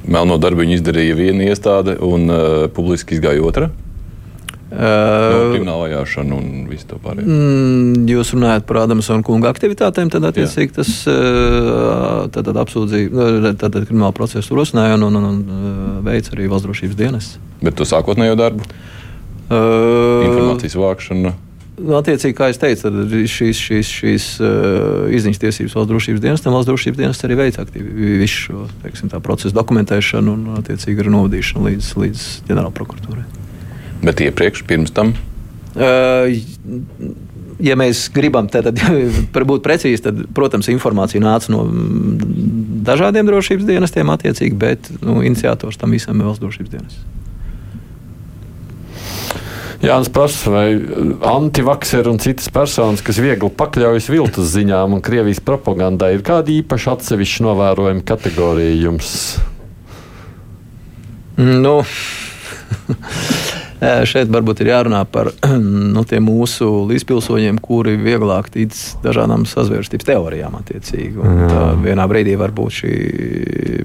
Melno 0.09 0.39
darbu 0.41 0.63
viņa 0.65 0.79
izdarīja 0.79 1.17
viena 1.19 1.51
iestāde, 1.51 1.99
un 2.05 2.33
uh, 2.33 2.65
publiski 2.73 3.17
izgāja 3.17 3.45
otra. 3.45 3.69
Uh, 4.69 4.77
no 4.85 5.45
krimināla 5.55 5.87
vajāšana 5.87 6.37
un 6.37 6.67
viss 6.69 6.85
to 6.89 6.99
pārējo. 7.01 7.25
Mm, 7.25 8.05
jūs 8.13 8.35
runājat 8.37 8.67
par 8.69 8.83
Adamsona 8.83 9.25
kunga 9.25 9.49
aktivitātēm, 9.53 10.11
tad 10.13 10.27
attiecīgi 10.29 10.77
tas 10.77 10.93
tad 12.35 12.53
apsūdzīja, 12.65 13.55
tad 13.61 13.81
krimināla 13.81 14.13
procesu 14.17 14.59
rosināja 14.59 14.99
un, 14.99 15.09
un, 15.09 15.17
un, 15.17 15.41
un 15.41 16.05
veids 16.09 16.33
arī 16.37 16.51
valsts 16.53 16.69
drošības 16.69 17.01
dienas. 17.01 17.33
Bet 17.65 17.81
to 17.81 17.89
sākotnējo 17.89 18.37
darbu? 18.41 18.69
Uh, 18.69 18.98
Informācijas 19.49 20.77
vākšana. 20.79 21.35
Nu, 21.79 21.95
attiecīgi, 22.01 22.35
kā 22.35 22.49
jau 22.51 22.59
teicu, 22.59 22.91
tad 22.91 23.13
šīs, 23.31 23.59
šīs, 23.63 23.91
šīs 24.01 24.25
uh, 24.43 25.07
izziņas 25.15 25.41
tiesības 25.45 25.77
valsts 25.79 25.91
drošības 25.93 26.23
dienestam, 26.25 26.57
valsts 26.57 26.71
drošības 26.73 26.99
dienas 26.99 27.23
arī 27.27 27.37
veic 27.39 27.59
aktīvi 27.63 28.17
visu 28.25 28.41
šo 28.49 28.65
teiksim, 28.83 29.13
procesu 29.23 29.55
dokumentēšanu 29.55 30.35
un, 30.35 30.43
attiecīgi, 30.59 31.05
arī 31.05 31.13
novadīšanu 31.15 31.71
līdz, 31.71 31.93
līdz 32.03 32.25
ģenerāla 32.51 32.75
prokuratūrai. 32.75 33.25
Bet 34.03 34.25
iepriekš, 34.27 34.65
pirms 34.67 34.95
tam? 34.97 35.15
Uh, 35.79 36.27
ja 37.63 37.77
mēs 37.79 38.09
gribam 38.15 38.51
tad, 38.51 38.73
būt 39.53 39.63
precīzi, 39.67 40.03
tad, 40.09 40.25
protams, 40.35 40.71
informācija 40.73 41.23
nāca 41.23 41.55
no 41.55 41.63
dažādiem 42.89 43.31
drošības 43.31 43.71
dienestiem, 43.71 44.11
bet 44.59 44.91
nu, 44.99 45.21
iniciators 45.23 45.79
tam 45.79 45.95
visam 45.95 46.19
ir 46.19 46.31
valsts 46.31 46.43
drošības 46.43 46.75
dienas. 46.75 46.99
Jānis 49.79 50.09
prasa, 50.11 50.51
vai 50.51 50.67
antivakseri 51.23 52.11
un 52.11 52.19
citas 52.19 52.51
personas, 52.51 53.03
kas 53.07 53.21
viegli 53.23 53.51
pakļaujas 53.61 54.09
viltus 54.11 54.51
ziņām 54.57 54.97
un 54.97 55.05
Krievijas 55.05 55.39
propagandai, 55.45 56.17
ir 56.17 56.25
kāda 56.27 56.51
īpaša 56.57 56.97
atsevišķa 56.97 57.47
novērojuma 57.47 58.03
kategorija 58.09 58.75
jums? 58.83 59.13
Nu. 61.39 61.79
Šeit 63.79 64.31
varbūt 64.35 64.65
ir 64.65 64.73
jārunā 64.73 65.05
par 65.07 65.31
nu, 65.95 66.03
mūsu 66.25 66.69
līdzpilsoņiem, 66.89 67.61
kuri 67.63 67.95
vieglāk 68.01 68.51
tic 68.55 68.75
dažādām 69.05 69.45
sazvērstības 69.47 70.09
teorijām. 70.09 70.57
Vienā 71.85 72.09
brīdī 72.11 72.35
var 72.41 72.55
būt 72.57 72.81
šī 72.81 72.95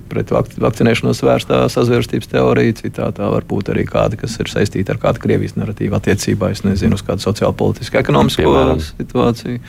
pret 0.10 0.34
vakcinēšanos 0.34 1.22
vērstā 1.26 1.62
sazvērstības 1.74 2.32
teorija, 2.34 2.78
citā 2.82 3.12
tā 3.14 3.30
var 3.36 3.46
būt 3.50 3.70
arī 3.74 3.86
kāda, 3.89 4.18
kas 4.20 4.39
ir 4.41 4.50
saistīta 4.52 4.96
ar 4.96 5.02
kādu 5.04 5.22
Krievijas 5.24 5.58
narratīvu 5.60 6.00
attiecībā, 6.00 6.50
es 6.56 6.64
nezinu, 6.66 6.98
uz 6.98 7.06
kādu 7.06 7.26
sociālo, 7.26 7.54
politisku, 7.58 8.02
ekonomisko 8.02 8.56
situāciju. 8.89 9.62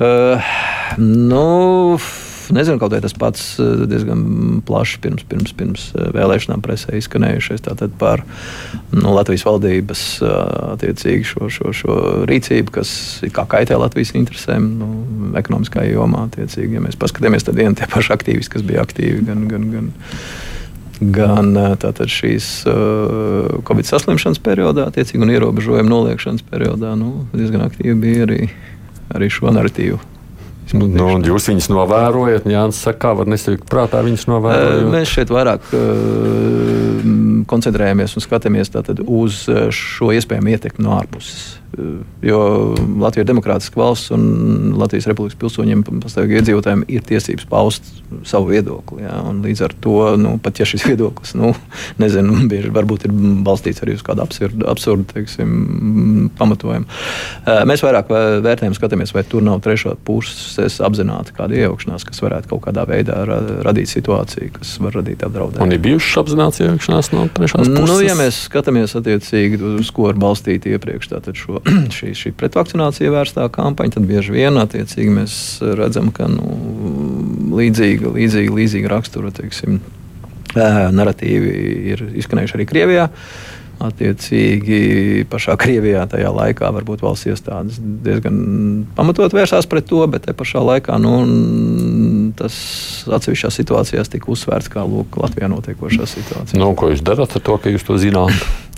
Uh, 0.00 0.52
nu, 0.98 1.98
nezinu, 2.54 2.78
kaut 2.80 2.94
vai 2.94 3.00
tas 3.02 3.14
pats 3.16 3.44
eh, 3.60 3.84
diezgan 3.90 4.22
plaši 4.66 5.00
pirms, 5.04 5.24
pirms, 5.28 5.54
pirms 5.56 5.86
eh, 5.94 6.10
vēlēšanām 6.16 6.62
presē 6.64 6.96
izskanējušais 6.98 7.64
par 8.00 8.24
nu, 8.92 9.12
Latvijas 9.14 9.46
valdības 9.48 10.04
eh, 10.22 10.34
attiecīgi 10.74 11.26
šo, 11.32 11.48
šo, 11.52 11.72
šo 11.76 11.96
rīcību, 12.30 12.74
kas 12.74 12.92
kaitē 13.30 13.78
Latvijas 13.80 14.14
interesēm 14.18 14.68
nu, 14.80 14.90
ekonomiskā 15.40 15.86
jomā. 15.88 16.26
Attiecīgi. 16.30 16.76
Ja 16.76 16.84
mēs 16.84 16.98
paskatāmies, 17.00 17.46
tad 17.46 17.58
vieni 17.58 17.78
tie 17.78 17.88
paši 17.90 18.14
aktīvisti, 18.14 18.54
kas 18.56 18.66
bija 18.66 18.84
aktīvi 18.86 19.26
gan. 19.26 19.48
gan, 19.50 19.68
gan 19.74 19.92
gan 21.00 21.54
tātad, 21.80 22.10
šīs 22.12 22.66
uh, 22.68 23.62
Covid 23.64 23.88
saslimšanas 23.88 24.42
periodā, 24.44 24.90
attiecīgi, 24.90 25.22
un 25.24 25.32
ierobežojumu 25.32 25.88
noliekšanas 25.88 26.44
periodā, 26.52 26.92
nu, 27.00 27.24
diezgan 27.32 27.64
aktīvi 27.64 27.96
bija 28.04 28.28
arī, 28.28 28.40
arī 29.16 29.32
šo 29.32 29.48
narratīvu 29.56 30.09
Nu, 30.76 30.86
nu, 30.90 31.08
jūs 31.26 31.48
viņus 31.50 31.70
novērojat, 31.72 32.46
Jānis 32.50 32.82
saka, 32.84 32.98
kā 33.06 33.14
var 33.20 33.30
nesaukt 33.30 33.66
prātā 33.70 34.02
viņus 34.06 34.26
novērot? 34.30 34.90
Mēs 34.92 35.14
šeit 35.16 35.32
vairāk 35.34 35.70
uh, 35.76 37.00
koncentrējamies 37.50 38.16
un 38.16 38.26
skatāmies 38.26 38.72
uz 39.06 39.42
šo 39.74 40.12
iespējamo 40.16 40.54
ietekmi 40.54 40.86
no 40.86 40.94
ārpuses. 40.98 41.59
Jo 42.22 42.40
Latvija 42.98 43.22
ir 43.22 43.28
demokrātiska 43.28 43.78
valsts, 43.78 44.10
un 44.14 44.72
Latvijas 44.80 45.06
Republikas 45.06 45.38
pilsoņiem, 45.38 45.84
pastāvīgi 46.02 46.40
iedzīvotājiem, 46.40 46.82
ir 46.90 47.04
tiesības 47.06 47.46
paust 47.50 47.86
savu 48.26 48.50
viedokli. 48.50 49.04
Jā, 49.04 49.20
līdz 49.38 49.62
ar 49.68 49.74
to, 49.84 49.94
nu, 50.18 50.34
pat 50.42 50.58
ja 50.58 50.66
šis 50.66 50.84
viedoklis, 50.90 51.36
nu, 51.38 51.52
nezinu, 52.02 52.40
bieži 52.50 52.72
varbūt 52.74 53.06
ir 53.06 53.14
balstīts 53.46 53.84
arī 53.84 53.94
uz 53.98 54.02
kādu 54.06 54.24
absurdu, 54.24 54.66
absurdu 54.70 55.06
teiksim, 55.12 56.30
pamatojumu, 56.40 56.90
mēs 57.70 57.84
vairāk 57.86 58.10
vērtējam, 58.10 58.74
skatāmies, 58.76 59.14
vai 59.14 59.22
tur 59.30 59.46
nav 59.46 59.62
trešā 59.64 59.94
puses 60.06 60.80
apzināti 60.82 61.36
kāda 61.38 61.54
iejaukšanās, 61.62 62.06
kas 62.08 62.22
varētu 62.24 62.50
kaut 62.50 62.64
kādā 62.66 62.86
veidā 62.90 63.22
radīt 63.62 63.92
situāciju, 63.94 64.56
kas 64.58 64.74
var 64.82 64.98
radīt 64.98 65.22
apdraudējumu. 65.26 65.70
Un 65.70 65.78
ir 65.78 65.82
bijušas 65.86 66.18
apzināts 66.24 66.64
iejaukšanās 66.64 67.12
no 67.14 67.28
trešās 67.38 67.62
puses? 67.62 67.86
Nu, 67.86 68.00
ja 68.02 68.18
mēs 68.18 68.44
skatāmies 68.50 68.98
attiecīgi 68.98 69.62
uz 69.78 69.94
ko 69.94 70.10
ir 70.10 70.18
balstīti 70.20 70.74
iepriekš, 70.74 71.12
tātad 71.14 71.38
šo 71.38 71.59
šī, 71.96 72.12
šī 72.16 72.32
pretvakcinācija 72.38 73.12
vērstā 73.12 73.46
kampaņa, 73.52 73.96
tad 73.98 74.08
bieži 74.08 74.34
vien 74.34 74.58
mēs 75.14 75.34
redzam, 75.78 76.10
ka 76.14 76.28
nu, 76.30 76.50
līdzīga, 77.56 78.12
līdzīga, 78.16 78.56
līdzīga 78.56 78.92
rakstura 78.92 79.32
teiksim, 79.34 79.80
narratīvi 80.56 81.54
ir 81.94 82.04
izskanējuši 82.20 82.58
arī 82.58 82.68
Krievijā. 82.70 83.08
Attiecīgi, 83.80 85.24
pašā 85.32 85.54
Krievijā 85.56 86.02
tajā 86.12 86.28
laikā 86.36 86.68
varbūt 86.76 87.00
valsts 87.00 87.30
iestādes 87.30 87.78
diezgan 87.80 88.34
pamatot 88.92 89.32
vērsās 89.32 89.64
pret 89.70 89.86
to, 89.88 90.02
bet 90.12 90.26
te 90.26 90.34
pašā 90.36 90.60
laikā 90.60 90.98
nu, 91.00 91.14
tas 92.36 92.58
atsevišķās 93.08 93.56
situācijās 93.62 94.12
tika 94.12 94.28
uzsvērts 94.34 94.68
kā 94.74 94.84
lūk, 94.84 95.16
Latvijā 95.22 95.48
notiekošā 95.48 96.10
situācija. 96.12 96.60
Nu, 96.60 96.74
ko 96.76 96.92
jūs 96.92 97.00
darāt 97.06 97.32
ar 97.32 97.46
to, 97.46 97.56
ka 97.56 97.72
jūs 97.72 97.88
to 97.88 97.96
zināt? 98.02 98.36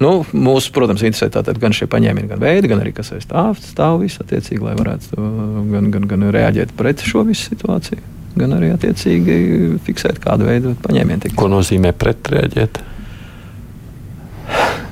Nu, 0.00 0.12
mūsu, 0.32 0.72
protams, 0.72 1.02
interesē 1.04 1.28
gan 1.60 1.74
šie 1.76 1.88
paņēmieni, 1.92 2.30
gan 2.30 2.40
veidi, 2.40 2.70
gan 2.72 2.80
arī 2.80 2.94
kas 2.96 3.12
aiz 3.12 3.26
stāv, 3.26 3.58
stāv 3.60 3.98
visu 4.00 4.22
attiecīgi, 4.24 4.62
lai 4.64 4.76
varētu 4.78 5.26
gan, 5.74 5.90
gan, 5.92 6.06
gan 6.08 6.24
reaģēt 6.32 6.72
pret 6.78 7.04
šo 7.04 7.26
visu 7.28 7.50
situāciju, 7.50 8.00
gan 8.40 8.56
arī 8.56 8.72
attiecīgi 8.72 9.36
fiksēt 9.84 10.22
kādu 10.24 10.48
veidu 10.48 10.72
paņēmienu. 10.86 11.34
Ko 11.36 11.50
nozīmē 11.52 11.92
pretreaģēt? 12.00 12.80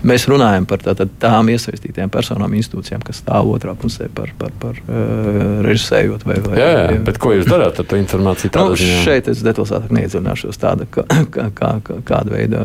mēs 0.06 0.26
runājam 0.30 0.66
par 0.68 0.82
tā, 0.82 0.94
tā, 0.98 1.06
tām 1.20 1.50
iesaistītajām 1.52 2.10
personām, 2.12 2.54
institūcijām, 2.58 3.02
kas 3.06 3.20
stāv 3.22 3.50
otrā 3.50 3.74
pusē 3.78 4.08
par, 4.14 4.30
par, 4.38 4.52
par 4.60 4.78
uh, 4.84 5.60
režisējot. 5.66 6.26
Vai, 6.28 6.38
vai, 6.44 6.58
jā, 6.60 6.68
jā, 6.74 6.98
bet 7.06 7.20
ko 7.22 7.32
jūs 7.34 7.48
darāt 7.50 7.80
ar 7.80 7.88
to 7.88 7.98
informāciju? 8.00 8.52
Nu, 8.58 8.76
šeit 8.78 9.30
es 9.32 9.42
detalizētāk 9.46 9.94
neiedzināšos 9.94 10.60
tāda, 10.60 10.88
kā, 10.92 11.06
kā, 11.34 11.48
kā, 11.56 11.72
kāda 12.08 12.34
veida 12.34 12.62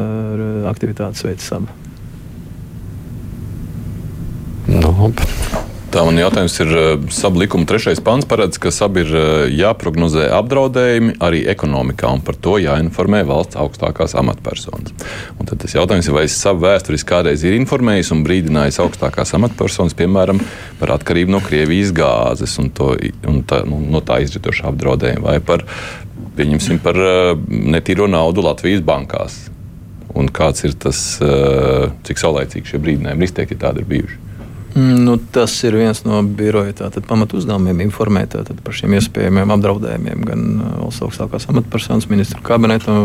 aktivitātes 0.72 1.26
veids 1.26 1.50
saba. 1.50 1.83
Nu, 4.68 5.11
Tā 5.93 6.01
man 6.01 6.18
jautājums 6.18 6.55
ir, 6.64 6.72
eh, 6.74 7.01
sabu 7.14 7.43
likuma 7.43 7.68
trešais 7.70 7.99
pants 8.01 8.26
paredz, 8.26 8.57
ka 8.57 8.72
sabi 8.74 9.03
ir 9.03 9.11
eh, 9.14 9.26
jāprognozē 9.53 10.24
apdraudējumi 10.34 11.20
arī 11.22 11.43
ekonomikā, 11.53 12.09
un 12.09 12.24
par 12.26 12.34
to 12.34 12.55
jāinformē 12.57 13.20
valsts 13.30 13.59
augstākās 13.61 14.16
amatpersonas. 14.18 14.95
Un 15.38 15.45
tad 15.45 15.61
tas 15.61 15.76
jautājums 15.78 16.09
ir, 16.09 16.16
vai 16.16 16.26
savu 16.26 16.66
vēsturiski 16.66 17.11
kādreiz 17.11 17.45
ir 17.45 17.59
informējis 17.59 18.09
un 18.16 18.26
brīdinājis 18.26 18.82
augstākās 18.82 19.36
amatpersonas, 19.38 19.93
piemēram, 19.99 20.41
par 20.82 20.95
atkarību 20.97 21.36
no 21.36 21.43
Krievijas 21.45 21.93
gāzes 21.93 22.57
un, 22.57 22.74
to, 22.74 22.95
un 23.30 23.43
tā, 23.45 23.61
nu, 23.70 23.78
no 23.93 24.01
tā 24.01 24.18
izritošu 24.26 24.66
apdraudējumu, 24.72 25.28
vai 25.30 25.38
par, 25.45 25.68
pieņemsim, 26.41 26.82
par 26.82 26.97
eh, 26.97 27.36
netīro 27.78 28.09
naudu 28.09 28.49
Latvijas 28.49 28.82
bankās. 28.82 29.43
Un 30.18 30.26
kāds 30.34 30.66
ir 30.66 30.76
tas, 30.78 30.97
cik 32.05 32.20
saulēcīgi 32.22 32.70
šie 32.70 32.82
brīdinājumi 32.84 33.26
izteikti, 33.26 33.57
ja 33.57 33.68
tādi 33.68 33.82
ir 33.82 33.89
bijuši? 33.89 34.22
Mm, 34.74 35.03
nu, 35.05 35.17
tas 35.32 35.53
ir 35.67 35.76
viens 35.78 35.99
no 36.01 36.24
biroja 36.26 36.89
pamatu 37.05 37.38
uzdevumiem 37.38 37.84
informēt 37.86 38.32
tātad, 38.34 38.57
par 38.65 38.74
šiem 38.74 38.95
iespējamiem 38.97 39.53
apdraudējumiem 39.53 40.24
gan 40.26 40.47
uh, 40.55 40.71
valsts 40.80 41.03
augstākās 41.05 41.45
amatpersonas, 41.51 42.09
ministru 42.09 42.41
kabineta, 42.45 42.95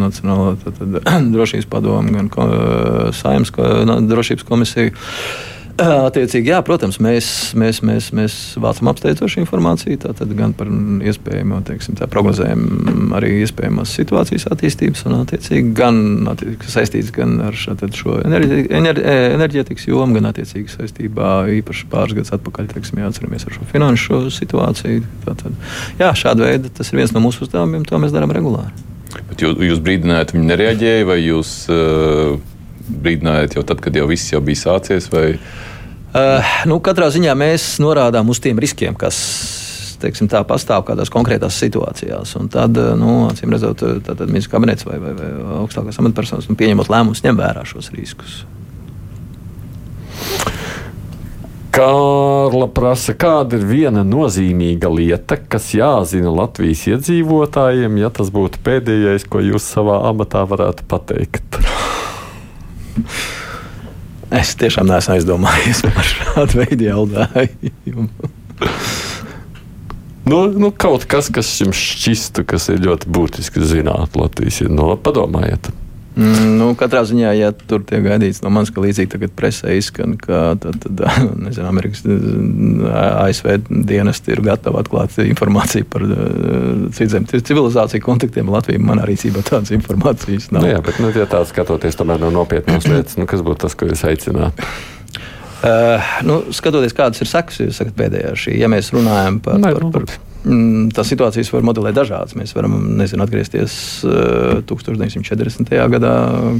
Nacionālā 0.00 0.56
tātad, 0.64 0.98
drošības 1.36 1.70
padomu, 1.70 2.16
gan 2.16 2.32
ko, 2.32 2.48
uh, 2.48 3.14
saimnes 3.14 3.54
ko, 3.54 3.68
drošības 4.10 4.48
komisiju. 4.48 4.96
Attiecīgi, 6.08 6.50
jā, 6.52 6.58
protams, 6.66 6.98
mēs, 7.02 7.26
mēs, 7.58 7.80
mēs, 7.86 8.10
mēs 8.16 8.34
vācam 8.60 8.90
apsteidzošu 8.92 9.40
informāciju, 9.42 9.98
tātad 10.04 10.34
gan 10.36 10.52
par 10.56 10.68
iespējamo, 10.68 11.62
teiksim, 11.68 11.96
tā 11.96 12.08
prognozējumu, 12.12 13.08
arī 13.16 13.32
iespējamās 13.40 13.94
situācijas 13.96 14.48
attīstības, 14.52 15.06
un 15.08 15.16
attiecīgi 15.22 15.72
gan 15.78 16.02
attiecīgi, 16.34 16.70
saistīts 16.74 17.12
gan 17.16 17.38
ar 17.48 17.56
šo, 17.56 17.76
šo 17.96 18.18
enerģi, 18.20 18.66
enerģi, 18.68 19.06
enerģētikas 19.38 19.88
jomu, 19.88 20.18
gan 20.18 20.28
attiecīgi 20.32 20.76
saistībā 20.76 21.32
īpaši 21.62 21.88
pāris 21.92 22.18
gadus 22.20 22.36
atpakaļ, 22.36 22.70
teiksim, 22.74 23.00
jāatceramies 23.06 23.48
ar 23.48 23.56
šo 23.56 23.68
finanšu 23.72 24.22
situāciju. 24.36 25.08
Tātad, 25.24 25.56
jā, 26.02 26.12
šāda 26.24 26.50
veida 26.50 26.72
tas 26.76 26.92
ir 26.92 27.00
viens 27.00 27.16
no 27.16 27.24
mūsu 27.24 27.46
uzdevumiem, 27.46 27.88
to 27.88 28.00
mēs 28.02 28.12
darām 28.14 28.34
regulāri. 28.36 28.72
Bet 29.28 29.42
jūs, 29.44 29.58
jūs 29.60 29.80
brīdinājāt, 29.84 30.32
viņi 30.36 30.48
nereaģēja, 30.48 31.04
vai 31.08 31.18
jūs 31.20 31.52
uh, 31.72 32.40
brīdinājāt 32.88 33.58
jau 33.58 33.66
tad, 33.66 33.82
kad 33.84 33.96
jau 33.96 34.06
viss 34.10 34.32
jau 34.32 34.42
bija 34.44 34.62
sācies? 34.64 35.08
Vai? 35.12 35.34
Uh, 36.12 36.54
nu, 36.68 36.78
katrā 36.84 37.08
ziņā 37.12 37.34
mēs 37.38 37.74
norādām 37.82 38.30
uz 38.32 38.42
tiem 38.42 38.60
riskiem, 38.62 38.96
kas 38.98 39.20
teiksim, 40.02 40.28
tā, 40.30 40.42
pastāv 40.46 40.86
kādās 40.88 41.12
konkrētās 41.12 41.58
situācijās. 41.62 42.34
Un 42.40 42.50
tad, 42.52 42.78
eh, 42.78 42.94
nu, 42.98 43.28
acīm 43.30 43.54
redzot, 43.54 43.84
tad 44.06 44.24
ministrs 44.26 44.52
kabinets 44.52 44.86
vai, 44.88 44.98
vai, 45.02 45.12
vai 45.18 45.30
augstākās 45.60 46.00
amatpersonas 46.02 46.50
nu, 46.50 46.58
pieņemot 46.58 46.90
lēmumus, 46.92 47.22
ņem 47.26 47.38
vērā 47.38 47.62
šos 47.68 47.92
riskus. 47.94 48.42
Kārla 51.72 52.66
prasa, 52.68 53.14
kāda 53.16 53.56
ir 53.56 53.62
viena 53.64 54.02
nozīmīga 54.04 54.90
lieta, 54.92 55.38
kas 55.40 55.70
jāzina 55.72 56.28
Latvijas 56.34 56.84
iedzīvotājiem, 56.90 57.96
ja 58.02 58.10
tas 58.12 58.28
būtu 58.34 58.60
pēdējais, 58.66 59.24
ko 59.24 59.40
jūs 59.40 59.70
savā 59.72 60.02
amatā 60.10 60.44
varētu 60.50 60.84
pateikt? 60.90 61.62
Es 64.32 64.54
tiešām 64.56 64.88
neesmu 64.88 65.18
aizdomājies 65.18 65.82
par 65.84 66.06
šādu 66.08 66.62
veidu 66.62 66.88
jautājumu. 66.88 68.08
Nu, 70.22 70.46
nu, 70.54 70.70
kaut 70.70 71.04
kas, 71.10 71.28
kas 71.34 71.50
jums 71.60 71.76
šķistu, 71.76 72.44
kas 72.48 72.68
ir 72.72 72.80
ļoti 72.84 73.10
būtiski 73.12 73.64
zināt 73.66 74.16
Latvijas, 74.16 74.62
no, 74.70 74.92
padomājiet. 74.96 75.72
Mm, 76.12 76.56
nu, 76.58 76.66
katrā 76.76 77.00
ziņā, 77.08 77.30
ja 77.38 77.48
tur 77.56 77.80
tiek 77.88 78.02
gaidīts 78.04 78.42
no 78.44 78.50
manis, 78.52 78.68
ka 78.74 78.82
līdzīgi 78.84 79.14
tagad 79.14 79.32
presē 79.36 79.72
izskan, 79.78 80.18
ka 80.20 80.40
tad, 80.60 80.82
tad, 80.84 81.00
nezinu, 81.46 81.64
Amerikas 81.70 82.04
ASV 83.24 83.54
dienesti 83.88 84.34
ir 84.34 84.42
gatavi 84.44 84.80
atklāt 84.82 85.16
informāciju 85.24 85.88
par 85.92 86.04
citiem 86.98 87.28
civilizāciju 87.32 88.04
kontaktiem. 88.04 88.50
Latvija 88.52 88.82
manā 88.82 89.06
rīcībā 89.08 89.44
tādas 89.46 89.72
informācijas 89.72 90.50
nav. 90.52 90.66
Nu, 90.66 90.74
jā, 90.74 90.82
bet, 90.84 91.00
nu, 91.00 91.12
ja 91.16 91.28
tā 91.30 91.40
skatoties 91.48 91.96
tomēr 91.96 92.20
no 92.20 92.32
nopietnas 92.34 92.88
lietas, 92.92 93.16
nu, 93.16 93.28
kas 93.30 93.44
būtu 93.46 93.64
tas, 93.64 93.78
ko 93.78 93.88
jūs 93.88 94.04
aicināt? 94.10 94.66
Uh, 95.62 96.12
nu, 96.26 96.42
skatoties, 96.52 96.92
kādas 96.98 97.22
ir 97.22 97.30
sekas, 97.30 97.62
jūs 97.62 97.80
sakat, 97.80 97.96
pēdējā 97.96 98.34
šī, 98.44 98.58
ja 98.60 98.68
mēs 98.68 98.90
runājam 98.92 99.38
par, 99.44 99.60
Nē, 99.62 99.72
par, 99.78 99.88
par, 99.94 100.06
Mm, 100.10 100.31
tās 100.42 101.10
situācijas 101.12 101.50
var 101.54 101.64
modelēt 101.66 101.96
dažādas. 101.96 102.34
Mēs 102.38 102.54
varam 102.56 102.74
nezinu, 102.98 103.22
atgriezties 103.22 103.74
uh, 104.06 104.58
eh, 104.58 104.62
1940. 104.66 105.70
gadā, 105.92 106.14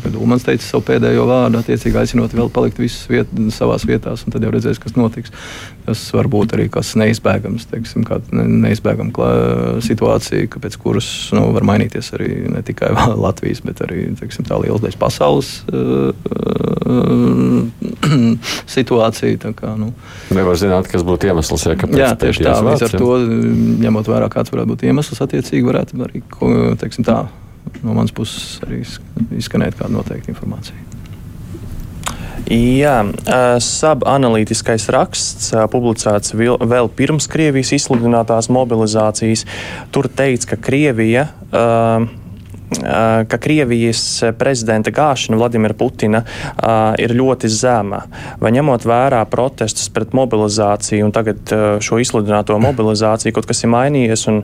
kad 0.05 0.19
Ulmans 0.19 0.47
teica 0.47 0.65
savu 0.65 0.85
pēdējo 0.87 1.27
vārdu, 1.29 1.63
attiecīgi 1.63 1.99
aicinot 1.99 2.37
vēl 2.37 2.51
palikt 2.55 2.79
visus 2.83 3.09
viet, 3.11 3.31
savās 3.55 3.87
vietās, 3.89 4.23
un 4.27 4.35
tad 4.35 4.47
jau 4.47 4.53
redzēs, 4.55 4.81
kas 4.83 4.95
notiks. 4.99 5.35
Tas 5.83 6.03
var 6.15 6.29
būt 6.31 6.55
arī 6.55 6.69
kas 6.71 6.93
neizbēgams, 7.01 7.67
teiksim, 7.73 8.07
neizbēgama 8.63 9.81
situācija, 9.83 10.47
pēc 10.63 10.79
kuras 10.79 11.09
nu, 11.35 11.49
var 11.57 11.67
mainīties 11.67 12.13
arī 12.15 12.31
ne 12.55 12.63
tikai 12.63 12.93
Latvijas, 13.25 13.65
bet 13.67 13.83
arī 13.83 14.07
teiksim, 14.21 14.47
tā 14.47 14.61
liela 14.63 14.79
daļa 14.83 15.01
pasaules 15.01 15.51
uh, 15.73 16.15
uh, 16.15 17.67
situācija. 18.77 19.53
Kā, 19.59 19.75
nu. 19.79 19.91
Nevar 20.35 20.59
zināt, 20.61 20.87
kas 20.93 21.03
būtu 21.07 21.33
iemesls, 21.33 21.67
ja 21.67 21.75
kāpēc. 21.79 21.99
Jā, 21.99 22.13
tieši 22.21 22.47
tā. 22.47 22.55
Līdz 22.63 22.87
ar 22.87 22.95
to 22.95 23.11
ņemot 23.81 24.11
vērā, 24.13 24.31
kāds 24.33 24.53
varētu 24.53 24.75
būt 24.75 24.87
iemesls, 24.89 25.23
attiecīgi 25.25 25.67
varētu 25.67 26.01
arī 26.07 26.23
teiksim, 26.81 27.07
tā, 27.09 27.25
no 27.83 27.95
manas 27.97 28.15
puses 28.15 28.59
arī 28.67 28.83
izskanēt 29.39 29.79
kāda 29.79 29.95
noteikta 29.97 30.35
informācija. 30.35 30.89
Jā, 32.53 32.97
SAB 33.63 34.03
analītiskais 34.09 34.89
raksts 34.93 35.53
publicēts 35.73 36.35
vēl 36.35 36.91
pirms 36.99 37.29
Krievijas 37.31 37.71
izsludinātās 37.77 38.51
mobilizācijas. 38.53 39.47
Tur 39.95 40.09
teikts, 40.11 40.49
ka 40.51 40.59
Krievija 40.61 41.29
uh, 41.31 42.09
ka 43.29 43.39
Krievijas 43.43 44.03
prezidenta 44.39 44.93
gāšana 44.95 45.39
Vladimira 45.41 45.77
Putina 45.79 46.23
ir 47.01 47.15
ļoti 47.17 47.51
zema. 47.53 48.03
Vai 48.41 48.53
ņemot 48.57 48.87
vērā 48.89 49.23
protestus 49.31 49.91
pret 49.93 50.15
mobilizāciju 50.17 51.09
un 51.09 51.15
tagad 51.15 51.55
šo 51.85 52.01
izsludināto 52.03 52.57
mobilizāciju, 52.63 53.35
kaut 53.37 53.49
kas 53.51 53.65
ir 53.65 53.73
mainījies, 53.75 54.27
un, 54.33 54.43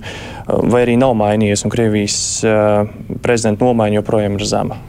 vai 0.73 0.85
arī 0.87 0.99
nav 1.01 1.17
mainījies, 1.19 1.65
un 1.65 1.75
Krievijas 1.75 2.21
prezidenta 3.25 3.67
nomaiņa 3.67 4.01
joprojām 4.01 4.39
ir 4.39 4.49
zema? 4.49 4.81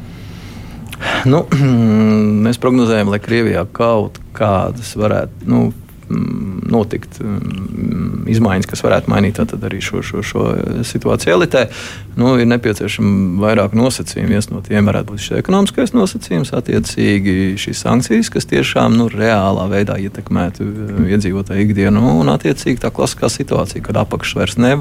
Nu, 1.29 1.45
mēs 2.45 2.59
prognozējam, 2.61 3.11
lai 3.13 3.21
Krievijā 3.23 3.67
kaut 3.75 4.19
kādas 4.35 4.95
varētu. 4.99 5.47
Nu, 5.49 5.69
Mm, 6.09 6.63
notikt 6.73 7.19
mm, 7.21 8.23
izmaiņas, 8.33 8.65
kas 8.65 8.81
varētu 8.81 9.11
mainīt 9.13 9.37
arī 9.43 9.77
šo, 9.83 10.01
šo, 10.01 10.23
šo 10.25 10.45
situāciju 10.89 11.35
elitē. 11.35 11.67
Nu, 12.19 12.33
ir 12.35 12.49
nepieciešama 12.51 13.39
vairāk 13.39 13.75
nosacījumu. 13.77 14.33
Viens 14.33 14.49
no 14.51 14.59
tiem 14.65 14.89
varētu 14.89 15.13
būt 15.13 15.21
šis 15.23 15.37
ekonomiskais 15.39 15.93
nosacījums, 15.95 16.51
attiecīgi 16.57 17.35
šīs 17.61 17.83
sankcijas, 17.85 18.31
kas 18.33 18.47
tiešām 18.49 18.97
nu, 18.99 19.07
reālā 19.13 19.69
veidā 19.71 19.95
ietekmētu 20.03 20.65
uh, 20.65 20.97
iedzīvotāju 21.15 21.63
ikdienu. 21.63 22.03
Un, 22.19 22.31
attiecīgi, 22.33 22.81
tā 22.83 22.91
klasiskā 22.91 23.29
situācija, 23.31 23.83
kad 23.85 24.01
apakšs 24.01 24.35
vairs 24.35 24.57
ne, 24.59 24.73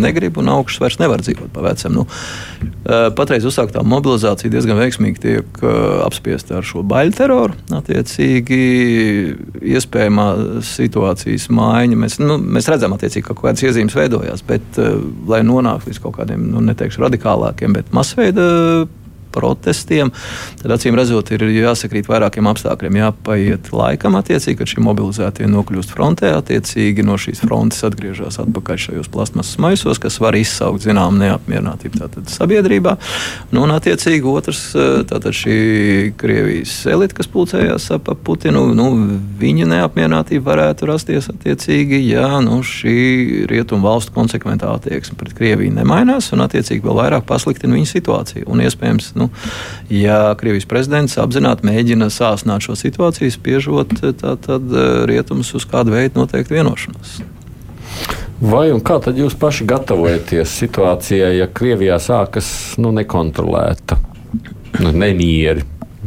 negrib 0.00 0.40
un 0.42 0.50
augšs 0.56 0.80
vairs 0.82 0.98
nevar 1.02 1.22
dzīvot 1.22 1.52
pa 1.54 1.62
vecam. 1.68 2.00
Nu, 2.00 2.06
uh, 2.08 3.06
patreiz 3.14 3.46
uzsāktā 3.46 3.84
mobilizācija 3.86 4.50
diezgan 4.50 4.80
veiksmīgi 4.82 5.22
tiek 5.22 5.62
apspiesta 6.02 6.58
ar 6.58 6.66
šo 6.66 6.82
baļu 6.88 7.14
teroru. 7.14 7.58
Attiecīgi, 7.78 8.60
iespējamā 9.76 10.26
situācijas 10.66 11.46
maiņa. 11.54 12.02
Mēs, 12.02 12.18
nu, 12.22 12.40
mēs 12.42 12.66
redzam, 12.72 12.98
attiecīgi, 12.98 13.28
ka 13.28 13.36
kaut 13.36 13.46
kādas 13.46 13.66
iezīmes 13.68 13.94
veidojās, 13.96 14.42
bet, 14.50 14.82
lai 15.30 15.44
nonāktu 15.46 15.92
līdz 15.92 16.02
kaut 16.02 16.18
kādiem, 16.18 16.50
nu, 16.50 16.64
neteikšu 16.72 17.06
radikālākiem, 17.06 17.76
bet 17.78 17.92
masveida 17.94 18.48
protestiem, 19.32 20.12
tad 20.62 20.76
acīm 20.76 20.96
redzot, 20.98 21.32
ir 21.34 21.46
jāsakrīt 21.50 22.10
vairākiem 22.10 22.48
apstākļiem. 22.52 23.00
Jāpaiet 23.02 23.72
laikam, 23.74 24.16
attiecīgi, 24.20 24.58
kad 24.60 24.72
šie 24.72 24.84
mobilizētie 24.84 25.48
nokļūst 25.50 25.94
frontē, 25.94 26.34
attiecīgi 26.38 27.06
no 27.06 27.18
šīs 27.20 27.42
frontes 27.44 27.82
atgriežas 27.88 28.40
atpakaļ 28.42 28.80
šajos 28.86 29.10
plasmasas 29.12 29.58
maisos, 29.62 30.00
kas 30.02 30.18
var 30.22 30.36
izsaukt 30.38 30.84
zināmu 30.84 31.20
neapmierinātību 31.22 32.28
sabiedrībā. 32.32 32.96
Nu, 33.52 33.64
un, 33.66 33.74
attiecīgi, 33.74 34.26
otrs, 34.28 34.62
tātad 35.10 35.34
šī 35.36 36.12
Krievijas 36.20 36.74
elite, 36.90 37.16
kas 37.18 37.30
pulcējās 37.32 37.90
ap 37.96 38.10
Putinu, 38.22 38.64
nu, 38.76 38.88
viņa 39.40 39.68
neapmierinātība 39.70 40.52
varētu 40.52 40.88
rasties 40.90 41.30
attiecīgi, 41.32 42.02
ja 42.12 42.40
nu, 42.44 42.60
šī 42.66 43.46
rietumu 43.50 43.86
valstu 43.88 44.14
konsekventā 44.14 44.70
attieksme 44.72 45.18
pret 45.20 45.34
Krieviju 45.38 45.74
nemainās 45.76 46.30
un, 46.34 46.44
attiecīgi, 46.46 46.84
vēl 46.84 46.98
vairāk 47.00 47.26
pasliktina 47.28 47.76
viņa 47.76 47.90
situāciju. 47.92 48.46
Un, 48.52 48.64
iespējams, 48.66 49.12
nu, 49.22 49.30
ja 49.92 50.34
Krievijas 50.38 50.68
prezidents 50.68 51.18
apzināti 51.22 51.66
mēģina 51.68 52.10
sāsnāt 52.12 52.66
šo 52.66 52.76
situāciju, 52.78 53.32
spiežot 53.32 53.94
tā, 54.20 54.36
tad 54.36 54.74
rietumus 55.08 55.54
uz 55.58 55.68
kādu 55.68 55.94
veidu 55.96 56.22
noteikti 56.22 56.58
vienošanos. 56.58 57.20
Vai 58.42 58.72
un 58.74 58.80
kā 58.82 58.96
tad 58.98 59.18
jūs 59.20 59.36
paši 59.38 59.66
gatavojaties 59.70 60.56
situācijai, 60.64 61.36
ja 61.38 61.46
Krievijā 61.46 62.00
sākas 62.02 62.48
nu, 62.82 62.90
nekontrolēta 62.96 64.00
nu, 64.82 64.90
nemieri? 64.90 65.62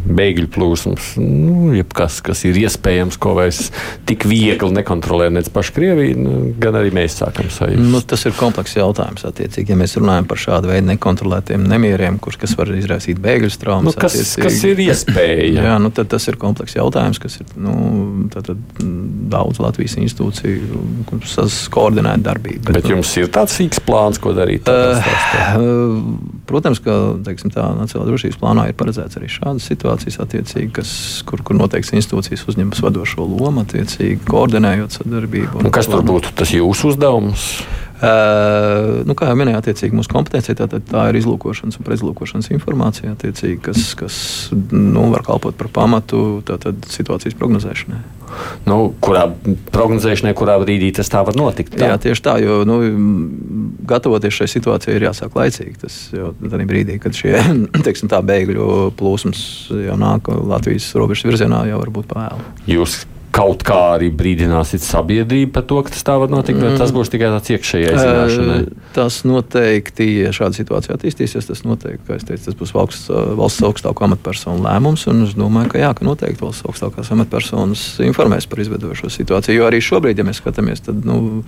Bēgļu 0.06 0.50
plūsmas, 0.54 1.14
nu, 1.20 1.74
jebkas, 1.76 2.20
kas 2.26 2.44
ir 2.48 2.58
iespējams, 2.62 3.18
ko 3.22 3.36
vairs 3.38 3.72
tik 4.08 4.28
viegli 4.30 4.72
nekontrolē 4.76 5.32
nec 5.34 5.50
paši 5.54 5.74
Krievija, 5.76 6.18
nu, 6.20 6.36
gan 6.62 6.78
arī 6.80 6.94
mēs 6.96 7.18
sākam 7.22 7.50
sajust. 7.52 7.82
Nu, 7.82 8.02
tas 8.06 8.26
ir 8.28 8.36
komplekss 8.38 8.78
jautājums. 8.78 9.26
Attiecīgi, 9.28 9.74
ja 9.74 9.80
mēs 9.80 9.98
runājam 10.00 10.28
par 10.30 10.42
šādu 10.42 10.72
veidu 10.72 10.90
nekontrolētiem 10.92 11.66
nemieriem, 11.70 12.20
kurš 12.22 12.40
kas 12.44 12.56
var 12.60 12.72
izraisīt 12.76 13.20
bēgļu 13.24 13.52
traumas, 13.62 13.96
nu, 13.96 14.02
kas, 14.02 14.18
kas 14.40 14.62
ir 14.68 14.82
iespēja? 14.86 15.66
jā, 15.66 15.76
nu, 15.82 15.92
tas 15.96 16.30
ir 16.30 16.40
komplekss 16.42 16.78
jautājums, 16.78 17.20
kas 17.22 17.40
ir 17.42 17.52
nu, 17.60 17.76
tad, 18.34 18.52
tad 18.52 18.86
daudz 19.32 19.60
Latvijas 19.64 19.98
institūciju, 20.00 20.84
kuras 21.10 21.58
koordinē 21.74 22.16
darbību. 22.24 22.64
Bet, 22.68 22.80
bet 22.80 22.92
jums 22.92 23.12
ir 23.20 23.32
tāds 23.34 23.58
sīks 23.58 23.82
plāns, 23.84 24.22
ko 24.22 24.36
darīt? 24.38 24.70
Uh, 24.70 25.02
protams, 26.50 26.82
ka 26.84 26.98
teiksim, 27.26 27.54
tā 27.56 27.68
Nacionālā 27.76 28.12
drošības 28.12 28.40
plānā 28.42 28.70
ir 28.70 28.78
paredzēts 28.78 29.20
arī 29.20 29.32
šādas 29.32 29.68
situācijas 29.72 29.95
situācijas, 30.04 30.56
kas, 30.76 30.92
kur, 31.28 31.44
kur 31.46 31.58
noteikts 31.60 31.94
institūcijas 31.96 32.46
uzņemas 32.52 32.84
vadošo 32.86 33.26
lomu, 33.26 33.64
attiecīgi 33.64 34.22
koordinējot 34.28 35.00
sadarbību. 35.00 35.62
Un, 35.62 35.70
un 35.70 35.76
kas 35.76 35.90
tur 35.92 36.06
būtu 36.06 36.36
tas 36.38 36.52
jūsu 36.56 36.94
uzdevums? 36.94 37.50
Uh, 37.96 39.06
nu, 39.08 39.16
kā 39.16 39.30
jau 39.30 39.38
minēju, 39.40 39.62
attiecīgi 39.62 39.96
mūsu 39.96 40.12
kompetencija 40.12 40.58
tā, 40.60 40.68
tā 40.84 41.06
ir 41.12 41.20
izlūkošanas 41.22 41.78
un 41.80 41.86
pretizlūkošanas 41.88 42.52
informācija, 42.52 43.14
kas, 43.64 43.94
kas 43.96 44.18
nu, 44.52 45.06
var 45.14 45.24
kalpot 45.24 45.56
par 45.56 45.70
pamatu 45.72 46.42
tātad, 46.44 46.84
situācijas 46.92 47.38
prognozēšanai. 47.40 48.02
Nu, 48.68 48.92
kurā 49.00 49.30
prognozēšanai, 49.72 50.36
kurā 50.36 50.58
brīdī 50.60 50.92
tas 50.98 51.08
tā 51.14 51.24
var 51.24 51.40
notikt? 51.40 51.78
Tā? 51.78 51.94
Jā, 51.94 51.98
tieši 52.04 52.26
tā, 52.26 52.36
jo 52.44 52.60
nu, 52.68 52.82
gatavoties 53.88 54.42
šai 54.42 54.52
situācijai 54.58 55.00
ir 55.00 55.08
jāsāk 55.08 55.40
laicīgi. 55.40 55.80
Tas 55.86 56.00
jau 56.12 56.34
tādā 56.42 56.68
brīdī, 56.68 57.00
kad 57.00 57.16
šie 57.16 57.38
teiksim, 57.88 58.12
tā, 58.12 58.20
bēgļu 58.28 58.92
plūsmas 59.00 59.42
jau 59.72 60.00
nāk 60.02 60.28
Latvijas 60.28 60.92
robežas 61.00 61.32
virzienā, 61.32 61.64
jau 61.72 61.80
var 61.80 61.96
būt 61.96 62.12
pāri. 62.12 62.50
Jūs 62.76 63.06
kaut 63.36 63.66
kā 63.68 63.78
arī 63.98 64.10
brīdināsit 64.16 64.84
sabiedrību 64.86 65.52
par 65.56 65.66
to, 65.68 65.82
ka 65.84 65.92
tas 65.92 66.06
tā 66.08 66.16
var 66.22 66.32
notikt, 66.32 66.62
vai 66.64 66.72
tas 66.80 66.94
būs 66.96 67.12
tikai 67.12 67.32
tāds 67.34 67.52
iekšējais 67.52 67.98
zināšanai? 68.00 68.60
Tas 68.96 69.18
noteikti, 69.28 70.08
ja 70.24 70.32
šāda 70.36 70.56
situācija 70.56 70.96
attīstīsies, 70.96 71.50
tas 71.50 71.66
noteikti, 71.68 72.04
kā 72.08 72.16
es 72.16 72.28
teicu, 72.28 72.46
tas 72.48 72.58
būs 72.60 72.72
valsts, 72.76 73.10
valsts 73.12 73.66
augstāko 73.68 74.08
amatpersonu 74.08 74.64
lēmums, 74.64 75.04
un 75.12 75.26
es 75.28 75.36
domāju, 75.36 75.74
ka 75.74 75.82
jā, 75.82 75.92
ka 75.98 76.08
noteikti 76.08 76.46
valsts 76.46 76.68
augstākās 76.70 77.12
amatpersonas 77.16 77.84
informēs 78.08 78.48
par 78.52 78.64
izveidošo 78.64 79.12
situāciju, 79.12 79.60
jo 79.60 79.68
arī 79.68 79.82
šobrīd, 79.84 80.22
ja 80.22 80.28
mēs 80.28 80.40
skatāmies, 80.40 80.86
tad 80.88 81.04
nu, 81.08 81.44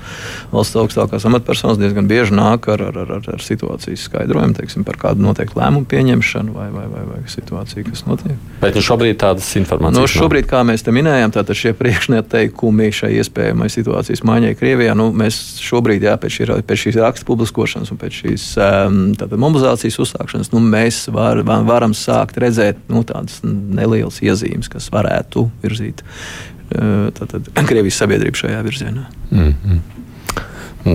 valsts 0.51 0.79
augstākās 0.83 1.27
amatpersonas 1.29 1.79
diezgan 1.79 2.11
bieži 2.11 2.35
nāk 2.35 2.67
ar, 2.73 2.83
ar, 2.91 2.99
ar, 3.05 3.31
ar 3.37 3.43
situācijas 3.43 4.09
skaidrojumu, 4.09 4.57
teiksim, 4.59 4.83
par 4.87 4.99
kādu 4.99 5.23
noteiktu 5.23 5.61
lēmumu 5.61 5.87
pieņemšanu 5.87 6.57
vai, 6.57 6.67
vai, 6.73 6.85
vai, 6.91 7.05
vai 7.13 7.23
situāciju, 7.31 7.87
kas 7.93 8.03
notiek. 8.09 8.35
Bet 8.59 8.75
nu 8.75 8.83
šobrīd 8.83 9.19
tādas 9.23 9.47
informācijas 9.59 10.03
nu, 10.03 10.11
šobrīd, 10.11 10.49
kā 10.49 10.65
mēs 10.67 10.83
te 10.83 10.91
minējām, 10.95 11.31
tātad 11.35 11.57
šie 11.57 11.76
priekšnoteikumi 11.77 12.89
šai 12.95 13.11
iespējamai 13.21 13.69
situācijas 13.71 14.23
maiņai 14.27 14.53
Krievijā. 14.59 14.95
Nu, 14.97 15.09
mēs 15.15 15.57
šobrīd, 15.63 16.05
jā, 16.07 16.15
pēc, 16.21 16.37
šī, 16.37 16.47
pēc 16.67 16.83
šīs 16.85 16.99
raksta 17.01 17.27
publiskošanas 17.27 17.93
un 17.93 17.99
pēc 18.01 18.21
šīs 18.21 18.47
tātad, 18.57 19.35
mobilizācijas 19.41 19.99
uzsākšanas, 20.05 20.51
nu, 20.55 20.61
mēs 20.63 21.03
var, 21.13 21.43
varam 21.67 21.95
sākt 21.97 22.39
redzēt 22.41 22.81
nu, 22.91 23.03
tādas 23.07 23.41
nelielas 23.43 24.21
iezīmes, 24.25 24.71
kas 24.71 24.89
varētu 24.93 25.47
virzīt 25.63 26.03
uh, 26.03 27.13
tātad, 27.17 27.51
Krievijas 27.69 28.01
sabiedrību 28.03 28.43
šajā 28.43 28.63
virzienā. 28.67 29.07
Mm 29.31 29.53
-hmm. 29.53 29.85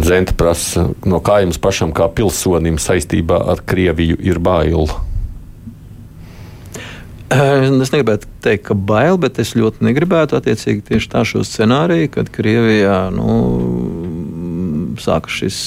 Zenta 0.03 0.33
prasa, 0.33 0.87
no 1.05 1.19
kā 1.21 1.43
jums 1.43 1.59
pašam, 1.59 1.93
kā 1.93 2.09
pilsonim, 2.09 2.79
saistībā 2.79 3.43
ar 3.53 3.61
Krieviju 3.67 4.17
ir 4.21 4.39
bail? 4.39 4.89
Es 7.33 7.93
negribētu 7.93 8.29
teikt, 8.45 8.67
ka 8.69 8.75
bail, 8.77 9.17
bet 9.21 9.39
es 9.41 9.55
ļoti 9.57 9.87
negribētu 9.87 10.37
attiecīgi 10.37 10.85
tieši 10.91 11.11
tā 11.15 11.23
šo 11.29 11.45
scenāriju, 11.47 12.11
kad 12.17 12.31
Krievijā 12.35 12.99
nu, 13.15 13.37
sākas 15.01 15.39
šis 15.41 15.61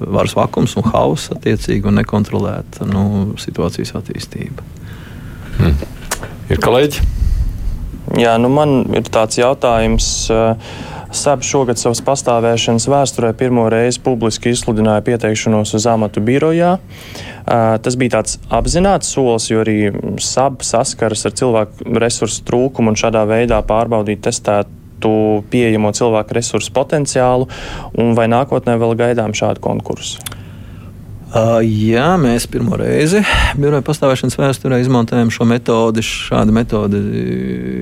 varas 0.00 0.34
vakums 0.34 0.74
un 0.80 0.88
hauss 0.90 1.30
attiecīgi 1.34 1.86
un 1.90 2.00
nekontrolēta 2.00 2.88
nu, 2.90 3.34
situācijas 3.40 3.94
attīstība. 4.00 4.66
Hmm. 5.60 5.76
Ir 6.50 6.60
kolēģi? 6.64 7.04
Jā, 8.20 8.34
nu 8.40 8.50
man 8.52 8.82
ir 8.94 9.06
tāds 9.12 9.38
jautājums. 9.40 10.08
SAP 11.14 11.44
šogad 11.46 11.78
savas 11.78 12.00
pastāvēšanas 12.04 12.88
vēsturē 12.90 13.30
pirmo 13.38 13.68
reizi 13.70 14.00
publiski 14.02 14.50
izsludināja 14.50 15.04
pieteikšanos 15.06 15.74
uz 15.78 15.86
amatu 15.86 16.22
birojā. 16.24 16.72
Tas 17.46 17.98
bija 18.00 18.16
tāds 18.16 18.38
apzināts 18.50 19.12
solis, 19.14 19.46
jo 19.52 19.62
arī 19.62 19.78
SAB 20.22 20.64
saskaras 20.66 21.24
ar 21.28 21.36
cilvēku 21.38 21.96
resursu 22.02 22.42
trūkumu 22.48 22.92
un 22.92 22.98
šādā 22.98 23.22
veidā 23.30 23.60
pārbaudīt, 23.66 24.24
testēt 24.26 24.80
pieejamo 25.52 25.90
cilvēku 25.92 26.34
resursu 26.38 26.72
potenciālu, 26.74 27.50
un 28.00 28.14
vai 28.16 28.24
nākotnē 28.32 28.78
vēl 28.80 28.96
gaidām 28.96 29.36
šādu 29.36 29.60
konkursu? 29.64 30.22
Jā, 31.34 32.12
mēs 32.14 32.44
pirmo 32.46 32.76
reizi 32.78 33.24
biroja 33.58 33.82
pastāvēšanas 33.82 34.36
vēsturē 34.38 34.76
izmantojam 34.78 35.32
šo 35.34 35.46
metodi. 35.50 36.04
Šādu 36.06 36.54
metodi 36.54 37.00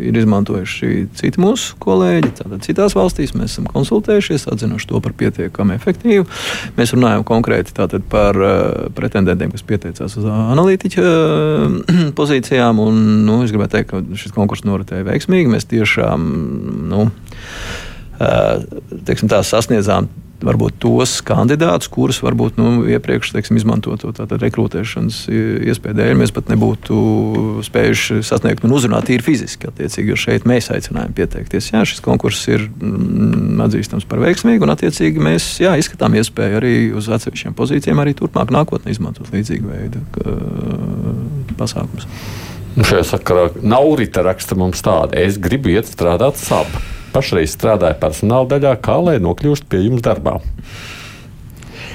ir 0.08 0.16
izmantojuši 0.16 1.02
citi 1.18 1.42
mūsu 1.42 1.76
kolēģi. 1.82 2.30
Tātad 2.38 2.64
citās 2.64 2.96
valstīs 2.96 3.34
mēs 3.36 3.52
esam 3.52 3.66
konsultējušies, 3.68 4.46
atzinuši 4.54 4.88
to 4.88 5.02
par 5.04 5.12
pietiekami 5.20 5.76
efektīvu. 5.76 6.24
Mēs 6.78 6.94
runājam 6.96 7.26
konkrēti 7.28 7.76
par 8.08 8.40
pretendentiem, 8.96 9.52
kas 9.52 9.68
pieteicās 9.68 10.16
uz 10.16 10.24
analītiķa 10.32 11.06
pozīcijām. 12.18 12.80
Un, 12.80 13.04
nu, 13.28 13.42
es 13.44 13.52
gribētu 13.52 13.76
teikt, 13.76 13.92
ka 13.92 14.22
šis 14.24 14.32
konkurss 14.32 14.64
noritēja 14.64 15.04
veiksmīgi. 15.12 15.52
Mēs 15.52 15.68
tiešām 15.68 16.24
nu, 16.88 17.04
teiksim, 18.16 19.28
tā, 19.28 19.44
sasniedzām 19.44 20.08
varbūt 20.46 20.78
tos 20.82 21.14
kandidātus, 21.26 21.90
kurus 21.92 22.20
varbūt 22.24 22.58
nu, 22.60 22.84
iepriekš 22.90 23.32
teiksim, 23.34 23.58
izmantot 23.60 24.02
to 24.02 24.26
rekrutēšanas 24.42 25.24
iespēju 25.30 25.98
dēļ, 25.98 26.12
mēs 26.20 26.34
pat 26.34 26.50
nebūtu 26.52 26.96
spējuši 27.66 28.20
sasniegt 28.26 28.66
un 28.66 28.76
uzrunāt 28.76 29.08
tīri 29.10 29.24
fiziski. 29.24 29.70
Attiecīgi, 29.70 30.12
jo 30.12 30.18
šeit 30.20 30.46
mēs 30.48 30.70
aicinājām 30.74 31.16
pieteikties. 31.16 31.72
Jā, 31.72 31.84
šis 31.88 32.02
konkurss 32.04 32.48
ir 32.50 32.66
mm, 32.68 33.60
atzīstams 33.66 34.08
par 34.08 34.22
veiksmīgu, 34.24 34.66
un 34.66 34.74
attiecīgi 34.74 35.22
mēs 35.22 35.48
jā, 35.62 35.74
izskatām 35.80 36.16
iespēju 36.20 36.60
arī 36.60 36.74
uz 36.98 37.10
atsevišķiem 37.12 37.58
pozīcijiem 37.58 38.02
arī 38.02 38.16
turpmāk 38.18 38.54
nākotnē 38.54 38.94
izmantot 38.94 39.30
līdzīgu 39.34 39.72
veidu 39.72 40.02
pasākumus. 41.60 42.08
Šajā 42.72 43.04
sakarā 43.04 43.50
nav 43.60 43.90
rīta 44.00 44.24
raksta 44.24 44.56
mums 44.56 44.80
tāda, 44.84 45.18
es 45.20 45.36
gribu 45.40 45.74
iet 45.74 45.90
strādāt 45.90 46.40
sabu 46.40 46.80
pašreiz 47.12 47.54
strādāja 47.54 47.98
personāla 48.00 48.48
daļā, 48.54 48.74
kā 48.84 48.98
lai 49.02 49.18
nokļūst 49.22 49.68
pie 49.70 49.84
jums 49.86 50.04
darbā? 50.04 50.38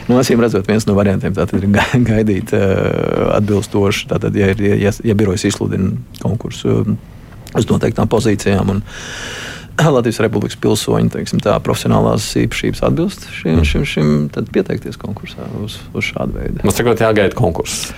Nu, 0.07 0.15
Acīm 0.22 0.39
redzot, 0.39 0.68
viens 0.70 0.86
no 0.88 0.95
variantiem 0.95 1.36
ir 1.36 1.68
gaidīt 2.11 2.53
uh, 2.55 3.34
atbilstoši, 3.36 4.07
tātad, 4.13 4.38
ja, 4.39 4.53
ja, 4.55 4.80
ja, 4.88 4.95
ja 5.03 5.18
birojas 5.20 5.43
izsludina 5.49 5.91
konkursu 6.22 6.80
um, 6.84 6.97
uz 7.57 7.68
noteiktām 7.68 8.07
pozīcijām. 8.11 8.72
Un, 8.78 8.84
Latvijas 9.97 10.22
Republikas 10.24 10.57
pilsoņi, 10.63 11.11
teiksim, 11.13 11.41
tā 11.43 11.57
profesionālās 11.63 12.32
īpašības 12.39 12.84
atbilst 12.88 13.28
šim, 13.36 13.59
šim, 13.68 13.84
šim 13.86 14.13
tad 14.34 14.47
pieteikties 14.53 14.97
konkursā 15.01 15.45
uz, 15.61 15.78
uz 15.93 16.07
šādu 16.07 16.39
veidu. 16.39 16.63
Mums 16.63 16.80
tagad 16.80 17.03
jāgaida 17.03 17.38
konkurss. 17.38 17.91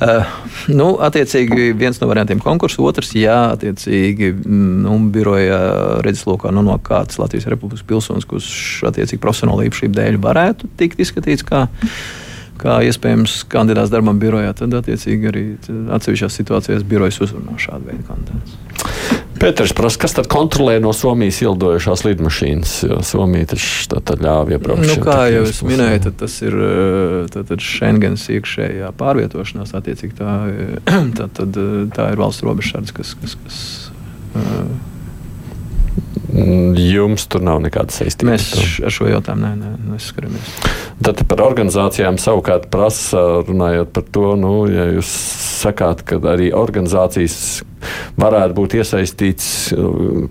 Uh, 0.00 0.24
nu, 0.72 0.94
attiecīgi, 1.04 1.74
viens 1.76 1.98
no 2.00 2.06
variantiem- 2.08 2.40
konkurss, 2.46 2.78
otrs, 2.80 3.10
ja 3.18 3.50
attiecīgi 3.52 4.30
mm, 4.32 4.78
nu, 4.86 4.94
biroja 5.12 5.58
redzeslokā 6.06 6.48
nonāk 6.56 6.86
kāds 6.88 7.20
Latvijas 7.20 7.50
Republikas 7.52 7.84
pilsonis, 7.84 8.24
kurš 8.24 8.86
attiecīgi 8.88 9.20
profesionāla 9.20 9.66
īpašība 9.68 9.98
dēļ 10.00 10.16
varētu 10.24 10.72
tikt 10.80 11.04
izskatīts 11.04 11.44
kā, 11.44 11.66
kā 12.62 12.80
iespējams 12.88 13.42
kandidāts 13.52 13.92
darbam 13.92 14.16
birojā, 14.22 14.54
tad 14.56 14.80
attiecīgi 14.80 15.32
arī 15.34 15.44
atsevišķās 15.68 16.40
situācijās 16.40 16.88
birojas 16.88 17.20
uzrunā 17.20 17.60
šādu 17.60 17.92
veidu 17.92 18.08
kandidātus. 18.08 18.56
Pēters 19.40 19.72
prasa, 19.76 19.96
kas 20.02 20.12
tad 20.18 20.28
kontrolē 20.28 20.74
no 20.84 20.92
Somijas 20.96 21.38
ildojušās 21.40 22.04
lidmašīnas? 22.04 22.74
Jo 22.84 22.98
Somija 23.06 23.48
taču 23.54 23.86
tā, 23.88 24.02
tā 24.04 24.18
ļāva 24.20 24.56
iebraukt. 24.56 24.84
Nu, 24.84 24.98
kā 25.00 25.30
jau 25.32 25.46
es 25.48 25.62
minēju, 25.64 26.02
tad 26.08 26.18
tas 26.20 26.36
ir 26.44 26.56
tad, 27.32 27.48
tad 27.48 27.64
Schengens 27.64 28.26
iekšējā 28.36 28.92
pārvietošanās. 29.00 29.72
Attiecīgi 29.80 30.18
tā, 30.20 30.36
tā, 31.18 31.30
tad, 31.40 31.60
tā 31.96 32.12
ir 32.12 32.20
valsts 32.20 32.44
robežsardze, 32.44 32.96
kas. 33.00 33.16
kas, 33.22 33.38
kas 33.46 33.64
Jums 36.30 37.26
tur 37.30 37.42
nav 37.44 37.58
nekādas 37.64 38.00
saistības. 38.00 38.30
Mēs 38.30 38.84
ar 38.86 38.94
šo 38.94 39.08
jautājumu 39.10 39.46
ne, 39.46 39.54
ne, 39.58 39.72
nesaskaramies. 39.94 40.52
Tad 41.00 41.24
par 41.30 41.42
organizācijām 41.46 42.20
savukārt 42.20 42.68
prasa, 42.72 43.22
runājot 43.48 43.90
par 43.96 44.06
to, 44.14 44.26
nu, 44.38 44.54
ja 44.70 44.90
jūs 44.94 45.10
sakāt, 45.60 46.04
ka 46.06 46.20
arī 46.32 46.52
organizācijas 46.56 47.40
varētu 48.20 48.56
būt 48.56 48.74
iesaistīts, 48.80 49.46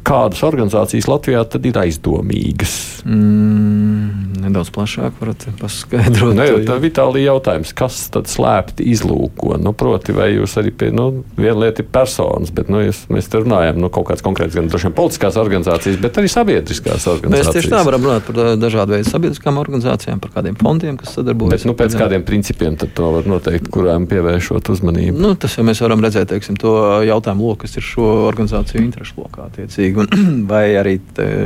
kādas 0.05 0.41
organizācijas 0.45 1.07
Latvijā 1.09 1.41
tad 1.49 1.65
ir 1.65 1.79
aizdomīgas? 1.81 2.75
Mm, 3.07 4.43
nedaudz 4.43 4.69
plašāk 4.75 5.17
varat 5.21 5.47
paskaidrot. 5.59 6.35
Ne, 6.37 6.47
tā 6.67 6.77
ir 6.77 6.83
vitālija 6.83 7.33
jautājums, 7.33 7.73
kas 7.77 8.01
tad 8.13 8.29
slēpti 8.29 8.85
izlūko? 8.93 9.55
Nu, 9.61 9.73
proti, 9.77 10.13
vai 10.15 10.29
jūs 10.35 10.53
arī 10.61 10.73
pie, 10.75 10.91
nu, 10.93 11.23
viena 11.39 11.65
lieta 11.65 11.81
ir 11.81 11.89
personas, 11.89 12.53
bet, 12.53 12.69
nu, 12.69 12.83
jūs, 12.85 13.07
mēs 13.13 13.31
te 13.31 13.41
runājam, 13.41 13.81
nu, 13.81 13.89
kaut 13.93 14.11
kāds 14.11 14.25
konkrēts, 14.25 14.53
gan 14.57 14.69
droši 14.69 14.89
vien 14.89 14.97
politiskās 14.99 15.39
organizācijas, 15.41 15.88
bet 16.01 16.17
arī 16.21 16.29
sabiedriskās 16.31 17.07
organizācijas. 17.09 17.47
Mēs 17.49 17.55
tieši 17.55 17.71
tā 17.71 17.81
varam 17.87 18.05
runāt 18.05 18.27
par 18.27 18.39
dažādu 18.59 18.95
veidu 18.95 19.09
sabiedriskām 19.09 19.59
organizācijām, 19.61 20.21
par 20.23 20.33
kādiem 20.37 20.57
fondiem, 20.59 20.97
kas 20.99 21.15
sadarbojas. 21.17 21.55
Bet, 21.55 21.67
nu, 21.69 21.75
pēc 21.79 21.97
kādiem 21.99 22.25
principiem 22.27 22.77
to 22.79 23.11
var 23.15 23.29
noteikt, 23.29 23.71
kurām 23.73 24.05
pievēršot 24.11 24.71
uzmanību? 24.75 25.17
Nu, 25.21 25.33
tas 25.39 25.57
jau 25.57 25.65
mēs 25.67 25.81
varam 25.83 26.03
redzēt, 26.05 26.29
teiksim, 26.33 26.59
to 26.61 26.75
jautājumu 27.07 27.49
loku, 27.49 27.63
kas 27.65 27.79
ir 27.79 27.87
šo 27.87 28.07
organizāciju 28.27 28.83
interešu 28.83 29.23
lokā 29.23 29.47
attiecīgi, 29.49 30.05
un 30.05 30.29
vai 30.51 30.65
arī 30.79 30.99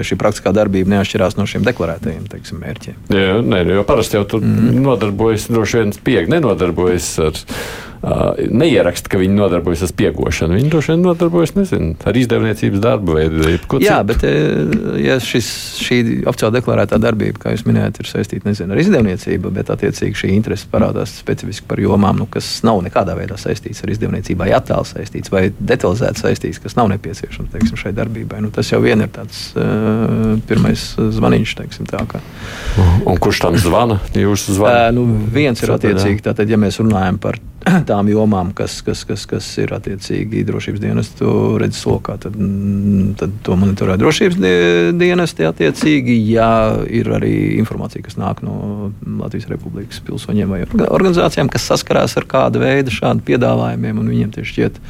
šī 0.06 0.20
praktiskā 0.20 0.54
darbība 0.56 0.98
neatšķirās 0.98 1.40
no 1.40 1.48
šiem 1.50 1.66
deklarētajiem 1.70 2.28
teiksim, 2.34 2.62
mērķiem. 2.64 3.00
Jā, 3.14 3.40
nē, 3.46 3.64
jo 3.78 3.88
parasti 3.88 4.20
jau 4.20 4.26
tur 4.36 4.44
mm. 4.44 4.84
nodarbojas 4.84 5.50
droši 5.52 5.82
vien 5.82 5.96
spiegi, 5.96 6.34
nenodarbojas 6.34 7.10
ar 7.24 7.42
neieraksta, 8.04 9.08
ka 9.12 9.20
viņi 9.22 9.38
nodarbojas 9.38 9.86
ar 9.86 9.92
spiegošanu. 9.94 10.58
Viņi 10.58 10.72
droši 10.74 10.92
vien 10.92 11.04
nodarbojas 11.06 11.54
nezinu, 11.56 11.94
ar 12.04 12.18
izdevniecības 12.20 12.82
darbu 12.84 13.16
vai 13.16 13.28
ko 13.32 13.80
citu. 13.80 13.88
Jā, 13.88 14.02
bet 14.08 14.26
ja 15.00 15.16
šis, 15.24 15.50
šī 15.80 16.00
oficiāli 16.28 16.58
deklarētā 16.58 17.00
darbība, 17.00 17.40
kā 17.46 17.54
jūs 17.54 17.64
minējāt, 17.68 18.02
ir 18.04 18.10
saistīta 18.10 18.50
nezinu, 18.50 18.76
ar 18.76 18.82
izdevniecību, 18.84 19.54
bet 19.56 19.72
attiecīgi 19.72 20.20
šī 20.20 20.34
interese 20.36 20.68
parādās 20.72 21.16
specifiski 21.22 21.68
par 21.70 21.80
jomām, 21.80 22.20
nu, 22.20 22.28
kas 22.32 22.50
nav 22.68 22.82
nekādā 22.84 23.16
veidā 23.16 23.38
saistīts 23.40 23.86
ar 23.86 23.94
izdevniecību, 23.96 24.42
vai 24.44 24.52
attēlu 24.58 24.90
saistīts, 24.90 25.32
vai 25.32 25.46
detalizēti 25.56 26.26
saistīts, 26.26 26.60
kas 26.64 26.76
nav 26.80 26.92
nepieciešams 26.92 27.56
teiksim, 27.56 27.80
šai 27.80 27.96
darbībai. 27.96 28.44
Nu, 28.44 28.52
tas 28.52 28.74
jau 28.74 28.82
vien 28.84 29.06
ir 29.06 29.14
tāds 29.16 29.46
uh, 29.56 30.36
pirmais 30.50 30.90
zvaniņš. 31.00 31.56
Teiksim, 31.64 31.88
tā, 31.88 32.04
ka... 32.10 32.20
Un 33.08 33.20
kurš 33.22 33.46
tam 33.46 33.56
zvana? 33.62 34.02
Jūs 34.18 34.50
zvanāt? 34.58 34.92
Uh, 34.92 35.00
nu, 35.00 35.26
viens 35.32 35.64
ir 35.64 35.72
attiecīgi, 35.78 36.24
tātad, 36.26 36.52
ja 36.52 36.60
mēs 36.60 36.82
runājam 36.84 37.22
par 37.24 37.40
tām 37.90 38.10
jomām, 38.12 38.52
kas, 38.56 38.80
kas, 38.86 39.04
kas, 39.08 39.26
kas 39.30 39.48
ir 39.62 39.74
attiecīgi 39.76 40.44
drošības 40.48 40.82
dienestu 40.84 41.30
redzes 41.62 41.84
lokā, 41.88 42.18
tad, 42.22 42.36
mm, 42.36 43.14
tad 43.20 43.36
to 43.46 43.58
monitorē 43.60 43.96
drošības 44.02 44.40
dienesti. 45.00 45.48
Attiecīgi, 45.48 46.18
ja 46.34 46.50
ir 46.88 47.10
arī 47.16 47.34
informācija, 47.60 48.04
kas 48.06 48.18
nāk 48.20 48.44
no 48.46 48.92
Latvijas 49.20 49.50
Republikas 49.52 50.02
pilsoņiem 50.06 50.54
vai 50.54 50.64
organizācijām, 50.66 51.52
kas 51.52 51.70
saskarās 51.72 52.18
ar 52.20 52.28
kādu 52.30 52.64
veidu 52.64 52.94
šādu 52.94 53.24
piedāvājumiem, 53.28 54.02
un 54.02 54.12
viņiem 54.14 54.36
tieši 54.38 54.54
šķiet 54.54 54.82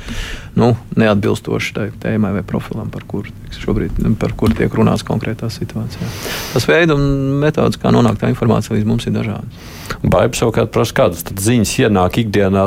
nu, 0.59 0.73
neatbilstoši 0.99 1.77
tai 1.77 1.87
tēmai 2.01 2.33
vai 2.37 2.43
profilam, 2.47 2.89
par 2.93 3.05
kuru 3.09 3.31
šobrīd 3.53 4.01
par 4.21 4.33
kur 4.37 4.53
tiek 4.57 4.73
runāts 4.73 5.05
konkrētā 5.05 5.49
situācijā. 5.53 6.09
Tas 6.53 6.67
veids 6.69 6.93
un 6.93 7.03
metodas, 7.41 7.77
kā 7.81 7.93
nonākt 7.93 8.23
tā 8.23 8.31
informācija 8.33 8.75
līdz 8.77 8.89
mums, 8.89 9.07
ir 9.07 9.15
dažādas. 9.17 9.71
Baiba 10.03 10.37
savukārt 10.37 10.71
prasa, 10.73 10.95
kādas 10.97 11.23
ziņas 11.23 11.73
ienāk 11.85 12.19
ikdienā 12.23 12.62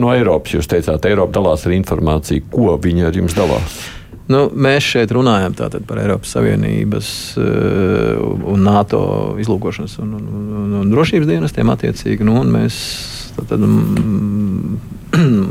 no 0.00 0.14
Eiropas. 0.14 0.56
Jūs 0.56 0.70
teicāt, 0.70 1.06
Eiropa 1.10 1.38
dalās 1.38 1.66
ar 1.66 1.76
informāciju. 1.76 2.48
Ko 2.52 2.76
viņi 2.82 3.06
ar 3.08 3.18
jums 3.18 3.36
dalās? 3.36 3.78
Nu, 4.26 4.48
mēs 4.50 4.82
šeit 4.82 5.12
runājam 5.14 5.54
par 5.86 6.00
Eiropas 6.02 6.32
Savienības 6.34 7.08
uh, 7.38 8.22
un 8.50 8.64
NATO 8.66 9.00
izlūkošanas 9.38 10.00
un, 10.02 10.16
un, 10.18 10.24
un, 10.34 10.72
un 10.80 10.90
drošības 10.90 11.30
dienestiem 11.30 11.70
attiecīgi. 11.70 12.26
Nu, 12.26 12.40
mēs, 12.50 12.78
tad, 13.36 13.52
tad, 13.52 13.62
mm, 13.62 14.80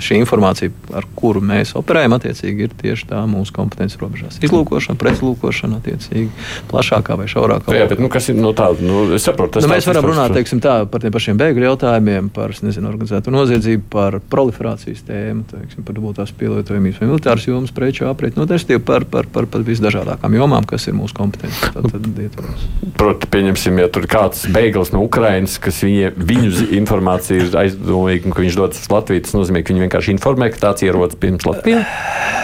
šī 0.00 0.20
informācija, 0.20 0.72
ar 0.96 1.06
kuru 1.16 1.42
mēs 1.44 1.74
operējam, 1.78 2.16
attiecīgi 2.16 2.66
ir 2.66 2.74
tieši 2.80 3.08
tā 3.10 3.22
mūsu 3.30 3.54
kompetences 3.56 4.00
robežās. 4.00 4.38
Izlūkošana, 4.44 4.98
pretizlūkošana, 5.00 5.80
attiecīgi 5.80 6.28
plašākā 6.70 7.16
vai 7.20 7.28
šaurākā. 7.30 7.74
Jā, 7.76 7.88
bet 7.90 8.02
nu, 8.02 8.10
kas 8.12 8.30
ir 8.32 8.38
no 8.40 8.52
tāda? 8.56 8.84
Nu, 8.84 9.04
es 9.16 9.26
saprotu, 9.26 9.58
tas 9.58 9.66
nu, 9.66 9.72
mēs 9.72 9.88
varam 9.90 10.08
runāt 10.10 10.34
teiksim, 10.36 10.62
tā, 10.64 10.80
par 10.90 11.02
tiem 11.04 11.14
pašiem 11.14 11.40
bēgļu 11.40 11.68
jautājumiem, 11.68 12.30
par 12.34 12.54
nezinu, 12.64 12.90
organizēto 12.90 13.34
noziedzību, 13.34 13.86
par 13.92 14.18
proliferācijas 14.32 15.04
tēmu, 15.08 15.46
teiksim, 15.50 15.86
par 15.86 15.96
dubultās 15.96 16.32
pielietojumības 16.40 17.02
vai 17.02 17.10
militāras 17.10 17.48
jomas 17.48 17.74
preču 17.74 18.08
apriti. 18.10 18.38
Nu, 18.40 18.46
tas 18.50 18.66
ir 18.68 18.82
par, 18.86 19.06
par, 19.10 19.28
par, 19.32 19.48
par 19.50 19.64
visdažādākām 19.66 20.36
jomām, 20.38 20.66
kas 20.68 20.88
ir 20.90 20.96
mūsu 20.98 21.16
kompetences. 21.16 21.72
Proti, 23.00 23.28
pieņemsim, 23.30 23.80
ja 23.82 23.88
tur 23.92 24.06
kāds 24.10 24.44
bēglis 24.52 24.92
no 24.94 25.02
Ukrainas, 25.04 25.56
kas 25.62 25.80
viņa, 25.84 26.12
viņu 26.16 26.68
informācija 26.80 27.40
ir 27.40 27.56
aizdomīga, 27.64 28.28
un 28.28 28.36
ka 28.36 28.44
viņš 28.44 28.58
dodas 28.58 28.82
uz 28.82 28.90
Latviju, 28.92 29.24
tas 29.26 29.36
nozīmē, 29.40 29.64
ka 29.64 29.74
viņi 29.74 29.86
vienkārši 29.86 30.14
informē, 30.14 30.50
ka 30.52 30.68
tāds 30.68 30.86
ierodas 30.86 31.18
pirms 31.20 31.46
Latvijas? 31.48 31.88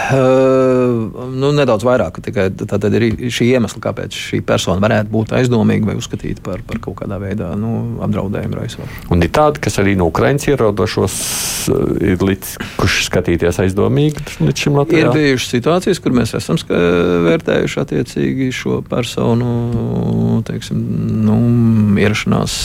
Uh, 0.07 1.09
nu, 1.35 1.49
nedaudz 1.51 1.83
vairāk. 1.83 2.21
Tikai 2.23 2.47
tā 2.55 2.77
tad 2.79 2.93
ir 2.95 3.09
šī 3.33 3.49
iemesla, 3.57 3.81
kāpēc 3.83 4.15
šī 4.15 4.39
persona 4.47 4.79
varētu 4.83 5.11
būt 5.11 5.33
aizdomīga 5.35 5.89
vai 5.89 5.97
uzskatīta 5.99 6.43
par, 6.45 6.61
par 6.67 6.79
kaut 6.83 7.01
kādā 7.01 7.17
veidā 7.19 7.49
nu, 7.59 7.99
apdraudējumu 8.05 8.59
raisot. 8.59 8.93
Un 9.11 9.23
ir 9.25 9.33
tādi, 9.35 9.59
kas 9.65 9.79
arī 9.83 9.97
no 9.99 10.07
Ukraiņas 10.07 10.47
ierodošos 10.53 11.17
ir 12.07 12.23
likuši 12.23 13.07
skatīties 13.09 13.59
aizdomīgi 13.65 14.39
līdz 14.47 14.63
šim 14.63 14.79
Latvijā? 14.79 15.09
Ir 15.09 15.11
bijušas 15.17 15.57
situācijas, 15.57 16.01
kur 16.03 16.15
mēs 16.15 16.31
esam 16.39 16.59
vērtējuši 17.27 17.83
attiecīgi 17.83 18.49
šo 18.55 18.79
personu 18.87 20.39
teiksim, 20.47 20.79
nu, 21.27 21.41
ierašanās 21.99 22.55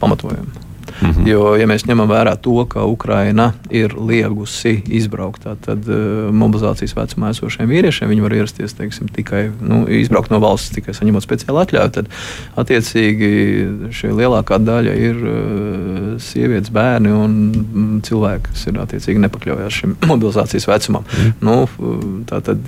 pamatojumu. 0.00 0.65
Mm 1.00 1.10
-hmm. 1.10 1.28
Jo, 1.28 1.56
ja 1.56 1.66
mēs 1.66 1.86
ņemam 1.86 2.08
vērā 2.08 2.36
to, 2.40 2.64
ka 2.64 2.84
Ukraina 2.84 3.52
ir 3.70 3.94
liegusi 3.98 4.82
izbraukt, 4.88 5.42
tad 5.42 5.88
uh, 5.88 5.96
mobilizācijas 6.32 6.96
vecumā 6.96 7.30
esošiem 7.30 7.68
vīriešiem 7.68 8.08
viņi 8.08 8.22
var 8.22 8.32
ierasties 8.32 8.74
teiksim, 8.74 9.08
tikai 9.08 9.50
nu, 9.60 9.88
izbraukt 9.88 10.30
no 10.30 10.38
valsts 10.38 10.74
tikai 10.74 10.94
saņemot 10.94 11.22
speciālu 11.22 11.58
atļauju, 11.58 11.90
tad 11.90 12.08
attiecīgi 12.56 13.30
šī 13.90 14.12
lielākā 14.12 14.58
daļa 14.58 14.94
ir 14.94 15.16
uh, 15.16 16.20
sievietes, 16.20 16.70
bērni 16.70 17.12
un 17.12 17.30
mm, 17.52 18.00
cilvēki, 18.00 18.42
kas 18.50 18.66
ir 18.66 18.80
attiecīgi 18.80 19.18
nepakļaujās 19.18 19.72
šim 19.72 19.96
mobilizācijas 20.10 20.68
vecumam. 20.68 21.04
Mm. 21.04 21.32
Nu, 21.40 21.68
tā 22.26 22.40
tad 22.40 22.58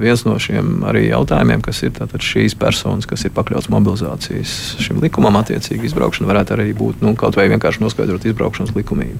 viens 0.00 0.24
no 0.24 0.38
šiem 0.38 0.84
arī 0.84 1.08
jautājumiem, 1.08 1.60
kas 1.60 1.82
ir 1.82 1.92
šīs 2.20 2.54
personas, 2.58 3.06
kas 3.06 3.24
ir 3.24 3.30
pakļauts 3.30 3.70
mobilizācijas 3.72 4.76
šim 4.82 5.00
likumam, 5.00 5.36
attiecīgi 5.36 5.86
izbraukšana 5.86 6.28
varētu 6.28 6.56
arī 6.56 6.72
būt 6.76 7.02
nu, 7.04 7.14
kaut 7.18 7.36
vai 7.36 7.48
vienkārši 7.48 7.69
vienkārši 7.70 7.84
noskaidrot 7.86 8.26
izbraukšanas 8.26 8.74
likumību. 8.74 9.18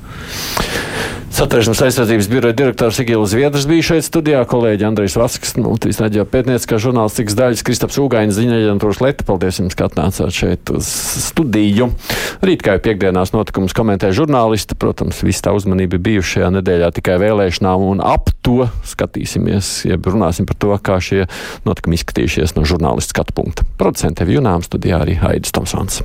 Satversmes 1.31 1.79
aizsardzības 1.87 2.27
biroja 2.29 2.57
direktors 2.59 2.99
Igils 3.01 3.31
Zviedrs 3.31 3.65
bija 3.71 3.85
šeit 3.87 4.05
studijā, 4.05 4.41
kolēģi 4.51 4.85
Andrejs 4.89 5.15
Vasks, 5.17 5.55
Latvijas 5.57 6.01
pētnieciskā 6.33 6.81
žurnālistikas 6.83 7.37
daļas 7.39 7.63
Kristaps 7.65 8.01
Ugainis, 8.03 8.35
ziņaģentūras 8.35 9.01
Leta. 9.01 9.25
Paldies 9.29 9.63
jums, 9.63 9.79
ka 9.79 9.87
atnācāt 9.87 10.35
šeit 10.35 10.75
uz 10.75 10.91
studiju. 11.31 11.93
Rīt 12.43 12.67
kā 12.67 12.75
jau 12.77 12.85
piekdienās 12.91 13.33
notikums 13.33 13.77
komentē 13.79 14.11
žurnālisti. 14.17 14.75
Protams, 14.75 15.23
viss 15.23 15.47
tā 15.47 15.55
uzmanība 15.55 16.03
bijuši 16.03 16.41
šajā 16.41 16.53
nedēļā 16.59 16.93
tikai 16.99 17.21
vēlēšanām 17.23 17.89
un 17.95 18.05
ap 18.05 18.35
to 18.43 18.67
skatīsimies, 18.91 19.75
ja 19.87 20.03
runāsim 20.03 20.51
par 20.51 20.59
to, 20.59 20.75
kā 20.83 20.99
šie 20.99 21.29
notikumi 21.65 22.01
izskatījušies 22.01 22.59
no 22.59 22.67
žurnālistu 22.69 23.15
skatu 23.15 23.39
punkta. 23.39 23.69
Producente 23.79 24.27
Vjunām 24.27 24.67
studijā 24.67 25.07
arī 25.07 25.21
Aidis 25.31 25.55
Tomsons. 25.55 26.03